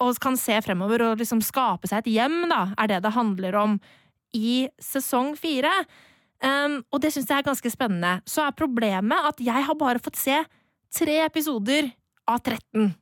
og 0.00 0.20
kan 0.22 0.38
se 0.40 0.56
fremover 0.64 1.04
og 1.04 1.20
liksom 1.20 1.42
skape 1.44 1.90
seg 1.90 2.02
et 2.02 2.14
hjem, 2.16 2.46
da, 2.48 2.70
er 2.80 2.88
det 2.88 3.02
det 3.04 3.12
handler 3.12 3.58
om 3.60 3.76
i 4.36 4.68
sesong 4.80 5.34
fire. 5.38 5.72
Um, 6.40 6.78
og 6.88 7.02
det 7.04 7.12
syns 7.12 7.28
jeg 7.28 7.42
er 7.42 7.48
ganske 7.50 7.72
spennende. 7.72 8.14
Så 8.24 8.44
er 8.46 8.56
problemet 8.56 9.28
at 9.28 9.42
jeg 9.44 9.66
har 9.66 9.76
bare 9.78 10.00
fått 10.02 10.18
se 10.20 10.38
tre 10.96 11.18
episoder 11.26 11.90
av 12.30 12.40
13. 12.40 12.94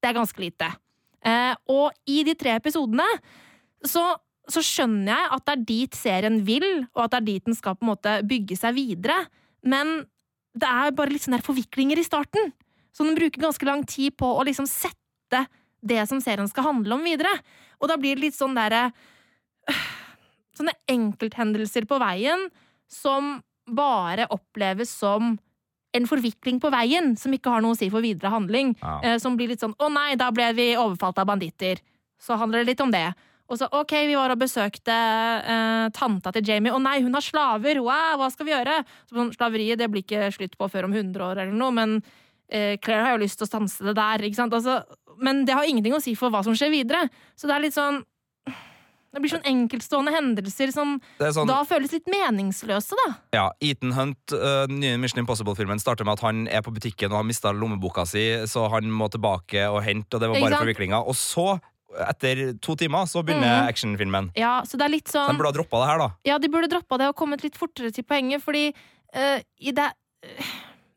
Det 0.00 0.10
er 0.10 0.16
ganske 0.16 0.42
lite. 0.42 0.72
Uh, 1.22 1.54
og 1.70 2.10
i 2.10 2.24
de 2.26 2.34
tre 2.38 2.56
episodene 2.56 3.06
så, 3.86 4.02
så 4.54 4.62
skjønner 4.64 5.12
jeg 5.12 5.28
at 5.36 5.44
det 5.46 5.52
er 5.52 5.66
dit 5.68 5.98
serien 5.98 6.40
vil, 6.46 6.66
og 6.94 7.04
at 7.04 7.14
det 7.14 7.20
er 7.20 7.28
dit 7.28 7.50
den 7.50 7.58
skal 7.58 7.76
på 7.76 7.86
en 7.86 7.92
måte 7.92 8.16
bygge 8.26 8.58
seg 8.58 8.76
videre. 8.76 9.18
Men 9.62 10.04
det 10.56 10.68
er 10.68 10.96
bare 10.96 11.12
litt 11.12 11.26
sånne 11.26 11.42
forviklinger 11.44 12.00
i 12.00 12.06
starten. 12.06 12.52
Så 12.96 13.06
den 13.06 13.18
bruker 13.18 13.42
ganske 13.42 13.66
lang 13.68 13.84
tid 13.88 14.16
på 14.18 14.26
å 14.26 14.46
liksom 14.46 14.66
sette 14.68 15.44
det 15.80 16.02
som 16.10 16.20
serien 16.20 16.48
skal 16.50 16.66
handle 16.66 16.96
om, 16.96 17.04
videre. 17.06 17.32
Og 17.80 17.88
da 17.88 17.96
blir 18.00 18.18
det 18.18 18.28
litt 18.28 18.38
sånn 18.38 18.58
derre 18.58 18.90
Sånne 20.60 20.74
enkelthendelser 20.90 21.86
på 21.88 21.96
veien 22.02 22.48
som 22.90 23.38
bare 23.70 24.26
oppleves 24.34 24.90
som 24.92 25.36
en 25.96 26.08
forvikling 26.10 26.58
på 26.60 26.70
veien 26.74 27.14
som 27.18 27.32
ikke 27.34 27.52
har 27.54 27.62
noe 27.64 27.74
å 27.74 27.78
si 27.78 27.88
for 27.90 28.04
videre 28.04 28.32
handling. 28.34 28.74
Ja. 28.82 28.98
Eh, 29.02 29.16
som 29.22 29.38
blir 29.38 29.48
litt 29.48 29.62
sånn 29.62 29.76
'Å 29.78 29.88
nei, 29.92 30.16
da 30.16 30.30
ble 30.30 30.52
vi 30.52 30.76
overfalt 30.76 31.18
av 31.18 31.26
banditter'. 31.26 31.80
Så 32.18 32.36
handler 32.36 32.60
det 32.60 32.66
litt 32.74 32.80
om 32.80 32.90
det. 32.90 33.14
Og 33.50 33.58
så 33.58 33.66
'OK, 33.66 33.92
vi 34.06 34.14
var 34.14 34.30
og 34.30 34.38
besøkte 34.38 34.94
eh, 34.94 35.88
tanta 35.90 36.30
til 36.32 36.46
Jamie'. 36.46 36.70
'Å 36.70 36.80
nei, 36.82 37.00
hun 37.02 37.14
har 37.14 37.24
slaver! 37.24 37.80
Wow, 37.82 38.20
hva 38.22 38.30
skal 38.30 38.46
vi 38.46 38.54
gjøre?' 38.54 38.84
Så 39.10 39.18
sånn, 39.18 39.34
Slaveriet 39.34 39.78
det 39.78 39.90
blir 39.90 40.04
ikke 40.06 40.30
slutt 40.30 40.54
på 40.56 40.70
før 40.70 40.86
om 40.86 40.94
100 40.94 41.18
år 41.18 41.42
eller 41.42 41.56
noe, 41.56 41.74
men 41.74 41.96
eh, 42.48 42.76
Claire 42.78 43.04
har 43.04 43.18
jo 43.18 43.24
lyst 43.24 43.40
til 43.40 43.48
å 43.48 43.50
stanse 43.50 43.82
det 43.82 43.96
der. 43.98 44.22
ikke 44.22 44.38
sant? 44.38 44.54
Altså, 44.54 44.84
men 45.18 45.44
det 45.44 45.54
har 45.58 45.66
ingenting 45.66 45.94
å 45.94 46.02
si 46.02 46.14
for 46.14 46.30
hva 46.30 46.44
som 46.46 46.54
skjer 46.54 46.70
videre. 46.70 47.08
Så 47.36 47.50
det 47.50 47.56
er 47.56 47.66
litt 47.66 47.74
sånn 47.74 48.04
Det 49.10 49.18
blir 49.18 49.32
sånn 49.32 49.42
enkeltstående 49.42 50.12
hendelser 50.14 50.70
som 50.70 51.00
sånn, 51.18 51.48
da 51.50 51.64
føles 51.66 51.90
litt 51.90 52.06
meningsløse, 52.06 52.94
da. 52.94 53.14
ja, 53.34 53.46
Ethan 53.58 53.90
Hunt, 53.96 54.30
den 54.30 54.78
nye 54.78 55.00
Mission 55.02 55.24
Impossible-filmen, 55.24 55.82
starter 55.82 56.06
med 56.06 56.14
at 56.14 56.22
han 56.22 56.44
er 56.46 56.62
på 56.62 56.70
butikken 56.70 57.10
og 57.10 57.16
har 57.18 57.26
mista 57.26 57.50
lommeboka 57.50 58.06
si, 58.06 58.22
så 58.46 58.68
han 58.70 58.86
må 58.86 59.08
tilbake 59.10 59.66
og 59.66 59.82
hente, 59.82 60.14
og 60.14 60.22
det 60.22 60.28
var 60.30 60.38
bare 60.46 60.62
forviklinga. 60.62 61.02
Og 61.02 61.18
så, 61.18 61.58
etter 62.06 62.42
to 62.62 62.76
timer, 62.78 63.08
så 63.10 63.22
begynner 63.26 63.64
mm. 63.64 63.68
actionfilmen. 63.72 64.30
Ja, 64.38 64.60
så 64.66 64.78
det 64.80 64.86
er 64.86 64.94
litt 64.94 65.10
Så 65.10 65.18
sånn 65.18 65.34
de 65.34 65.40
burde 65.40 65.52
ha 65.52 65.58
droppa 65.58 65.82
det 65.82 65.90
her, 65.90 66.02
da. 66.02 66.08
Ja, 66.28 66.40
de 66.42 66.50
burde 66.52 66.70
droppa 66.70 67.00
det 67.00 67.10
og 67.10 67.18
kommet 67.18 67.44
litt 67.46 67.58
fortere 67.58 67.92
til 67.94 68.06
poenget, 68.06 68.44
fordi 68.44 68.70
uh, 68.70 69.38
i 69.58 69.74
det 69.76 69.90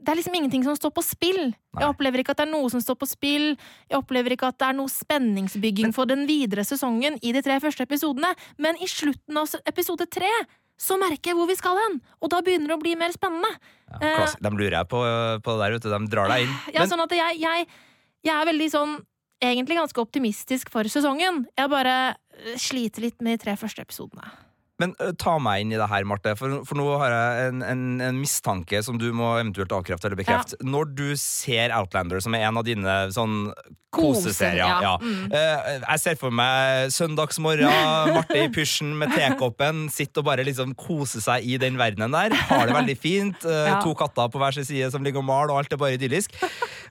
det 0.03 0.12
er 0.12 0.17
liksom 0.19 0.34
ingenting 0.36 0.65
som 0.65 0.75
står 0.75 0.91
på 0.97 1.03
spill. 1.06 1.53
Jeg 1.79 1.88
opplever 1.88 2.19
ikke 2.19 2.34
at 2.34 2.41
det 2.41 2.43
er 2.43 2.51
noe 2.51 2.67
som 2.73 2.82
står 2.84 2.97
på 2.99 3.08
spill. 3.08 3.45
Jeg 3.88 3.95
opplever 3.95 4.36
ikke 4.36 4.49
at 4.51 4.58
det 4.60 4.67
er 4.67 4.75
noe 4.75 4.91
spenningsbygging 4.91 5.93
for 5.95 6.10
den 6.10 6.25
videre 6.27 6.65
sesongen 6.67 7.15
i 7.23 7.32
de 7.32 7.39
tre 7.45 7.56
første 7.63 7.86
episodene. 7.88 8.34
Men 8.60 8.75
i 8.84 8.89
slutten 8.91 9.39
av 9.39 9.56
episode 9.69 10.10
tre 10.12 10.27
så 10.75 10.97
merker 10.99 11.32
jeg 11.32 11.38
hvor 11.38 11.47
vi 11.47 11.56
skal 11.56 11.77
hen, 11.79 11.99
og 12.19 12.32
da 12.34 12.41
begynner 12.43 12.73
det 12.73 12.75
å 12.75 12.82
bli 12.82 12.97
mer 12.99 13.15
spennende. 13.15 13.53
Ja, 13.53 13.99
Eh, 14.01 14.36
de 14.41 14.49
lurer 14.49 14.73
jeg 14.73 14.89
på, 14.89 14.99
på 15.45 15.53
det 15.53 15.60
der, 15.62 15.75
ute. 15.77 15.89
De 15.93 16.12
drar 16.12 16.32
deg 16.34 16.47
inn. 16.47 16.53
Ja, 16.73 16.82
Men 16.82 16.89
sånn 16.89 17.03
at 17.03 17.12
jeg, 17.13 17.38
jeg, 17.43 17.67
jeg 18.25 18.34
er 18.34 18.47
veldig 18.49 18.69
sånn 18.73 18.95
Egentlig 19.41 19.79
ganske 19.79 20.01
optimistisk 20.01 20.69
for 20.73 20.87
sesongen. 20.91 21.45
Jeg 21.57 21.71
bare 21.73 21.97
eh, 22.13 22.55
sliter 22.61 23.07
litt 23.07 23.21
med 23.21 23.37
de 23.37 23.45
tre 23.45 23.57
første 23.59 23.83
episodene. 23.83 24.31
Men 24.81 24.95
uh, 24.97 25.11
ta 25.19 25.35
meg 25.41 25.61
inn 25.61 25.73
i 25.75 25.77
det 25.77 25.85
her, 25.87 26.05
Marte, 26.09 26.33
for, 26.35 26.63
for 26.65 26.79
nå 26.79 26.85
har 26.99 27.13
jeg 27.13 27.51
en, 27.51 27.61
en, 27.67 27.83
en 28.01 28.17
mistanke 28.19 28.79
som 28.83 28.97
du 28.99 29.11
må 29.15 29.35
eventuelt 29.37 29.71
avkrefte 29.75 30.09
eller 30.09 30.19
bekrefte. 30.19 30.57
Når 30.65 30.89
du 30.97 31.05
ser 31.19 31.73
Outlander, 31.77 32.23
som 32.25 32.33
er 32.35 32.47
en 32.47 32.57
av 32.59 32.65
dine 32.67 32.95
sånn 33.13 33.51
koseserier 33.93 34.57
ja. 34.57 34.79
ja. 34.81 34.93
Mm. 34.97 35.27
uh, 35.29 35.83
Jeg 35.83 36.01
ser 36.01 36.17
for 36.17 36.33
meg 36.33 36.89
søndagsmorgen, 36.95 37.69
Marte 38.15 38.39
i 38.41 38.49
pysjen 38.53 38.95
med 38.97 39.13
tekoppen, 39.13 39.85
sitter 39.93 40.23
og 40.23 40.31
bare 40.31 40.47
liksom 40.47 40.73
koser 40.79 41.21
seg 41.21 41.45
i 41.45 41.59
den 41.61 41.77
verdenen 41.77 42.15
der. 42.17 42.33
Har 42.49 42.65
det 42.65 42.77
veldig 42.79 42.97
fint. 42.99 43.45
Uh, 43.45 43.61
Ja. 43.63 43.77
To 43.85 43.93
katter 43.97 44.27
på 44.33 44.41
hver 44.41 44.57
sin 44.57 44.65
side 44.67 44.89
som 44.91 45.05
ligger 45.05 45.21
og 45.21 45.29
maler, 45.29 45.53
og 45.53 45.61
alt 45.61 45.73
er 45.77 45.79
bare 45.79 45.95
idyllisk. 45.99 46.33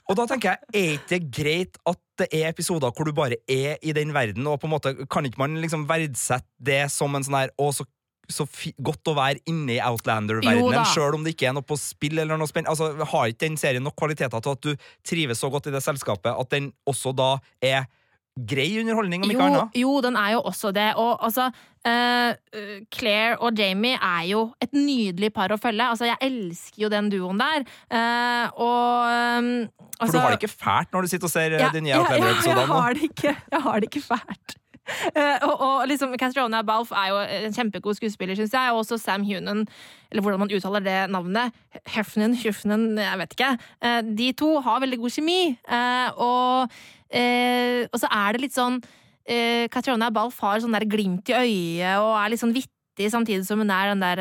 Og 0.08 0.16
da 0.18 0.24
tenker 0.30 0.54
jeg, 0.54 0.70
er 0.78 0.96
ikke 0.96 1.10
det 1.16 1.20
greit 1.34 1.82
at 1.90 1.98
det 2.20 2.28
er 2.36 2.50
episoder 2.50 2.92
hvor 2.92 3.08
du 3.08 3.14
bare 3.16 3.38
er 3.50 3.80
i 3.82 3.94
den 3.96 4.12
verden, 4.14 4.46
og 4.46 4.60
på 4.60 4.68
en 4.68 4.74
måte 4.74 4.92
kan 5.10 5.26
ikke 5.26 5.40
man 5.40 5.56
liksom 5.62 5.86
verdsette 5.88 6.48
det 6.60 6.84
som 6.92 7.14
en 7.16 7.24
sånn 7.24 7.38
her 7.40 7.52
Å, 7.56 7.70
så, 7.72 7.86
så 8.28 8.46
godt 8.84 9.08
å 9.10 9.16
være 9.16 9.42
inne 9.50 9.78
i 9.78 9.80
Outlander-verdenen, 9.82 10.84
sjøl 10.92 11.16
om 11.16 11.24
det 11.24 11.34
ikke 11.36 11.48
er 11.50 11.56
noe 11.56 11.66
på 11.66 11.78
spill 11.80 12.20
eller 12.22 12.38
noe 12.40 12.50
spennende. 12.50 12.74
Altså, 12.74 12.92
har 13.14 13.32
ikke 13.32 13.46
den 13.46 13.58
serien 13.60 13.84
nok 13.84 13.96
kvaliteter 13.98 14.44
til 14.44 14.56
at 14.56 14.68
du 14.68 14.86
trives 15.08 15.40
så 15.42 15.50
godt 15.52 15.70
i 15.70 15.74
det 15.74 15.82
selskapet 15.84 16.32
at 16.36 16.52
den 16.52 16.70
også 16.88 17.14
da 17.16 17.34
er 17.64 17.88
grei 18.32 18.80
underholdning, 18.80 19.24
om 19.24 19.30
ikke 19.32 19.44
annet? 19.44 19.76
jo, 19.76 19.92
den 20.04 20.16
er 20.16 20.32
jo 20.36 20.40
også 20.48 20.72
det. 20.72 20.88
Og 21.00 21.20
altså 21.24 21.50
eh, 21.84 22.32
Claire 22.94 23.36
og 23.38 23.58
Jamie 23.58 23.98
er 23.98 24.24
jo 24.30 24.46
et 24.62 24.72
nydelig 24.72 25.32
par 25.36 25.52
å 25.52 25.60
følge. 25.60 25.84
Altså, 25.84 26.08
jeg 26.08 26.16
elsker 26.24 26.86
jo 26.86 26.92
den 26.92 27.10
duoen 27.12 27.42
der. 27.42 27.66
Uh, 27.92 28.46
og 28.56 29.12
um, 29.12 29.52
For 29.98 30.06
altså, 30.06 30.16
du 30.16 30.22
har 30.22 30.34
det 30.34 30.40
ikke 30.40 30.54
fælt 30.54 30.96
når 30.96 31.04
du 31.04 31.12
sitter 31.12 31.28
og 31.28 31.34
ser 31.34 31.58
eh, 31.58 31.60
Ja, 31.60 31.70
de 31.74 31.84
nye 31.84 31.92
ja, 31.92 32.00
ja, 32.00 32.16
jeg, 32.16 32.66
har 32.72 32.98
det 32.98 33.10
jeg 33.22 33.64
har 33.68 33.80
det 33.80 33.92
ikke 33.92 34.04
fælt. 34.06 34.56
Eh, 35.12 35.42
og, 35.44 35.60
og 35.60 35.82
liksom, 35.88 36.14
Castrona 36.18 36.62
Balf 36.66 36.90
er 36.96 37.08
jo 37.10 37.18
en 37.46 37.54
kjempegod 37.54 37.96
skuespiller, 37.98 38.36
syns 38.38 38.54
jeg. 38.56 38.72
Og 38.72 38.80
også 38.82 38.98
Sam 39.00 39.24
Hunan, 39.26 39.66
eller 40.10 40.24
hvordan 40.24 40.42
man 40.42 40.52
uttaler 40.52 40.84
det 40.84 40.96
navnet. 41.12 41.54
Hefnen, 41.94 42.34
Hufnen, 42.42 42.98
jeg 42.98 43.20
vet 43.20 43.36
ikke. 43.36 43.50
Eh, 43.84 44.00
de 44.18 44.32
to 44.38 44.50
har 44.64 44.82
veldig 44.82 44.98
god 45.02 45.14
kjemi. 45.16 45.40
eh, 45.68 46.10
og, 46.16 46.80
og 47.92 47.98
så 48.00 48.08
er 48.08 48.32
det 48.32 48.40
litt 48.46 48.56
sånn 48.56 48.80
Catriona 49.70 50.08
Balf 50.10 50.40
har 50.42 50.62
sånn 50.64 50.72
der 50.74 50.86
glimt 50.88 51.28
i 51.30 51.34
øyet 51.36 52.00
og 52.00 52.16
er 52.18 52.32
litt 52.32 52.40
sånn 52.40 52.54
vittig, 52.56 52.81
samtidig 53.12 53.46
som 53.46 53.60
hun 53.62 53.70
er 53.72 53.92
den 53.92 54.02
der 54.02 54.20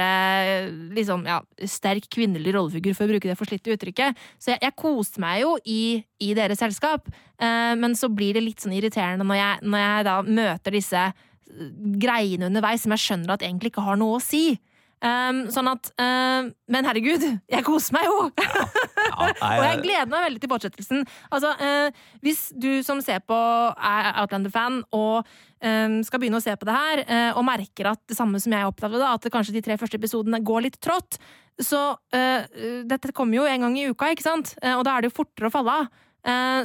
liksom, 0.95 1.25
ja, 1.27 1.41
sterk 1.67 2.07
kvinnelig 2.11 2.53
rollefigur, 2.55 2.95
for 2.95 3.05
å 3.05 3.11
bruke 3.11 3.29
det 3.29 3.37
forslitte 3.39 3.73
uttrykket. 3.75 4.19
Så 4.39 4.53
jeg, 4.53 4.61
jeg 4.63 4.77
koste 4.79 5.21
meg 5.23 5.41
jo 5.43 5.57
i, 5.65 6.01
i 6.23 6.31
deres 6.37 6.61
selskap, 6.63 7.09
eh, 7.41 7.73
men 7.79 7.95
så 7.99 8.09
blir 8.09 8.37
det 8.37 8.45
litt 8.45 8.63
sånn 8.63 8.75
irriterende 8.77 9.27
når 9.27 9.41
jeg, 9.41 9.67
når 9.67 9.83
jeg 9.85 10.07
da 10.07 10.17
møter 10.25 10.77
disse 10.77 11.05
eh, 11.11 11.69
greiene 12.01 12.47
underveis 12.47 12.85
som 12.85 12.95
jeg 12.95 13.05
skjønner 13.05 13.35
at 13.35 13.45
egentlig 13.45 13.73
ikke 13.73 13.85
har 13.85 13.99
noe 13.99 14.19
å 14.19 14.23
si. 14.23 14.55
Um, 15.01 15.47
sånn 15.49 15.65
at 15.65 15.87
um, 15.97 16.51
Men 16.69 16.85
herregud, 16.85 17.23
jeg 17.49 17.65
koser 17.65 17.95
meg 17.95 18.05
jo! 18.05 18.17
Ja, 18.37 19.29
nei, 19.41 19.55
Og 19.55 19.63
jeg 19.65 19.79
gleder 19.81 20.11
meg 20.11 20.25
veldig 20.27 20.41
til 20.43 20.51
fortsettelsen. 20.51 21.07
Altså, 21.33 21.55
uh, 21.57 22.19
hvis 22.21 22.43
du 22.53 22.69
som 22.85 23.01
ser 23.01 23.23
på 23.25 23.37
er 23.73 24.11
Outlander-fan 24.21 24.83
og 24.93 25.25
um, 25.25 25.95
skal 26.05 26.21
begynne 26.21 26.37
å 26.37 26.45
se 26.45 26.53
på 26.53 26.69
det 26.69 26.77
her, 26.77 27.01
uh, 27.09 27.31
og 27.33 27.47
merker 27.49 27.89
at 27.95 28.03
det 28.11 28.19
samme 28.19 28.37
som 28.43 28.53
jeg 28.53 28.69
oppdaget, 28.69 29.01
da, 29.01 29.15
at 29.17 29.25
kanskje 29.33 29.57
de 29.57 29.65
tre 29.65 29.79
første 29.81 29.97
episodene 29.97 30.43
går 30.45 30.67
litt 30.67 30.77
trått, 30.83 31.17
så 31.61 31.81
uh, 31.97 32.61
Dette 32.85 33.13
kommer 33.17 33.41
jo 33.41 33.49
en 33.49 33.65
gang 33.65 33.81
i 33.81 33.89
uka, 33.89 34.13
ikke 34.13 34.25
sant? 34.25 34.53
Og 34.61 34.85
da 34.85 34.95
er 34.95 35.03
det 35.03 35.11
jo 35.11 35.17
fortere 35.17 35.49
å 35.49 35.53
falle 35.53 35.81
av. 35.81 35.89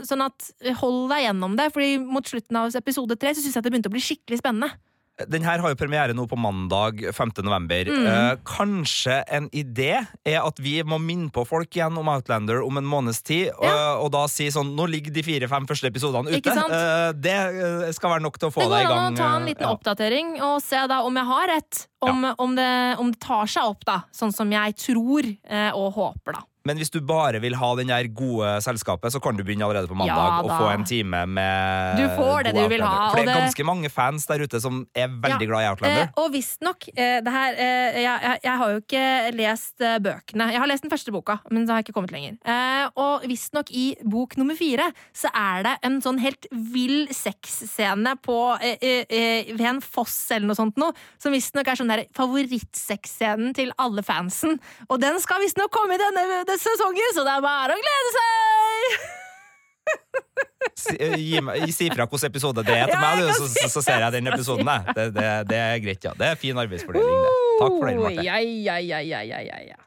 Sånn 0.04 0.20
at 0.20 0.50
hold 0.82 1.06
deg 1.08 1.22
gjennom 1.24 1.54
det, 1.56 1.70
Fordi 1.72 1.94
mot 2.04 2.26
slutten 2.28 2.58
av 2.60 2.74
episode 2.76 3.16
tre 3.16 3.30
så 3.32 3.40
syns 3.40 3.54
jeg 3.56 3.62
at 3.62 3.64
det 3.64 3.72
begynte 3.72 3.88
å 3.88 3.94
bli 3.94 4.04
skikkelig 4.04 4.42
spennende. 4.42 4.68
Den 5.30 5.46
her 5.46 5.62
har 5.64 5.72
jo 5.72 5.78
premiere 5.80 6.12
nå 6.12 6.26
på 6.28 6.36
mandag 6.36 7.00
5. 7.16 7.30
november. 7.46 7.88
Mm. 7.88 8.06
Eh, 8.10 8.32
kanskje 8.44 9.22
en 9.32 9.48
idé 9.56 10.02
er 10.28 10.42
at 10.42 10.60
vi 10.60 10.74
må 10.84 10.98
minne 11.00 11.30
på 11.32 11.46
folk 11.48 11.72
igjen 11.78 11.96
om 11.96 12.10
Outlander 12.12 12.60
om 12.60 12.76
en 12.76 12.88
måneds 12.88 13.22
tid, 13.24 13.48
og, 13.56 14.04
og 14.04 14.10
da 14.12 14.26
si 14.28 14.50
sånn 14.52 14.74
Nå 14.76 14.88
ligger 14.90 15.14
de 15.14 15.22
fire-fem 15.24 15.64
første 15.68 15.88
episodene 15.88 16.36
ute. 16.36 16.52
Eh, 16.52 17.10
det 17.16 17.36
eh, 17.36 17.92
skal 17.96 18.16
være 18.16 18.26
nok 18.26 18.36
til 18.40 18.50
å 18.50 18.52
få 18.52 18.66
deg 18.66 18.84
i 18.84 18.90
gang. 18.90 18.90
Det 18.90 18.92
går 18.92 19.04
an 19.06 19.16
å 19.16 19.22
ta 19.22 19.30
en 19.30 19.46
eh, 19.46 19.48
liten 19.52 19.64
ja. 19.64 19.72
oppdatering 19.72 20.34
og 20.50 20.58
se 20.64 20.82
da 20.90 21.00
om 21.06 21.20
jeg 21.22 21.30
har 21.32 21.52
rett. 21.54 21.86
Om, 22.06 22.26
om, 22.38 22.52
det, 22.54 22.72
om 23.00 23.08
det 23.10 23.18
tar 23.24 23.48
seg 23.50 23.70
opp, 23.72 23.80
da. 23.88 24.02
Sånn 24.14 24.34
som 24.36 24.50
jeg 24.52 24.76
tror 24.78 25.26
eh, 25.26 25.70
og 25.72 25.96
håper, 25.96 26.36
da. 26.36 26.44
Men 26.66 26.80
hvis 26.80 26.90
du 26.92 26.98
bare 27.06 27.38
vil 27.42 27.54
ha 27.60 27.68
den 27.78 27.90
der 27.92 28.08
gode 28.16 28.56
selskapet, 28.64 29.14
så 29.14 29.20
kan 29.22 29.36
du 29.38 29.44
begynne 29.46 29.64
allerede 29.66 29.88
på 29.90 29.96
mandag 29.98 30.16
Ja, 30.16 30.40
og 30.42 30.50
få 30.50 30.68
en 30.72 30.84
time 30.88 31.22
med 31.30 32.00
Du 32.00 32.06
får 32.18 32.48
det 32.48 32.54
du 32.56 32.62
vil 32.72 32.82
ha, 32.82 33.10
For 33.12 33.22
det 33.22 33.30
er 33.32 33.40
ganske 33.44 33.66
mange 33.68 33.90
fans 33.92 34.26
der 34.28 34.42
ute 34.44 34.60
som 34.62 34.82
er 34.94 35.08
veldig 35.12 35.46
Ja. 35.46 35.50
glad 35.50 35.62
i 35.62 35.68
Outlander. 35.70 36.02
Eh, 36.08 36.20
og 36.22 36.32
visstnok 36.34 36.88
eh, 36.94 37.18
det 37.24 37.32
her 37.34 37.58
eh, 37.60 37.98
jeg, 38.02 38.38
jeg, 38.42 38.56
har 38.62 38.72
jo 38.74 38.80
ikke 38.82 39.04
lest 39.36 39.84
eh, 39.84 39.98
bøkene. 40.02 40.48
Jeg 40.54 40.62
har 40.62 40.70
lest 40.70 40.86
den 40.86 40.92
første 40.92 41.12
boka, 41.14 41.38
men 41.50 41.66
så 41.66 41.74
har 41.74 41.80
jeg 41.82 41.88
ikke 41.88 41.96
kommet 42.00 42.14
lenger. 42.14 42.36
Eh, 42.42 42.88
og 43.02 43.26
visstnok 43.30 43.70
i 43.70 43.86
bok 44.02 44.36
nummer 44.40 44.56
fire 44.58 44.88
så 45.16 45.30
er 45.36 45.62
det 45.68 45.74
en 45.86 46.00
sånn 46.04 46.18
helt 46.22 46.48
vill 46.50 47.06
sexscene 47.14 48.16
på 48.24 48.38
eh, 48.64 49.06
ved 49.54 49.66
en 49.70 49.80
foss 49.84 50.16
eller 50.34 50.50
noe 50.50 50.58
sånt 50.58 50.80
noe, 50.80 50.94
som 51.22 51.34
visstnok 51.34 51.68
er 51.68 51.78
sånn 51.78 51.92
der 51.92 52.04
favorittsexscenen 52.16 53.54
til 53.56 53.72
alle 53.82 54.02
fansen. 54.06 54.58
Og 54.88 55.00
den 55.02 55.18
skal 55.22 55.42
visstnok 55.44 55.70
komme 55.74 55.96
i 55.96 56.00
denne, 56.00 56.24
denne 56.48 56.55
sesongen, 56.62 57.10
så 57.16 57.24
det 57.26 57.34
er 57.36 57.44
bare 57.44 57.76
å 57.76 57.82
glede 57.82 58.10
seg! 58.16 59.12
Si, 60.76 60.94
eh, 61.00 61.40
meg- 61.42 61.70
si 61.72 61.86
fra 61.90 62.04
hvilken 62.06 62.28
episode 62.28 62.62
det 62.66 62.74
er 62.74 62.90
til 62.90 62.96
Ja, 62.98 63.00
meg, 63.00 63.22
du, 63.22 63.32
så, 63.38 63.46
så, 63.48 63.68
så 63.78 63.82
ser 63.86 64.02
jeg 64.04 64.12
den 64.18 64.28
episoden. 64.32 64.68
Det, 64.96 65.06
det, 65.14 65.28
det 65.50 65.58
er 65.62 65.78
greit, 65.82 66.04
ja. 66.04 66.12
Det 66.18 66.26
er 66.32 66.38
fin 66.40 66.58
arbeidsfordeling, 66.58 67.16
det. 67.24 67.32
Takk 67.60 67.76
for 67.78 67.86
den, 67.88 68.00
Marte. 68.02 68.24
Ja, 68.26 68.36
ja, 68.42 68.76
ja, 68.82 69.00
ja, 69.06 69.20
ja, 69.24 69.58
ja. 69.70 69.78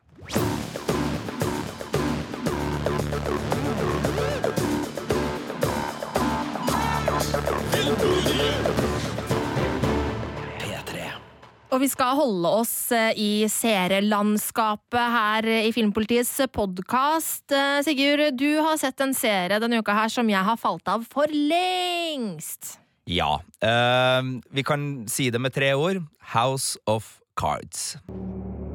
Og 11.69 11.83
vi 11.83 11.89
skal 11.91 12.17
holde 12.17 12.49
oss 12.49 12.73
eh, 12.95 13.13
i 13.13 13.31
serielandskapet 13.51 15.15
her 15.15 15.47
i 15.59 15.69
Filmpolitiets 15.75 16.33
podkast. 16.49 17.53
Sigurd, 17.85 18.25
du 18.41 18.57
har 18.57 18.79
sett 18.81 18.99
en 19.05 19.13
serie 19.13 19.61
denne 19.61 19.81
uka 19.83 19.93
her 19.93 20.09
som 20.09 20.29
jeg 20.31 20.41
har 20.49 20.57
falt 20.57 20.89
av 20.89 21.05
for 21.11 21.29
lengst. 21.29 22.79
Ja. 23.09 23.39
Uh, 23.61 24.41
vi 24.49 24.63
kan 24.63 25.05
si 25.09 25.29
det 25.29 25.41
med 25.41 25.53
tre 25.53 25.73
ord. 25.73 26.03
House 26.33 26.77
of 26.85 27.19
Cards. 27.35 27.97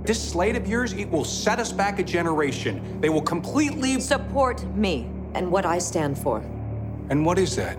This 0.04 0.20
slate 0.30 0.56
of 0.56 0.68
yours, 0.68 0.92
it 0.92 1.10
will 1.10 1.24
set 1.24 1.58
us 1.58 1.72
back 1.72 1.98
a 1.98 2.02
generation. 2.02 3.00
They 3.00 3.08
will 3.08 3.22
completely. 3.22 4.00
Support 4.00 4.64
me 4.76 5.06
and 5.34 5.50
what 5.50 5.64
I 5.64 5.78
stand 5.78 6.18
for. 6.18 6.38
And 7.10 7.24
what 7.24 7.38
is 7.38 7.56
that? 7.56 7.78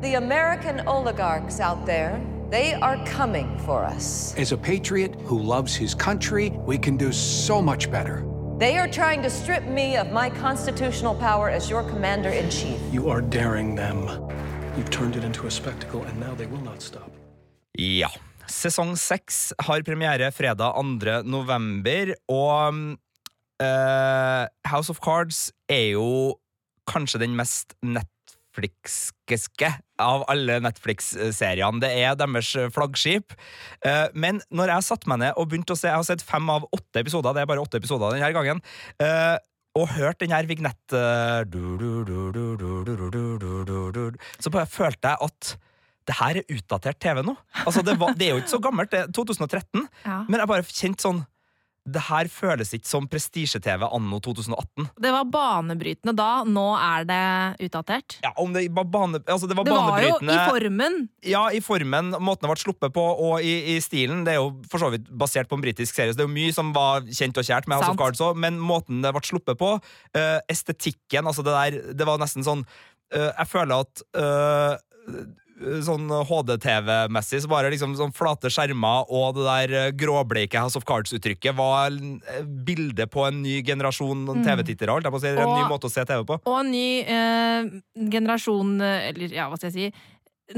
The 0.00 0.14
American 0.14 0.80
oligarchs 0.86 1.60
out 1.60 1.84
there, 1.86 2.20
they 2.50 2.74
are 2.74 2.98
coming 3.06 3.58
for 3.66 3.84
us. 3.84 4.34
As 4.36 4.52
a 4.52 4.56
patriot 4.56 5.14
who 5.24 5.38
loves 5.38 5.74
his 5.74 5.94
country, 5.94 6.50
we 6.66 6.78
can 6.78 6.96
do 6.96 7.12
so 7.12 7.62
much 7.62 7.90
better. 7.90 8.24
They 8.58 8.76
are 8.76 8.88
trying 8.88 9.22
to 9.22 9.30
strip 9.30 9.64
me 9.64 9.96
of 9.96 10.12
my 10.12 10.28
constitutional 10.30 11.14
power 11.14 11.48
as 11.48 11.70
your 11.70 11.82
commander 11.84 12.28
in 12.28 12.50
chief. 12.50 12.78
You 12.92 13.08
are 13.08 13.22
daring 13.22 13.74
them. 13.76 14.08
You've 14.76 14.90
turned 14.90 15.16
it 15.16 15.24
into 15.24 15.46
a 15.46 15.50
spectacle, 15.50 16.02
and 16.02 16.20
now 16.20 16.34
they 16.34 16.46
will 16.46 16.62
not 16.62 16.82
stop. 16.82 17.10
Ja. 17.78 18.08
Sesong 18.50 18.96
seks 18.98 19.52
har 19.62 19.82
premiere 19.82 20.32
fredag 20.32 20.74
2. 20.74 21.22
november, 21.22 22.14
og 22.28 22.74
uh, 23.62 24.46
House 24.64 24.90
of 24.90 24.98
Cards 25.00 25.52
er 25.68 25.92
jo 25.94 26.36
kanskje 26.90 27.20
den 27.22 27.36
mest 27.36 27.76
Netflix-keske 28.50 29.68
av 30.00 30.24
alle 30.28 30.58
Netflix-seriene. 30.64 31.80
Det 31.82 31.90
er 32.02 32.16
deres 32.18 32.50
flaggskip. 32.74 33.36
Men 34.14 34.40
når 34.50 34.74
jeg 34.74 34.86
satte 34.88 35.10
meg 35.10 35.20
ned 35.22 35.38
og 35.38 35.48
begynte 35.50 35.72
å 35.74 35.78
se 35.78 35.88
Jeg 35.88 35.96
har 35.96 36.06
sett 36.06 36.22
fem 36.22 36.48
av 36.50 36.66
åtte 36.72 37.00
episoder. 37.00 37.34
Det 37.34 37.42
er 37.42 37.50
bare 37.50 37.62
åtte 37.62 37.78
episoder 37.78 38.16
denne 38.16 38.32
gangen. 38.34 38.60
Og 39.78 39.88
hørt 39.94 40.20
den 40.20 40.34
her 40.34 40.46
Vignette 40.50 40.98
Så 44.42 44.50
bare 44.50 44.66
følte 44.66 45.12
jeg 45.12 45.28
at 45.28 45.56
det 46.08 46.16
her 46.18 46.40
er 46.40 46.54
utdatert 46.56 46.98
TV 46.98 47.20
nå. 47.22 47.36
Altså, 47.62 47.84
det, 47.86 47.94
var, 48.00 48.16
det 48.18 48.26
er 48.26 48.32
jo 48.34 48.40
ikke 48.42 48.56
så 48.56 48.58
gammelt, 48.64 48.90
det 48.90 49.04
er 49.04 49.12
2013, 49.14 49.84
ja. 50.02 50.16
men 50.26 50.40
jeg 50.40 50.50
bare 50.50 50.64
kjente 50.66 51.04
sånn 51.04 51.20
det 51.90 52.02
her 52.06 52.28
føles 52.32 52.70
ikke 52.76 52.88
som 52.88 53.06
prestisje-TV 53.10 53.86
anno 53.88 54.20
2018. 54.22 54.88
Det 55.00 55.12
var 55.14 55.26
banebrytende 55.32 56.14
da, 56.16 56.28
nå 56.46 56.66
er 56.78 57.06
det 57.08 57.22
utdatert. 57.66 58.18
Ja, 58.24 58.32
om 58.40 58.54
det 58.54 58.66
var 58.76 58.86
bane... 58.90 59.20
Altså, 59.26 59.48
det 59.50 59.56
var 59.58 59.68
Det 59.68 59.74
var 59.74 60.04
jo 60.04 60.18
i 60.22 60.38
formen. 60.50 60.98
Ja, 61.26 61.44
i 61.54 61.62
formen, 61.64 62.12
måten 62.18 62.46
det 62.46 62.52
ble 62.52 62.60
sluppet 62.62 62.94
på, 62.96 63.06
og 63.26 63.44
i, 63.44 63.56
i 63.74 63.78
stilen. 63.84 64.24
Det 64.26 64.36
er 64.36 64.40
jo 64.40 64.52
for 64.70 64.82
så 64.82 64.92
vidt 64.94 65.08
basert 65.10 65.50
på 65.50 65.58
en 65.58 65.64
britisk 65.64 65.96
serie, 65.96 66.14
så 66.14 66.20
det 66.20 66.26
er 66.26 66.30
jo 66.30 66.36
mye 66.36 66.54
som 66.56 66.72
var 66.76 67.06
kjent 67.08 67.40
og 67.40 67.46
kjært 67.46 67.68
med 67.70 67.80
House 67.80 67.92
of 67.92 67.98
Cards 68.00 68.22
òg, 68.24 68.38
men 68.40 68.60
måten 68.62 69.02
det 69.04 69.12
ble 69.16 69.24
sluppet 69.26 69.58
på, 69.60 69.74
øh, 70.16 70.38
estetikken, 70.50 71.26
altså 71.26 71.44
det 71.46 71.54
der 71.56 71.94
Det 71.96 72.06
var 72.06 72.20
nesten 72.20 72.44
sånn 72.46 72.62
øh, 73.14 73.30
Jeg 73.30 73.48
føler 73.50 73.84
at 73.84 74.02
eh, 74.16 75.20
Sånn 75.60 76.06
HD-TV-messig 76.08 77.42
så 77.44 77.48
bare 77.52 77.68
liksom 77.72 77.92
sånn 77.98 78.14
flate 78.16 78.48
skjermer 78.48 79.04
og 79.12 79.34
det 79.36 79.44
der 79.44 79.74
eh, 79.76 79.90
gråbleike 79.92 80.56
House 80.62 80.78
of 80.78 80.86
Cards-uttrykket 80.88 81.52
var 81.58 81.92
eh, 81.92 82.42
bildet 82.64 83.10
på 83.12 83.26
en 83.28 83.42
ny 83.44 83.58
generasjon 83.66 84.24
Mm. 84.30 84.44
TV-tittere. 84.46 84.94
holdt 84.94 85.04
jeg 85.04 85.12
på 85.12 85.18
å 85.18 85.24
si, 85.24 85.28
En 85.34 85.52
ny 85.58 85.66
måte 85.68 85.88
å 85.88 85.92
se 85.92 86.04
TV 86.08 86.24
på. 86.24 86.38
Og 86.46 86.56
en 86.62 86.70
ny 86.72 87.00
eh, 87.04 87.68
generasjon, 88.10 88.80
eh, 88.80 89.08
eller 89.10 89.34
ja, 89.36 89.48
hva 89.50 89.58
skal 89.60 89.70
jeg 89.70 89.76
si 89.92 89.92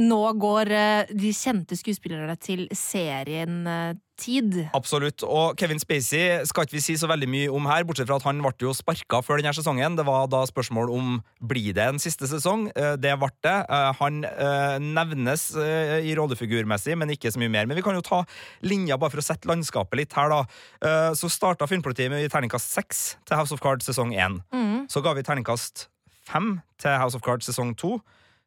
Nå 0.00 0.18
går 0.40 0.70
eh, 0.72 1.10
de 1.12 1.30
kjente 1.36 1.76
skuespillerne 1.76 2.32
til 2.40 2.64
serien-tid. 2.72 4.54
Absolutt. 4.76 5.20
Og 5.26 5.56
Kevin 5.60 5.80
Spacey 5.82 6.40
skal 6.48 6.64
ikke 6.66 6.76
vi 6.78 6.82
si 6.84 6.94
så 7.00 7.08
veldig 7.10 7.28
mye 7.28 7.50
om 7.52 7.66
her, 7.68 7.84
bortsett 7.88 8.08
fra 8.08 8.16
at 8.20 8.24
han 8.24 8.40
ble 8.40 8.52
jo 8.64 8.72
sparka 8.76 9.20
før 9.24 9.42
denne 9.42 9.52
sesongen. 9.56 9.96
Det 9.98 10.06
var 10.08 10.28
da 10.32 10.40
spørsmål 10.48 10.92
om 10.94 11.10
blir 11.44 11.74
det 11.76 11.84
en 11.90 12.00
siste 12.02 12.28
sesong. 12.30 12.68
Eh, 12.76 12.94
Det 13.02 13.12
ble 13.20 13.28
det. 13.44 13.56
Eh, 13.68 13.92
Han 14.00 14.24
eh, 14.24 14.78
nevnes 14.80 15.44
eh, 15.60 15.98
i 16.08 16.14
rollefigurmessig, 16.16 16.96
men 16.96 17.12
ikke 17.12 17.32
så 17.34 17.38
mye 17.42 17.52
mer. 17.52 17.66
Men 17.68 17.76
vi 17.76 17.84
kan 17.84 17.94
jo 17.98 18.04
ta 18.06 18.22
linja 18.64 18.96
bare 18.96 19.10
for 19.12 19.20
å 19.20 19.26
sette 19.28 19.48
landskapet 19.50 19.96
litt 20.00 20.12
her, 20.16 20.28
da. 20.32 20.40
Eh, 20.80 21.12
Så 21.18 21.28
starta 21.28 21.68
Filmpolitiet 21.68 22.10
med 22.10 22.30
terningkast 22.32 22.72
seks 22.72 23.16
til 23.28 23.36
House 23.36 23.52
of 23.52 23.60
Cards 23.60 23.84
sesong 23.90 24.14
én. 24.16 24.40
Mm. 24.54 24.86
Så 24.88 25.02
ga 25.04 25.12
vi 25.12 25.22
terningkast 25.26 25.88
fem 26.24 26.60
til 26.78 26.96
House 26.98 27.14
of 27.18 27.22
Cards 27.22 27.46
sesong 27.50 27.76
to. 27.76 27.98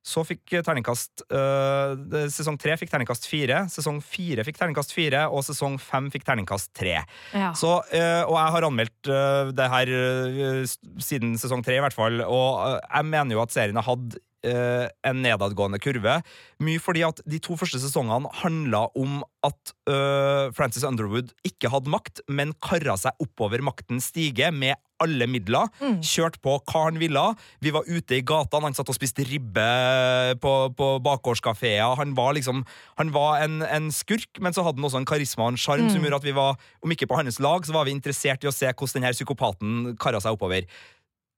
Så 0.06 0.22
fikk 0.22 0.54
terningkast 0.62 1.24
uh, 1.34 1.96
Sesong 2.30 2.60
tre 2.62 2.76
fikk 2.78 2.91
terningkast 2.91 3.26
fire, 3.26 3.63
sesong 3.74 3.98
fire 4.06 4.46
fikk 4.46 4.60
terningkast 4.60 4.94
fire, 4.94 5.24
og 5.34 5.41
sesong 5.48 5.80
fem 5.82 6.12
fikk 6.13 6.28
terningkast 6.28 6.70
tre. 6.78 7.00
Ja. 7.34 7.50
Så, 7.58 7.80
uh, 7.82 8.24
og 8.28 8.38
jeg 8.38 8.54
har 8.56 8.68
anmeldt 8.70 9.10
uh, 9.10 9.50
det 9.56 9.68
her 9.74 9.94
siden 11.02 11.34
sesong 11.41 11.65
tre, 11.65 11.80
i 11.80 11.84
hvert 11.84 11.98
fall, 11.98 12.22
og 12.22 12.80
jeg 12.86 13.10
mener 13.10 13.34
jo 13.34 13.44
at 13.44 13.54
serien 13.56 13.82
har 13.82 13.89
hatt 13.89 14.18
en 14.46 15.24
nedadgående 15.24 15.80
kurve. 15.82 16.20
Mye 16.62 16.78
fordi 16.78 17.02
at 17.08 17.18
de 17.26 17.39
to 17.41 17.56
første 17.58 17.80
sesongene 17.82 18.30
handla 18.44 18.84
om 18.94 19.24
at 19.41 19.72
Frances 20.54 20.86
Underwood 20.86 21.32
ikke 21.50 21.72
hadde 21.74 21.89
makt, 21.89 22.22
men 22.30 22.54
kara 22.62 22.94
seg 23.02 23.18
oppover 23.26 23.65
makten 23.65 23.98
stige 24.06 24.52
med 24.54 24.78
alle 25.06 25.28
midler. 25.32 25.70
Kjørt 26.04 26.41
på 26.44 26.58
hva 26.65 26.84
han 26.89 27.00
ville. 27.02 27.24
Vi 27.63 27.72
var 27.76 27.88
ute 27.88 28.18
i 28.18 28.24
gatene, 28.26 28.68
han 28.70 28.76
satt 28.78 28.89
og 28.91 28.98
spiste 28.98 29.26
ribbe 29.30 29.65
på, 30.44 30.54
på 30.78 30.89
bakgårdskafeer. 31.06 31.96
Han 32.02 32.15
var 32.18 32.36
liksom 32.38 32.63
Han 32.98 33.12
var 33.15 33.41
en, 33.44 33.62
en 33.63 33.89
skurk, 33.91 34.39
men 34.41 34.54
så 34.56 34.63
hadde 34.65 34.80
han 34.80 34.88
også 34.88 35.02
en 35.02 35.08
karisma 35.10 35.48
og 35.48 35.54
en 35.56 35.60
sjarm 35.62 35.88
som 35.89 36.00
Mm. 36.00 36.06
gjorde 36.10 36.22
at 36.22 36.28
vi 36.28 36.36
var, 36.36 36.58
om 36.84 36.91
ikke 36.91 37.08
på 37.08 37.18
hans 37.20 37.39
lag, 37.44 37.65
så 37.65 37.74
var 37.76 37.86
vi 37.88 37.91
interessert 37.96 38.44
i 38.44 38.48
å 38.50 38.54
se 38.56 38.68
hvordan 38.68 39.00
denne 39.02 39.13
psykopaten 39.15 39.96
kara 40.02 40.20
seg 40.24 40.36
oppover. 40.36 40.65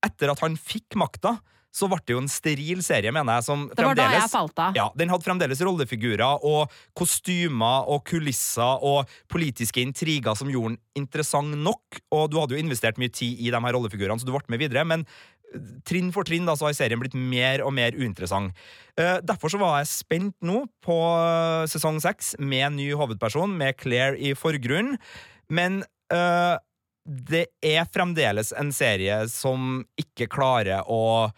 Etter 0.05 0.29
at 0.31 0.39
han 0.43 0.55
fikk 0.57 0.95
makta, 0.99 1.37
så 1.77 1.89
ble 1.91 1.99
det 2.01 2.15
jo 2.15 2.21
en 2.23 2.31
steril 2.31 2.81
serie, 2.85 3.13
mener 3.13 3.37
jeg. 3.37 3.47
Som 3.47 3.67
Det 3.69 3.85
var 3.85 3.97
da 3.97 4.09
jeg 4.15 4.31
falt 4.33 4.59
av. 4.63 4.77
Ja, 4.77 4.87
Den 4.97 5.13
hadde 5.13 5.27
fremdeles 5.27 5.61
rollefigurer 5.61 6.43
og 6.47 6.73
kostymer 6.97 7.87
og 7.91 8.03
kulisser 8.09 8.83
og 8.85 9.11
politiske 9.31 9.83
intriger 9.83 10.37
som 10.37 10.51
gjorde 10.51 10.75
den 10.75 10.81
interessant 10.97 11.57
nok. 11.61 12.01
Og 12.15 12.29
du 12.31 12.39
hadde 12.41 12.57
jo 12.57 12.63
investert 12.63 12.99
mye 13.01 13.13
tid 13.13 13.37
i 13.37 13.51
de 13.53 13.63
her 13.67 13.77
rollefigurene, 13.77 14.19
så 14.19 14.27
du 14.27 14.33
ble 14.33 14.43
med 14.53 14.63
videre. 14.63 14.85
Men 14.89 15.05
eh, 15.05 15.61
trinn 15.87 16.09
for 16.15 16.27
trinn 16.27 16.49
da, 16.49 16.57
så 16.57 16.69
har 16.69 16.77
serien 16.77 17.01
blitt 17.01 17.17
mer 17.17 17.65
og 17.65 17.75
mer 17.77 17.97
uinteressant. 17.97 18.55
Eh, 18.97 19.17
derfor 19.21 19.53
så 19.53 19.61
var 19.61 19.79
jeg 19.79 19.93
spent 19.93 20.37
nå 20.45 20.65
på 20.85 20.97
eh, 20.97 21.67
sesong 21.69 22.01
seks 22.03 22.35
med 22.41 22.71
en 22.71 22.79
ny 22.81 22.89
hovedperson, 22.97 23.53
med 23.59 23.77
Claire 23.77 24.17
i 24.17 24.33
forgrunnen. 24.37 24.97
Men 25.53 25.83
eh, 26.13 26.55
det 27.07 27.45
er 27.63 27.87
fremdeles 27.87 28.51
en 28.57 28.73
serie 28.75 29.21
som 29.31 29.85
ikke 29.99 30.27
klarer 30.31 30.83
å 30.91 31.29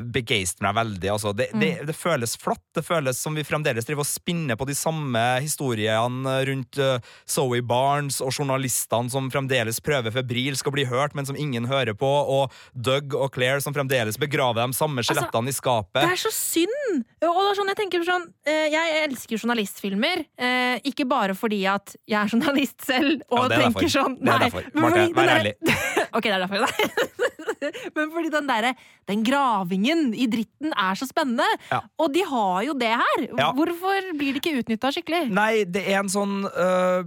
begeistre 0.00 0.66
meg 0.66 0.74
veldig. 0.78 1.10
Altså, 1.12 1.32
det, 1.36 1.48
det, 1.60 1.70
det 1.86 1.94
føles 1.96 2.34
flatt. 2.40 2.62
Det 2.74 2.82
føles 2.86 3.18
som 3.20 3.36
vi 3.36 3.44
fremdeles 3.46 3.86
driver 3.86 4.02
og 4.02 4.08
spinner 4.10 4.58
på 4.58 4.66
de 4.68 4.74
samme 4.76 5.22
historiene 5.44 6.34
rundt 6.48 6.80
uh, 6.82 6.96
Zoe 7.30 7.62
Barnes 7.62 8.20
og 8.24 8.32
journalistene 8.34 9.12
som 9.12 9.30
fremdeles 9.32 9.78
prøver 9.84 10.14
febrilsk 10.14 10.66
å 10.66 10.74
bli 10.74 10.86
hørt, 10.90 11.14
men 11.14 11.28
som 11.28 11.38
ingen 11.38 11.68
hører 11.70 11.94
på, 11.98 12.08
og 12.08 12.52
Doug 12.74 13.14
og 13.14 13.30
Claire 13.36 13.62
som 13.62 13.74
fremdeles 13.76 14.18
begraver 14.20 14.64
de 14.64 14.76
samme 14.76 15.04
skjelettene 15.06 15.52
i 15.52 15.56
skapet. 15.56 16.02
Det 16.02 16.10
er 16.16 16.22
så 16.24 16.32
synd! 16.34 17.04
Og 17.24 17.40
sånn, 17.56 17.70
jeg 17.72 17.78
tenker 17.78 18.02
sånn 18.06 18.26
eh, 18.46 18.66
Jeg 18.72 18.98
elsker 19.06 19.40
journalistfilmer. 19.40 20.24
eh, 20.36 20.76
Ikke 20.90 21.06
bare 21.08 21.34
fordi 21.38 21.62
at 21.70 21.94
jeg 22.04 22.18
er 22.20 22.30
journalist 22.34 22.84
selv 22.84 23.22
og 23.30 23.46
Ja, 23.46 23.56
er 23.56 23.64
tenker 23.64 23.90
sånn 23.90 24.18
Det 24.20 24.34
er 24.34 24.44
derfor. 24.46 24.68
Marte, 24.76 25.06
vær 25.16 25.32
ærlig. 25.38 25.54
ok, 26.16 26.28
det 26.28 26.34
er 26.34 26.44
derfor. 26.44 26.66
Nei. 26.66 27.24
men 27.96 28.12
fordi 28.12 28.32
den 28.34 28.48
derre 28.50 28.74
Den 29.10 29.24
gravingen 29.26 30.12
i 30.16 30.28
dritten 30.30 30.72
er 30.72 30.98
så 30.98 31.08
spennende! 31.08 31.46
Ja. 31.70 31.82
Og 32.00 32.12
de 32.14 32.24
har 32.28 32.62
jo 32.68 32.76
det 32.78 32.92
her! 33.00 33.26
Ja. 33.30 33.50
Hvorfor 33.56 34.10
blir 34.18 34.34
det 34.36 34.42
ikke 34.42 34.62
utnytta 34.62 34.92
skikkelig? 34.94 35.26
Nei, 35.34 35.64
det 35.68 35.84
er 35.86 36.00
en 36.02 36.12
sånn 36.12 36.42
øh, 36.48 37.04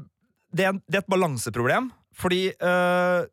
det, 0.53 0.69
er 0.69 0.79
det 0.85 0.99
er 0.99 1.03
et 1.03 1.11
balanseproblem. 1.11 1.91
Fordi 2.17 2.47
øh, 2.53 3.27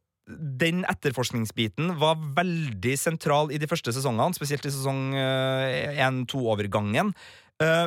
den 0.64 0.84
etterforskningsbiten 0.88 1.94
var 2.00 2.20
veldig 2.36 2.98
sentral 3.00 3.52
i 3.52 3.60
de 3.60 3.68
første 3.68 3.92
sesongene, 3.96 4.36
spesielt 4.36 4.64
i 4.68 4.72
sesong 4.72 5.12
1-2-overgangen. 5.14 7.12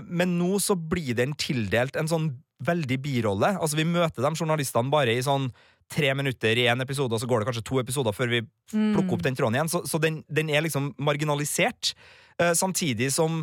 men 0.05 0.35
nå 0.37 0.59
så 0.61 0.77
blir 0.77 1.17
den 1.17 1.33
tildelt 1.37 1.97
en 1.97 2.09
sånn 2.09 2.27
veldig 2.65 2.97
birolle. 3.01 3.53
Altså, 3.57 3.77
vi 3.77 3.87
møter 3.89 4.23
de 4.23 4.31
journalistene 4.37 4.93
bare 4.93 5.13
i 5.17 5.23
sånn 5.25 5.49
tre 5.91 6.11
minutter 6.17 6.59
i 6.59 6.67
en 6.67 6.83
episode, 6.83 7.15
og 7.15 7.21
så 7.21 7.29
går 7.29 7.41
det 7.41 7.49
kanskje 7.49 7.65
to 7.67 7.79
episoder 7.81 8.15
før 8.15 8.31
vi 8.33 8.43
plukker 8.71 9.15
opp 9.15 9.25
den 9.25 9.37
tråden 9.37 9.57
igjen. 9.57 9.71
Så, 9.71 9.83
så 9.87 10.01
den, 10.03 10.21
den 10.27 10.51
er 10.51 10.65
liksom 10.65 10.91
marginalisert. 10.99 11.93
Uh, 12.41 12.53
samtidig 12.57 13.09
som 13.15 13.41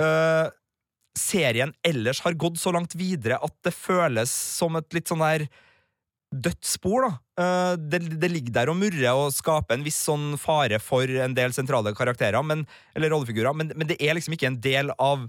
uh, 0.00 0.46
serien 1.16 1.72
ellers 1.86 2.20
har 2.24 2.36
gått 2.38 2.58
så 2.60 2.74
langt 2.74 2.96
videre 2.98 3.38
at 3.42 3.54
det 3.64 3.74
føles 3.76 4.32
som 4.32 4.76
et 4.80 4.96
litt 4.96 5.10
sånn 5.10 5.22
der 5.22 5.46
dødt 6.34 6.66
spor, 6.66 7.06
da. 7.06 7.12
Uh, 7.38 7.72
det, 7.78 8.02
det 8.18 8.30
ligger 8.30 8.56
der 8.58 8.72
og 8.72 8.78
murrer 8.80 9.14
og 9.14 9.32
skaper 9.34 9.78
en 9.78 9.86
viss 9.86 10.00
sånn 10.08 10.34
fare 10.40 10.80
for 10.82 11.06
en 11.06 11.36
del 11.36 11.54
sentrale 11.54 11.94
karakterer, 11.94 12.42
men, 12.42 12.66
eller 12.98 13.14
rollefigurer, 13.14 13.54
men, 13.54 13.70
men 13.78 13.90
det 13.90 14.00
er 14.02 14.18
liksom 14.18 14.34
ikke 14.34 14.50
en 14.50 14.62
del 14.64 14.90
av 14.98 15.28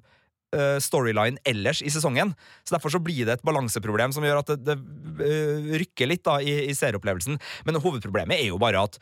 storyline 0.79 1.38
ellers 1.45 1.81
i 1.81 1.89
sesongen. 1.89 2.34
Så 2.63 2.75
Derfor 2.75 2.89
så 2.93 2.99
blir 3.03 3.25
det 3.25 3.34
et 3.39 3.43
balanseproblem 3.45 4.12
som 4.15 4.23
gjør 4.23 4.39
at 4.43 4.53
det, 4.55 4.75
det 4.77 5.25
eh, 5.25 5.71
rykker 5.81 6.08
litt 6.08 6.23
da 6.23 6.38
i, 6.41 6.69
i 6.69 6.73
serieopplevelsen. 6.77 7.39
Men 7.65 7.81
hovedproblemet 7.84 8.39
er 8.39 8.47
jo 8.53 8.58
bare 8.62 8.84
at 8.88 8.99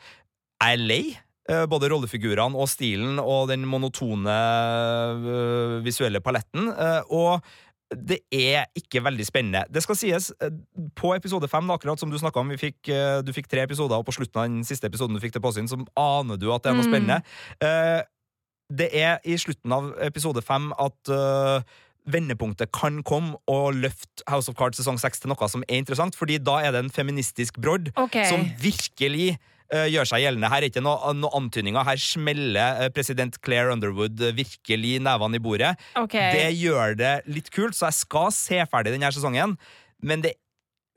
jeg 0.64 0.72
er 0.78 0.82
lei. 0.82 1.02
eh, 1.50 1.66
Både 1.68 1.90
rollefigurene 1.92 2.56
og 2.56 2.66
stilen 2.72 3.18
og 3.20 3.48
den 3.52 3.66
monotone 3.68 4.34
eh, 4.34 5.78
visuelle 5.84 6.20
paletten. 6.24 6.70
eh, 6.72 7.02
Og 7.10 7.44
det 7.94 8.22
er 8.32 8.64
ikke 8.74 9.02
veldig 9.04 9.22
spennende. 9.28 9.60
Det 9.70 9.82
skal 9.84 9.94
sies, 9.94 10.30
eh, 10.42 10.50
på 10.98 11.12
episode 11.14 11.46
fem, 11.52 11.68
akkurat 11.70 12.00
som 12.00 12.10
du 12.10 12.16
snakka 12.18 12.40
om, 12.40 12.48
vi 12.50 12.56
fikk, 12.58 12.88
eh, 12.90 13.20
du 13.22 13.30
fikk 13.36 13.46
tre 13.52 13.62
episoder, 13.62 13.94
og 14.00 14.06
på 14.08 14.14
slutten 14.16 14.40
av 14.40 14.48
den 14.48 14.64
siste 14.66 14.88
episoden 14.88 15.14
du 15.14 15.20
fikk 15.22 15.36
til 15.36 15.44
påsyn, 15.44 15.68
så 15.70 15.78
aner 16.00 16.40
du 16.40 16.48
at 16.50 16.64
det 16.64 16.72
er 16.72 16.78
noe 16.80 16.86
Mm. 16.88 16.90
spennende. 16.90 17.20
Det 18.72 18.88
er 18.96 19.18
i 19.24 19.36
slutten 19.40 19.72
av 19.74 19.90
episode 20.04 20.40
fem 20.44 20.70
at 20.80 21.12
uh, 21.12 21.60
vendepunktet 22.10 22.72
kan 22.74 23.00
komme 23.06 23.38
og 23.50 23.78
løfte 23.78 24.24
House 24.28 24.50
of 24.50 24.56
Cards 24.58 24.78
sesong 24.80 24.98
seks 25.00 25.22
til 25.22 25.32
noe 25.32 25.48
som 25.50 25.64
er 25.66 25.80
interessant, 25.80 26.16
fordi 26.16 26.38
da 26.42 26.60
er 26.64 26.74
det 26.74 26.84
en 26.84 26.92
feministisk 26.92 27.58
brodd 27.62 27.90
okay. 27.96 28.26
som 28.28 28.44
virkelig 28.60 29.34
eh, 29.72 29.86
gjør 29.92 30.10
seg 30.10 30.24
gjeldende. 30.24 30.50
Her 30.52 30.64
er 30.64 30.68
ikke 30.68 30.84
noe, 30.84 31.14
noe 31.16 31.32
antydninger. 31.40 31.86
Her 31.88 32.00
smeller 32.00 32.84
eh, 32.84 32.92
president 32.94 33.40
Claire 33.44 33.72
Underwood 33.72 34.20
virkelig 34.36 34.98
nevene 35.04 35.40
i 35.40 35.44
bordet. 35.44 35.74
Okay. 35.96 36.36
Det 36.36 36.46
gjør 36.60 36.96
det 37.00 37.14
litt 37.30 37.48
kult, 37.54 37.76
så 37.78 37.88
jeg 37.88 38.02
skal 38.02 38.32
se 38.36 38.60
ferdig 38.70 38.96
denne 38.96 39.12
sesongen. 39.14 39.56
Men 40.04 40.24
det 40.24 40.36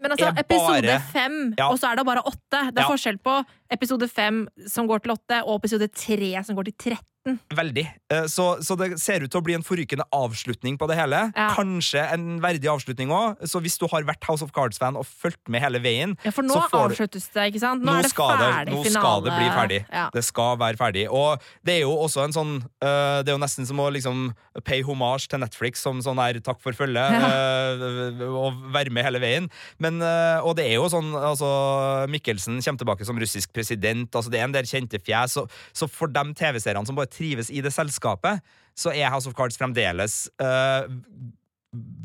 Men 0.03 0.13
altså, 0.13 0.27
er 0.29 0.43
episode 0.43 0.99
fem, 1.13 1.37
Ja. 1.57 1.71
og 1.71 1.79
så 1.79 1.89
er 1.89 1.95
det 1.97 2.05
bare 2.05 2.21
åtte. 2.21 2.59
Det 2.69 2.77
er 2.77 2.83
Ja. 2.83 2.91
forskjell 2.91 3.17
på 3.23 3.39
episode 3.71 4.07
fem 4.11 4.47
som 4.67 4.87
går 4.87 4.99
til 5.03 5.15
åtte, 5.15 5.39
og 5.47 5.63
episode 5.63 5.87
tre 5.87 6.43
som 6.43 6.55
går 6.55 6.67
til 6.69 6.75
13. 6.91 7.05
Veldig. 7.55 7.85
Eh, 8.13 8.25
Så, 8.31 8.45
så 8.63 8.75
det 8.79 8.99
ser 9.01 9.23
ut 9.25 9.31
til 9.31 9.39
å 9.41 9.43
bli 9.45 9.55
en 9.57 9.63
forrykende 9.65 10.05
avslutning 10.15 10.77
på 10.79 10.87
det 10.89 10.97
hele. 10.99 11.19
Ja. 11.35 11.49
Kanskje 11.55 12.03
en 12.13 12.39
verdig 12.43 12.69
avslutning 12.71 13.11
òg. 13.13 13.41
Så 13.47 13.61
hvis 13.63 13.77
du 13.81 13.87
har 13.91 14.05
vært 14.07 14.23
House 14.29 14.43
of 14.45 14.51
Cards-fan 14.55 14.97
og 14.99 15.05
fulgt 15.07 15.43
med 15.51 15.61
hele 15.63 15.79
veien 15.83 16.15
Ja, 16.25 16.31
for 16.35 16.45
nå 16.47 16.55
avsluttes 16.67 17.27
det, 17.33 17.49
ikke 17.51 17.61
sant? 17.63 17.83
Nå, 17.85 17.95
er 17.99 18.07
det 18.07 18.11
skal 18.13 18.33
ferdig 18.35 18.47
det, 18.71 18.73
nå 18.75 18.83
finale. 18.85 19.01
skal 19.01 19.23
det 19.27 19.35
bli 19.37 19.47
ferdig. 19.57 19.79
Ja. 19.91 20.05
Det 20.13 20.23
skal 20.27 20.57
være 20.61 20.79
ferdig. 20.79 21.05
Og 21.11 21.41
det 21.67 21.77
er 21.77 21.83
jo 21.85 21.93
også 22.05 22.23
en 22.27 22.35
sånn 22.35 22.53
eh, 22.83 23.19
Det 23.23 23.31
er 23.31 23.35
jo 23.37 23.43
nesten 23.43 23.67
som 23.69 23.79
å 23.83 23.89
liksom 23.93 24.27
pay 24.65 24.81
homage 24.87 25.27
til 25.29 25.39
Netflix 25.43 25.83
som 25.85 25.99
sånn 26.01 26.17
her 26.21 26.39
takk 26.41 26.59
for 26.63 26.73
følget, 26.73 27.13
eh, 27.13 28.23
og 28.27 28.57
være 28.73 28.89
med 28.93 29.05
hele 29.05 29.19
veien. 29.21 29.49
Men, 29.83 29.99
og 30.41 30.55
det 30.57 30.65
er 30.69 30.77
jo 30.79 30.87
sånn 30.91 31.11
altså 31.17 31.47
Mikkelsen 32.11 32.59
kommer 32.63 32.81
tilbake 32.81 33.05
som 33.07 33.19
russisk 33.21 33.53
president, 33.55 34.09
altså 34.15 34.31
det 34.33 34.39
er 34.41 34.47
en 34.47 34.55
del 34.55 34.67
kjente 34.69 34.99
fjes. 35.03 35.35
Så, 35.37 35.45
så 35.77 35.87
for 35.91 36.09
de 36.11 36.23
TV-seriene 36.37 36.87
som 36.87 36.97
bare 36.97 37.11
trives 37.17 37.51
i 37.51 37.63
det 37.65 37.73
selskapet, 37.75 38.45
så 38.77 38.93
er 38.93 39.09
House 39.11 39.29
of 39.29 39.35
Cards 39.37 39.57
fremdeles 39.59 40.27
uh, 40.41 40.85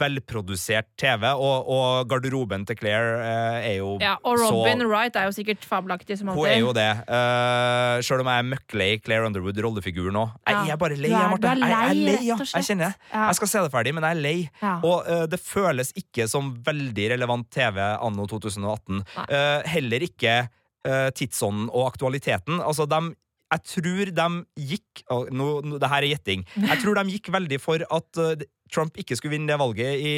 velprodusert 0.01 0.89
TV, 0.99 1.29
og, 1.39 1.69
og 1.71 2.09
garderoben 2.11 2.65
til 2.67 2.77
Claire 2.81 3.13
eh, 3.23 3.69
er 3.71 3.77
jo 3.79 3.93
Ja, 4.03 4.17
og 4.27 4.41
så 4.41 4.49
Robin 4.51 4.83
Wright 4.89 5.17
er 5.17 5.29
jo 5.29 5.35
sikkert 5.37 5.65
fabelaktig 5.69 6.19
som 6.19 6.33
alltid. 6.33 6.43
hun 6.43 6.51
er 6.51 6.59
jo 6.61 6.73
det. 6.77 6.89
Uh, 7.07 8.03
Sjøl 8.05 8.25
om 8.25 8.31
jeg 8.33 8.43
er 8.43 8.49
møkklei 8.51 8.89
Claire 9.05 9.29
Underwood, 9.29 9.61
rollefiguren 9.65 10.19
òg. 10.19 10.35
Ja. 10.49 10.65
Jeg 10.67 10.75
er 10.75 10.81
bare 10.83 10.99
lei, 10.99 11.13
jeg, 11.13 11.31
Marte. 11.35 11.53
er 11.53 11.63
Jeg, 11.63 11.71
jeg 11.73 11.93
er 11.93 12.01
lei, 12.01 12.17
lei, 12.19 12.27
ja. 12.27 12.39
Jeg 12.43 12.69
kjenner 12.69 12.91
det. 12.91 13.09
Ja. 13.13 13.25
Jeg 13.29 13.39
skal 13.39 13.53
se 13.53 13.65
det 13.67 13.73
ferdig, 13.77 13.95
men 13.97 14.09
jeg 14.09 14.19
er 14.19 14.23
lei. 14.27 14.37
Ja. 14.65 14.75
Og 14.81 15.07
uh, 15.07 15.25
det 15.31 15.41
føles 15.45 15.95
ikke 16.03 16.29
som 16.31 16.53
veldig 16.67 17.09
relevant 17.15 17.49
TV 17.55 17.81
anno 17.95 18.27
2018. 18.35 19.03
Uh, 19.23 19.39
heller 19.77 20.09
ikke 20.11 20.37
uh, 20.51 21.09
tidsånden 21.15 21.71
og 21.71 21.87
aktualiteten. 21.93 22.61
Altså, 22.61 22.89
dem 22.91 23.15
jeg 23.53 23.65
tror 23.69 24.13
de 24.17 24.29
gikk 24.73 25.05
oh, 25.13 25.27
nå, 25.29 25.49
no, 25.67 25.79
Det 25.81 25.91
her 25.93 26.07
er 26.07 26.11
gjetting. 26.15 26.45
Jeg 26.57 26.81
tror 26.83 26.99
de 26.99 27.05
gikk 27.13 27.33
veldig 27.35 27.61
for 27.61 27.85
at 27.85 28.21
uh, 28.23 28.45
Trump 28.73 28.97
ikke 29.01 29.17
skulle 29.19 29.37
vinne 29.37 29.51
det 29.51 29.59
valget 29.61 30.01
i, 30.01 30.15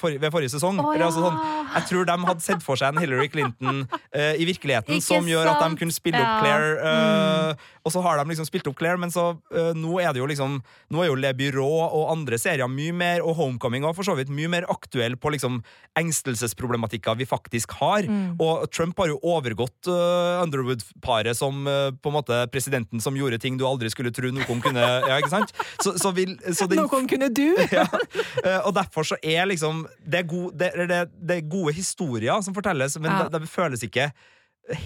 for, 0.00 0.14
ved 0.16 0.32
forrige 0.32 0.54
sesong. 0.54 0.80
Oh, 0.80 0.92
ja. 0.96 1.06
altså, 1.08 1.24
sånn, 1.26 1.38
jeg 1.74 1.88
tror 1.90 2.08
de 2.08 2.16
hadde 2.26 2.44
sett 2.44 2.64
for 2.64 2.80
seg 2.80 2.94
en 2.94 3.02
Hillary 3.02 3.28
Clinton 3.32 3.84
uh, 3.84 4.34
i 4.34 4.46
virkeligheten 4.48 4.98
Ikke 4.98 5.06
som 5.06 5.28
gjør 5.28 5.52
at 5.52 5.62
de 5.64 5.80
kunne 5.80 5.94
spille 5.94 6.20
opp 6.20 6.44
Claire. 6.44 6.72
uh, 6.80 7.40
Mm. 7.50 7.56
Og 7.86 7.92
så 7.94 8.02
har 8.04 8.18
de 8.20 8.28
liksom 8.28 8.46
spilt 8.46 8.68
opp 8.68 8.76
Claire, 8.78 9.00
men 9.00 9.12
så 9.12 9.22
uh, 9.34 9.72
nå 9.76 9.96
er 10.02 10.12
det 10.12 10.20
jo 10.20 10.28
liksom 10.28 10.58
Nå 10.92 11.02
er 11.02 11.08
jo 11.08 11.16
Le 11.18 11.30
Bureau 11.36 11.80
og 11.86 12.10
andre 12.12 12.38
serier 12.40 12.68
mye 12.70 12.92
mer, 12.94 13.24
og 13.24 13.36
Homecoming 13.38 13.86
og 13.86 13.94
for 13.96 14.06
så 14.06 14.14
vidt 14.18 14.30
mye 14.34 14.50
mer 14.52 14.66
aktuell 14.70 15.16
på 15.20 15.32
liksom 15.34 15.60
engstelsesproblematikker 15.98 17.16
vi 17.18 17.26
faktisk 17.28 17.72
har. 17.80 18.06
Mm. 18.06 18.36
Og 18.42 18.66
Trump 18.74 18.98
har 19.00 19.10
jo 19.10 19.18
overgått 19.26 19.88
Underwood-paret 19.90 21.36
som 21.38 21.64
på 21.64 22.12
en 22.12 22.16
måte 22.16 22.38
presidenten 22.52 23.02
som 23.02 23.16
gjorde 23.18 23.40
ting 23.42 23.58
du 23.58 23.66
aldri 23.68 23.90
skulle 23.92 24.12
tro 24.14 24.30
noen 24.34 24.62
kunne 24.64 24.86
Ja, 25.10 25.18
ikke 25.18 25.32
sant? 25.32 25.54
Så, 25.82 25.96
så 26.00 26.12
vil, 26.16 26.36
så 26.54 26.68
den, 26.70 26.82
Noen 26.82 27.08
kunne 27.10 27.30
du! 27.34 27.46
ja. 27.76 27.86
Eh, 28.44 28.60
Og 28.66 28.72
derfor 28.74 29.02
så 29.04 29.16
er 29.22 29.44
liksom 29.50 29.86
Det 30.04 30.18
er, 30.20 30.26
god, 30.28 30.52
det, 30.58 30.70
det, 30.88 31.00
det 31.28 31.36
er 31.36 31.48
gode 31.50 31.72
historier 31.76 32.40
som 32.42 32.54
fortelles, 32.54 32.98
men 33.00 33.10
Ja. 33.10 33.24
det, 33.28 33.40
det 33.42 33.48
føles 33.52 33.82
ikke 33.82 34.10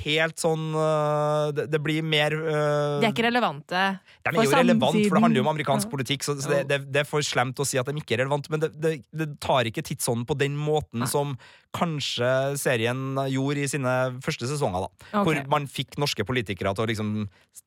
helt 0.04 0.40
sånn 0.40 0.70
øh, 0.72 1.50
det, 1.56 1.66
det 1.72 1.80
blir 1.82 2.04
mer 2.06 2.32
uh, 2.32 3.00
De 3.02 3.08
er 3.08 3.12
ikke 3.12 3.26
relevante. 3.26 3.82
de 4.24 4.30
er 4.32 4.38
jo 4.38 4.54
relevant, 4.54 4.96
for 4.96 5.18
det 5.18 5.22
handler 5.26 5.40
jo 5.40 5.44
om 5.44 5.50
amerikansk 5.52 5.88
Ja. 5.88 5.92
politikk, 5.92 6.24
så 6.24 6.36
så 6.40 6.52
det, 6.52 6.60
det, 6.70 6.78
det 6.94 7.02
er 7.02 7.08
for 7.08 7.24
slemt 7.26 7.60
å 7.60 7.66
si 7.68 7.78
at 7.80 7.90
de 7.90 7.96
ikke 8.00 8.16
er 8.16 8.24
relevant, 8.24 8.48
men 8.52 8.62
det, 8.64 8.94
tar 9.42 9.68
ikke 9.68 9.84
tidsånden 9.84 10.24
på 10.28 10.36
den 10.40 10.56
måten 10.56 11.04
som 11.10 11.34
kanskje 11.74 12.54
serien 12.60 13.18
gjorde 13.32 13.64
i 13.64 13.68
sine 13.68 13.92
første 14.24 14.48
sesonger, 14.48 14.86
da. 14.86 15.08
Okay. 15.10 15.24
Hvor 15.26 15.40
man 15.56 15.68
fikk 15.68 15.98
norske 16.00 16.24
politikere 16.24 16.72
til 16.76 16.86
å 16.86 16.88
liksom 16.88 17.12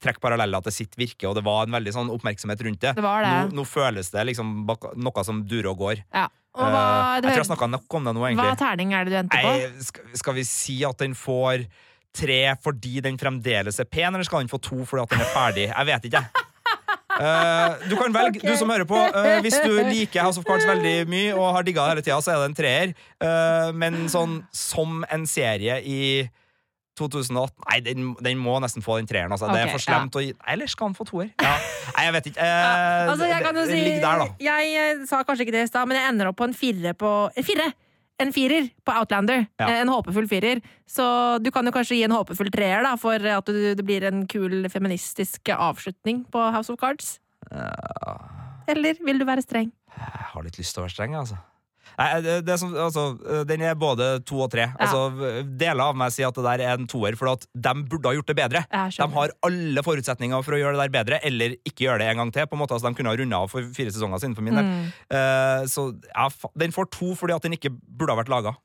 trekke 0.02 0.24
paralleller 0.24 0.63
til 0.65 0.76
sitt 0.80 0.98
virke, 0.98 1.28
og 1.30 1.36
det 1.38 1.46
var 1.46 1.67
en 1.67 1.76
veldig 1.78 1.93
sånn 1.93 2.12
oppmerksomhet 2.13 2.63
rundt 2.65 2.82
det. 2.86 2.96
Det 2.98 3.06
var 3.06 3.26
det. 3.28 3.36
Nå, 3.52 3.62
nå 3.62 3.67
føles 3.67 4.10
det 4.15 4.26
liksom 4.32 4.60
noe 4.65 5.28
som 5.28 5.43
durer 5.46 5.74
og 5.74 5.84
går. 5.84 6.04
Ja. 6.15 6.30
Og 6.58 6.65
hva, 6.65 6.86
Eh, 6.88 7.12
jeg 7.17 7.24
tror 7.28 7.41
jeg 7.41 7.50
snakka 7.52 7.67
nok 7.70 7.98
om 8.00 8.08
det 8.08 8.13
nå, 8.17 8.24
hva 8.39 8.56
terning 8.58 8.93
er 8.96 9.06
det 9.06 9.13
du 9.13 9.20
endte 9.20 9.41
på? 9.41 9.52
Nei, 9.52 9.84
skal, 9.86 10.10
skal 10.17 10.38
vi 10.38 10.46
si 10.48 10.80
at 10.88 10.98
den 11.02 11.13
får 11.17 11.67
tre 12.17 12.41
fordi 12.63 12.97
den 13.06 13.19
fremdeles 13.21 13.80
er 13.80 13.89
pen, 13.89 14.10
eller 14.12 14.27
skal 14.27 14.43
den 14.43 14.51
få 14.51 14.60
to 14.62 14.84
fordi 14.84 15.06
at 15.06 15.15
den 15.15 15.23
er 15.23 15.34
ferdig? 15.36 15.69
Jeg 15.69 15.89
vet 15.93 16.10
ikke, 16.10 16.23
jeg. 16.25 16.47
Eh, 17.17 17.89
du 17.89 17.95
kan 17.97 18.13
velge, 18.13 18.41
du 18.43 18.53
som 18.58 18.69
hører 18.69 18.86
på. 18.86 18.97
Uh, 18.97 19.39
hvis 19.41 19.58
du 19.63 19.73
liker 19.89 20.21
House 20.21 20.38
of 20.38 20.45
Cards 20.45 20.67
veldig 20.69 21.08
mye 21.10 21.32
og 21.34 21.53
har 21.56 21.65
digga 21.65 21.86
det 21.88 21.95
hele 21.95 22.03
tida, 22.06 22.17
så 22.21 22.34
er 22.34 22.43
det 22.43 22.49
en 22.51 22.58
treer. 22.58 22.91
Uh, 23.17 23.69
men 23.73 24.06
sånn 24.12 24.41
som 24.53 25.01
en 25.13 25.25
serie 25.30 25.80
i 25.82 26.01
2008 26.97 27.65
Nei, 27.67 27.80
den, 27.86 28.13
den 28.25 28.39
må 28.41 28.56
nesten 28.62 28.86
få 28.86 28.99
den 29.01 29.10
treeren. 29.10 29.34
Altså. 29.34 29.49
det 29.53 29.65
er 29.65 29.73
for 29.73 29.84
slemt 29.84 30.15
å 30.17 30.23
gi 30.23 30.32
Eller 30.49 30.69
skal 30.71 30.89
den 30.89 30.97
få 30.97 31.06
toer? 31.06 31.30
Ja. 31.41 31.56
Nei, 31.93 32.06
jeg 32.08 32.15
vet 32.15 32.30
ikke. 32.32 32.47
Ja. 32.47 32.69
Altså, 33.08 33.27
jeg 33.30 33.43
kan 33.45 33.60
jo 33.62 33.65
si 33.69 33.82
der. 34.06 34.23
Jeg 34.41 34.95
sa 35.10 35.21
kanskje 35.27 35.47
ikke 35.47 35.58
det 35.58 35.67
i 35.67 35.69
stad, 35.69 35.89
men 35.89 35.99
jeg 35.99 36.13
ender 36.13 36.32
opp 36.32 36.39
på 36.41 36.47
en 36.49 36.58
fire 36.58 36.95
på 36.97 37.13
En 37.34 37.45
firer! 37.45 37.75
En 38.19 38.32
firer 38.34 38.69
på 38.86 38.93
Outlander. 38.97 39.43
Ja. 39.60 39.67
Eh, 39.69 39.82
En 39.84 39.91
håpefull 39.93 40.27
firer. 40.27 40.62
Så 40.89 41.03
du 41.43 41.51
kan 41.53 41.65
jo 41.65 41.71
kanskje 41.75 41.99
gi 41.99 42.03
en 42.08 42.15
håpefull 42.15 42.49
treer, 42.53 42.82
da, 42.84 42.95
for 42.97 43.13
at 43.21 43.45
det 43.45 43.86
blir 43.86 44.03
en 44.10 44.23
kul 44.27 44.65
feministisk 44.73 45.51
avslutning 45.53 46.23
på 46.34 46.41
House 46.56 46.73
of 46.73 46.80
Cards. 46.82 47.19
Eller 48.67 48.97
vil 49.06 49.19
du 49.21 49.25
være 49.27 49.43
streng? 49.45 49.69
Jeg 49.97 50.25
har 50.34 50.43
litt 50.45 50.58
lyst 50.60 50.73
til 50.75 50.82
å 50.82 50.88
være 50.88 50.95
streng, 50.95 51.13
altså. 51.17 51.38
Nei, 51.97 52.41
det, 52.45 52.55
som, 52.62 52.73
altså, 52.77 53.07
den 53.49 53.63
er 53.65 53.77
både 53.79 54.19
to 54.27 54.43
og 54.45 54.51
tre. 54.53 54.67
Altså, 54.77 55.07
deler 55.57 55.81
av 55.88 55.97
meg 55.97 56.13
sier 56.13 56.29
at 56.29 56.38
det 56.38 56.45
der 56.45 56.63
er 56.67 56.77
en 56.77 56.89
toer, 56.89 57.17
for 57.17 57.31
at 57.31 57.47
de 57.51 57.73
burde 57.89 58.12
ha 58.12 58.13
gjort 58.19 58.29
det 58.29 58.38
bedre. 58.38 58.62
De 58.69 59.07
har 59.15 59.33
alle 59.49 59.83
forutsetninger 59.86 60.45
for 60.45 60.53
å 60.53 60.62
gjøre 60.62 60.77
det 60.77 60.86
der 60.86 60.93
bedre, 60.93 61.21
eller 61.25 61.57
ikke 61.65 61.88
gjøre 61.88 62.03
det 62.03 62.12
en 62.12 62.21
gang 62.21 62.36
til. 62.36 62.45
på 62.45 62.57
en 62.57 62.62
måte, 62.62 62.77
altså, 62.77 62.91
De 62.91 62.99
kunne 62.99 63.13
ha 63.13 63.17
runda 63.17 63.41
av 63.41 63.49
for 63.53 63.65
fire 63.73 63.93
sesonger 63.93 64.21
siden, 64.21 64.38
for 64.38 64.45
min 64.45 64.60
del. 64.60 64.69
Mm. 64.69 64.93
Uh, 65.10 65.65
så 65.71 65.89
ja, 66.12 66.29
den 66.62 66.75
får 66.75 66.91
to 66.93 67.15
fordi 67.17 67.36
at 67.36 67.45
den 67.45 67.57
ikke 67.57 67.73
burde 67.73 68.13
ha 68.13 68.21
vært 68.21 68.31
laga. 68.31 68.55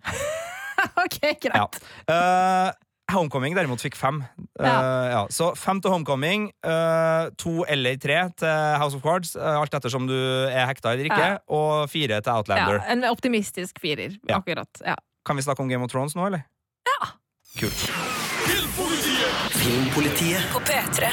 ok, 1.04 1.18
greit. 1.40 1.56
Ja. 1.56 1.66
Eh, 2.12 2.72
Homecoming 3.10 3.54
derimot 3.56 3.82
fikk 3.82 3.96
fem. 3.98 4.22
Eh, 4.60 4.66
ja. 4.66 5.26
Så 5.28 5.50
fem 5.58 5.80
til 5.82 5.90
Homecoming, 5.90 6.46
uh, 6.64 7.28
to 7.36 7.64
eller 7.68 7.96
tre 8.00 8.20
til 8.38 8.78
House 8.80 8.96
of 8.96 9.02
Cards, 9.02 9.34
uh, 9.36 9.58
alt 9.60 9.74
ettersom 9.74 10.06
du 10.08 10.14
er 10.14 10.66
hekta 10.70 10.92
eller 10.94 11.10
ikke, 11.10 11.18
Ja. 11.34 11.38
og 11.48 11.90
fire 11.90 12.20
til 12.22 12.30
Ja, 12.30 12.36
Outlander. 12.38 12.80
en 12.88 13.04
optimistisk 13.04 13.80
firer. 13.82 14.16
Ja. 14.28 14.38
Akkurat. 14.38 14.68
Ja. 14.86 14.94
Kan 15.26 15.36
vi 15.36 15.42
snakke 15.42 15.60
om 15.60 15.68
Game 15.68 15.82
of 15.84 15.90
Thrones 15.90 16.14
nå, 16.14 16.26
eller? 16.26 16.44
Ja. 16.86 17.08
Kult. 17.58 17.90
Filmpolitiet 19.52 20.42
På 20.52 20.60
P3. 20.60 21.10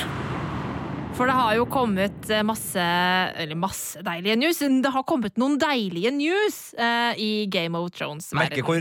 For 1.17 1.27
det 1.27 1.33
har 1.35 1.55
jo 1.57 1.65
kommet 1.67 2.29
masse 2.47 2.79
Eller 2.79 3.55
masse 3.59 3.99
deilige 4.05 4.37
news. 4.39 4.59
Det 4.59 4.91
har 4.93 5.03
kommet 5.03 5.35
noen 5.37 5.57
deilige 5.59 6.11
news 6.15 6.73
uh, 6.79 7.11
i 7.19 7.45
Game 7.51 7.75
of 7.77 7.91
Thrones. 7.91 8.31
Merker 8.33 8.63
hvor 8.63 8.79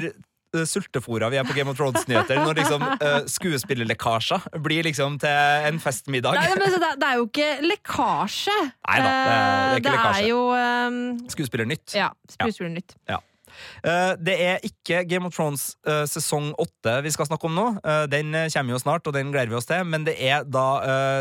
uh, 0.56 0.64
sultefora 0.68 1.30
vi 1.32 1.40
er 1.40 1.46
på 1.48 1.56
Game 1.56 1.72
of 1.72 1.78
Thrones-nyheter 1.78 2.40
når 2.42 2.60
liksom 2.62 2.84
uh, 2.84 3.20
skuespillerlekkasjer 3.28 4.48
blir 4.64 4.88
liksom 4.88 5.18
til 5.22 5.68
en 5.68 5.80
festmiddag. 5.82 6.38
Nei, 6.38 6.58
men 6.58 6.74
så 6.74 6.82
det, 6.82 6.92
det 7.02 7.08
er 7.08 7.20
jo 7.20 7.28
ikke 7.28 7.50
lekkasje. 7.66 8.58
Nei 8.88 9.00
da, 9.04 9.08
det 9.08 9.24
det 9.28 9.38
er 9.38 9.80
ikke 9.80 9.88
det 9.88 9.96
lekkasje. 9.96 10.22
Er 10.22 10.30
jo 10.30 10.44
um, 10.52 11.00
Skuespillernytt. 11.36 11.96
Ja, 11.96 12.12
Skuespillernytt. 12.36 12.96
Ja. 13.10 13.20
Eh, 13.84 14.12
det 14.20 14.36
er 14.40 14.64
ikke 14.66 15.02
Game 15.08 15.26
of 15.28 15.34
Thrones 15.36 15.76
eh, 15.86 16.04
sesong 16.10 16.52
åtte 16.58 16.96
vi 17.04 17.10
skal 17.14 17.26
snakke 17.28 17.46
om 17.48 17.54
nå. 17.56 17.66
Eh, 17.84 18.04
den 18.10 18.32
kommer 18.52 18.74
jo 18.74 18.78
snart, 18.82 19.06
og 19.06 19.14
den 19.16 19.30
gleder 19.32 19.48
vi 19.52 19.58
oss 19.58 19.66
til. 19.68 19.84
Men 19.88 20.04
det 20.06 20.16
er 20.22 20.44
da 20.44 20.66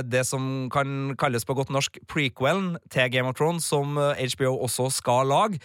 det 0.03 0.25
som 0.27 0.67
kan 0.73 1.13
kalles 1.19 1.45
på 1.47 1.55
godt 1.57 1.69
norsk 1.73 1.97
prequelen 2.09 2.77
til 2.93 3.09
Game 3.13 3.27
of 3.29 3.35
Thrones, 3.38 3.65
som 3.67 3.95
HBO 3.97 4.53
også 4.65 4.89
skal 4.93 5.27
lage. 5.27 5.59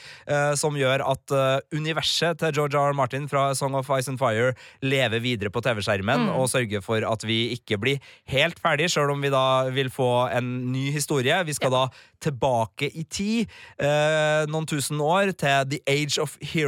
som 0.57 0.75
gjør 0.77 1.03
at 1.07 1.33
universet 1.75 2.39
til 2.39 2.53
George 2.55 2.77
R. 2.79 2.91
R. 2.93 2.97
Martin 2.97 3.29
fra 3.29 3.55
Song 3.55 3.75
of 3.79 3.91
Ice 3.99 4.09
and 4.11 4.19
Fire 4.19 4.53
lever 4.83 5.21
videre 5.21 5.51
på 5.51 5.61
TV-skjermen, 5.63 6.27
Mm. 6.27 6.29
og 6.37 6.49
sørger 6.49 6.83
for 6.83 7.03
at 7.07 7.25
vi 7.27 7.51
ikke 7.57 7.79
blir 7.81 7.99
helt 8.29 8.59
ferdig, 8.61 8.91
sjøl 8.91 9.11
om 9.11 9.21
vi 9.23 9.31
da 9.31 9.69
vil 9.71 9.91
få 9.91 10.29
en 10.37 10.73
ny 10.73 10.91
historie. 10.93 11.45
Vi 11.47 11.53
skal 11.53 11.71
da 11.71 11.87
tilbake 12.23 12.91
i 12.95 13.03
tid, 13.05 13.47
noen 14.49 14.67
tusen 14.67 15.01
år, 15.03 15.33
til 15.37 15.71
The 15.73 15.81
Age 15.87 16.19
of 16.23 16.37
Heroes 16.41 16.62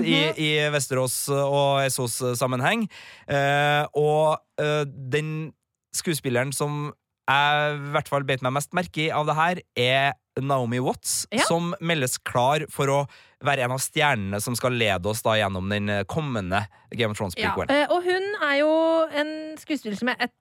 i, 0.00 0.32
-hmm. 0.32 0.38
i 0.38 0.50
Vesterås 0.70 1.28
og 1.28 1.84
Essos-sammenheng. 1.84 2.88
Eh, 3.28 3.86
og 3.94 4.38
eh, 4.60 4.84
den 4.86 5.52
skuespilleren 5.94 6.52
som 6.52 6.92
jeg 7.24 7.76
i 7.78 7.92
hvert 7.94 8.08
fall 8.08 8.24
beit 8.24 8.42
meg 8.44 8.52
mest 8.52 8.74
merke 8.76 9.06
i 9.06 9.10
av 9.10 9.26
det 9.26 9.34
her, 9.34 9.60
er 9.76 10.12
Naomi 10.40 10.80
Watts, 10.82 11.26
Ja. 11.32 11.44
som 11.46 11.74
meldes 11.80 12.18
klar 12.18 12.66
for 12.68 12.86
å 12.90 13.06
være 13.44 13.64
en 13.64 13.72
av 13.72 13.78
stjernene 13.78 14.40
som 14.42 14.56
skal 14.56 14.72
lede 14.72 15.06
oss 15.06 15.22
da 15.22 15.36
gjennom 15.38 15.68
den 15.70 15.88
eh, 15.88 16.04
kommende 16.04 16.66
Game 16.92 17.12
of 17.12 17.18
Thrones-prequelen. 17.18 17.70
Ja. 17.70 17.86
og 17.90 18.02
hun 18.02 18.24
er 18.42 18.56
jo 18.60 18.72
en 19.14 19.56
skuespiller 19.60 19.96
som 19.96 20.08
jeg 20.08 20.16
et, 20.20 20.32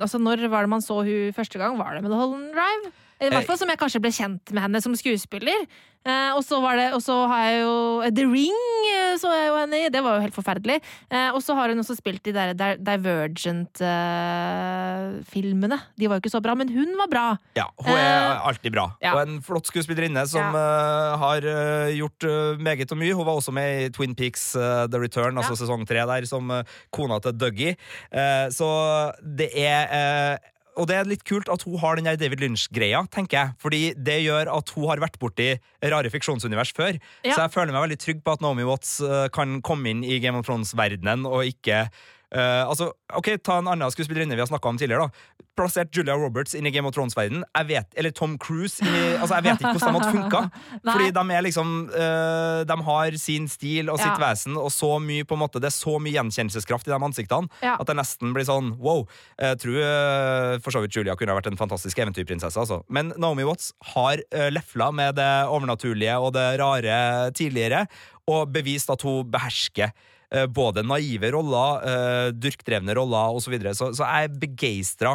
Altså, 0.00 0.18
når 0.18 0.48
var 0.50 0.62
det 0.62 0.70
man 0.70 0.80
så 0.82 1.04
hun 1.06 1.32
første 1.32 1.54
gang? 1.56 1.76
Var 1.78 1.94
det 1.94 2.02
med 2.02 2.10
The 2.10 2.18
Holland 2.18 2.48
Drive? 2.50 2.90
I 3.22 3.30
hvert 3.32 3.46
fall 3.48 3.58
som 3.60 3.70
jeg 3.70 3.78
kanskje 3.80 4.00
ble 4.02 4.10
kjent 4.14 4.44
med 4.52 4.62
henne 4.66 4.80
som 4.82 4.94
skuespiller. 4.98 5.60
Eh, 6.02 6.30
og 6.34 6.42
så 6.42 6.58
det, 6.74 6.88
og 6.96 7.02
så 7.04 7.14
har 7.30 7.40
jeg 7.46 7.60
jo 7.62 7.74
The 8.10 8.24
Ring 8.26 8.56
eh, 8.90 9.14
så 9.22 9.30
jeg 9.30 9.52
jo 9.52 9.58
henne 9.60 9.76
i. 9.84 9.90
Det 9.94 10.00
var 10.02 10.16
jo 10.16 10.24
helt 10.24 10.34
forferdelig. 10.34 10.80
Eh, 11.12 11.28
og 11.30 11.38
så 11.46 11.54
har 11.54 11.70
hun 11.70 11.78
også 11.78 11.94
spilt 11.94 12.24
de 12.26 12.32
der 12.34 12.50
Divergent-filmene. 12.82 15.78
de 15.98 16.08
var 16.10 16.14
jo 16.18 16.22
ikke 16.24 16.32
så 16.34 16.40
bra, 16.42 16.54
men 16.58 16.68
hun 16.74 16.90
var 16.98 17.06
bra. 17.12 17.26
Ja, 17.58 17.66
hun 17.78 17.94
er 17.94 18.10
Eh, 18.32 18.46
alltid 18.48 18.72
bra. 18.74 18.86
ja. 19.02 19.12
Og 19.14 19.20
en 19.28 19.38
flott 19.42 19.66
skuespillerinne 19.70 20.26
som 20.26 20.54
eh, 20.58 21.16
har 21.22 21.42
eh, 21.46 21.94
gjort 21.98 22.24
eh, 22.26 22.58
meget 22.58 22.92
og 22.92 22.98
mye. 22.98 23.14
Hun 23.14 23.26
var 23.26 23.34
også 23.38 23.52
med 23.54 23.82
i 23.86 23.90
Twin 23.94 24.14
Peaks 24.18 24.56
eh, 24.56 24.86
The 24.90 24.98
Return, 24.98 25.38
altså 25.38 25.54
sesong 25.58 25.86
tre 25.86 26.02
der, 26.06 26.24
som 26.26 26.50
eh, 26.50 26.62
kona 26.90 27.20
til 27.22 27.32
Dougie. 27.38 27.76
Eh, 28.10 28.48
så 28.50 28.66
det 29.22 29.50
er 29.54 29.86
eh, 29.86 30.36
og 30.78 30.88
det 30.88 30.96
er 30.96 31.08
litt 31.08 31.24
kult 31.28 31.50
at 31.52 31.64
hun 31.66 31.76
har 31.82 31.98
den 31.98 32.08
der 32.08 32.18
David 32.20 32.40
Lynch-greia, 32.40 33.02
tenker 33.12 33.38
jeg. 33.38 33.54
Fordi 33.60 33.82
det 33.96 34.18
gjør 34.24 34.50
at 34.54 34.72
hun 34.76 34.88
har 34.88 35.02
vært 35.02 35.18
borti 35.20 35.50
rare 35.92 36.12
fiksjonsunivers 36.12 36.72
før. 36.76 36.96
Ja. 37.26 37.34
Så 37.34 37.42
jeg 37.44 37.52
føler 37.54 37.74
meg 37.74 37.86
veldig 37.86 38.00
trygg 38.00 38.22
på 38.24 38.36
at 38.36 38.44
Naomi 38.44 38.66
Watts 38.68 38.96
eh, 39.04 39.26
kan 39.34 39.60
komme 39.64 39.92
inn 39.92 40.02
i 40.06 40.20
Game 40.22 40.38
of 40.40 40.48
Thrones-verdenen 40.48 41.28
og 41.28 41.44
ikke 41.50 41.84
eh, 42.34 42.62
altså, 42.68 42.90
ok, 43.14 43.34
Ta 43.44 43.58
en 43.60 43.68
annen 43.72 43.92
skuespillerinne 43.92 44.36
vi 44.36 44.42
har 44.42 44.50
snakka 44.50 44.68
om 44.72 44.78
tidligere. 44.80 45.08
da 45.08 45.42
Plassert 45.52 45.92
Julia 45.92 46.14
Roberts 46.16 46.54
inn 46.56 46.64
i 46.64 46.70
Game 46.72 46.88
of 46.88 46.94
Thrones-verden 46.96 47.42
Eller 47.54 48.10
Tom 48.10 48.38
Cruise. 48.38 48.80
I, 48.80 49.16
altså, 49.20 49.36
jeg 49.36 49.44
vet 49.44 49.60
ikke 49.60 49.72
hvordan 49.76 49.92
de 49.92 50.00
hadde 50.00 50.12
funka. 50.16 50.40
Fordi 50.92 51.10
de 51.12 51.24
er 51.36 51.42
liksom 51.44 51.72
uh, 51.92 52.62
De 52.64 52.76
har 52.86 53.18
sin 53.20 53.48
stil 53.48 53.90
og 53.92 53.98
sitt 54.00 54.06
Ja. 54.12 54.30
vesen, 54.30 54.56
og 54.56 54.70
så 54.72 54.96
mye 55.02 55.24
på 55.28 55.36
en 55.36 55.42
måte 55.42 55.60
det 55.60 55.68
er 55.68 55.76
så 55.76 55.98
mye 56.00 56.14
gjenkjennelseskraft 56.16 56.88
i 56.88 56.92
de 56.94 56.98
ansiktene 56.98 57.48
Ja. 57.62 57.76
at 57.78 57.86
det 57.86 57.96
nesten 57.98 58.32
blir 58.32 58.48
sånn 58.48 58.72
wow. 58.80 59.04
Jeg 59.40 59.60
tror 59.60 59.76
uh, 59.82 60.56
for 60.64 60.72
så 60.72 60.80
vidt 60.84 60.96
Julia 60.96 61.16
kunne 61.16 61.34
ha 61.34 61.38
vært 61.40 61.50
en 61.52 61.60
fantastisk 61.60 61.98
eventyrprinsesse. 62.00 62.56
Altså. 62.58 62.80
Men 62.88 63.12
Naomi 63.20 63.44
Watts 63.44 63.72
har 63.92 64.24
uh, 64.32 64.48
lefla 64.52 64.88
med 64.92 65.16
det 65.20 65.30
overnaturlige 65.52 66.16
og 66.16 66.32
det 66.36 66.46
rare 66.62 66.96
tidligere, 67.36 67.84
og 68.30 68.52
bevist 68.54 68.90
at 68.92 69.02
hun 69.02 69.26
behersker 69.32 69.90
eh, 69.90 69.92
både 70.52 70.84
naive 70.86 71.32
roller, 71.34 71.82
uh, 71.84 72.28
dyrkdrevne 72.34 72.96
roller 72.98 73.38
osv. 73.38 73.58
Så, 73.72 73.74
så 73.74 73.90
Så 74.02 74.08
jeg 74.08 74.28
er 74.28 74.38
begeistra 74.42 75.12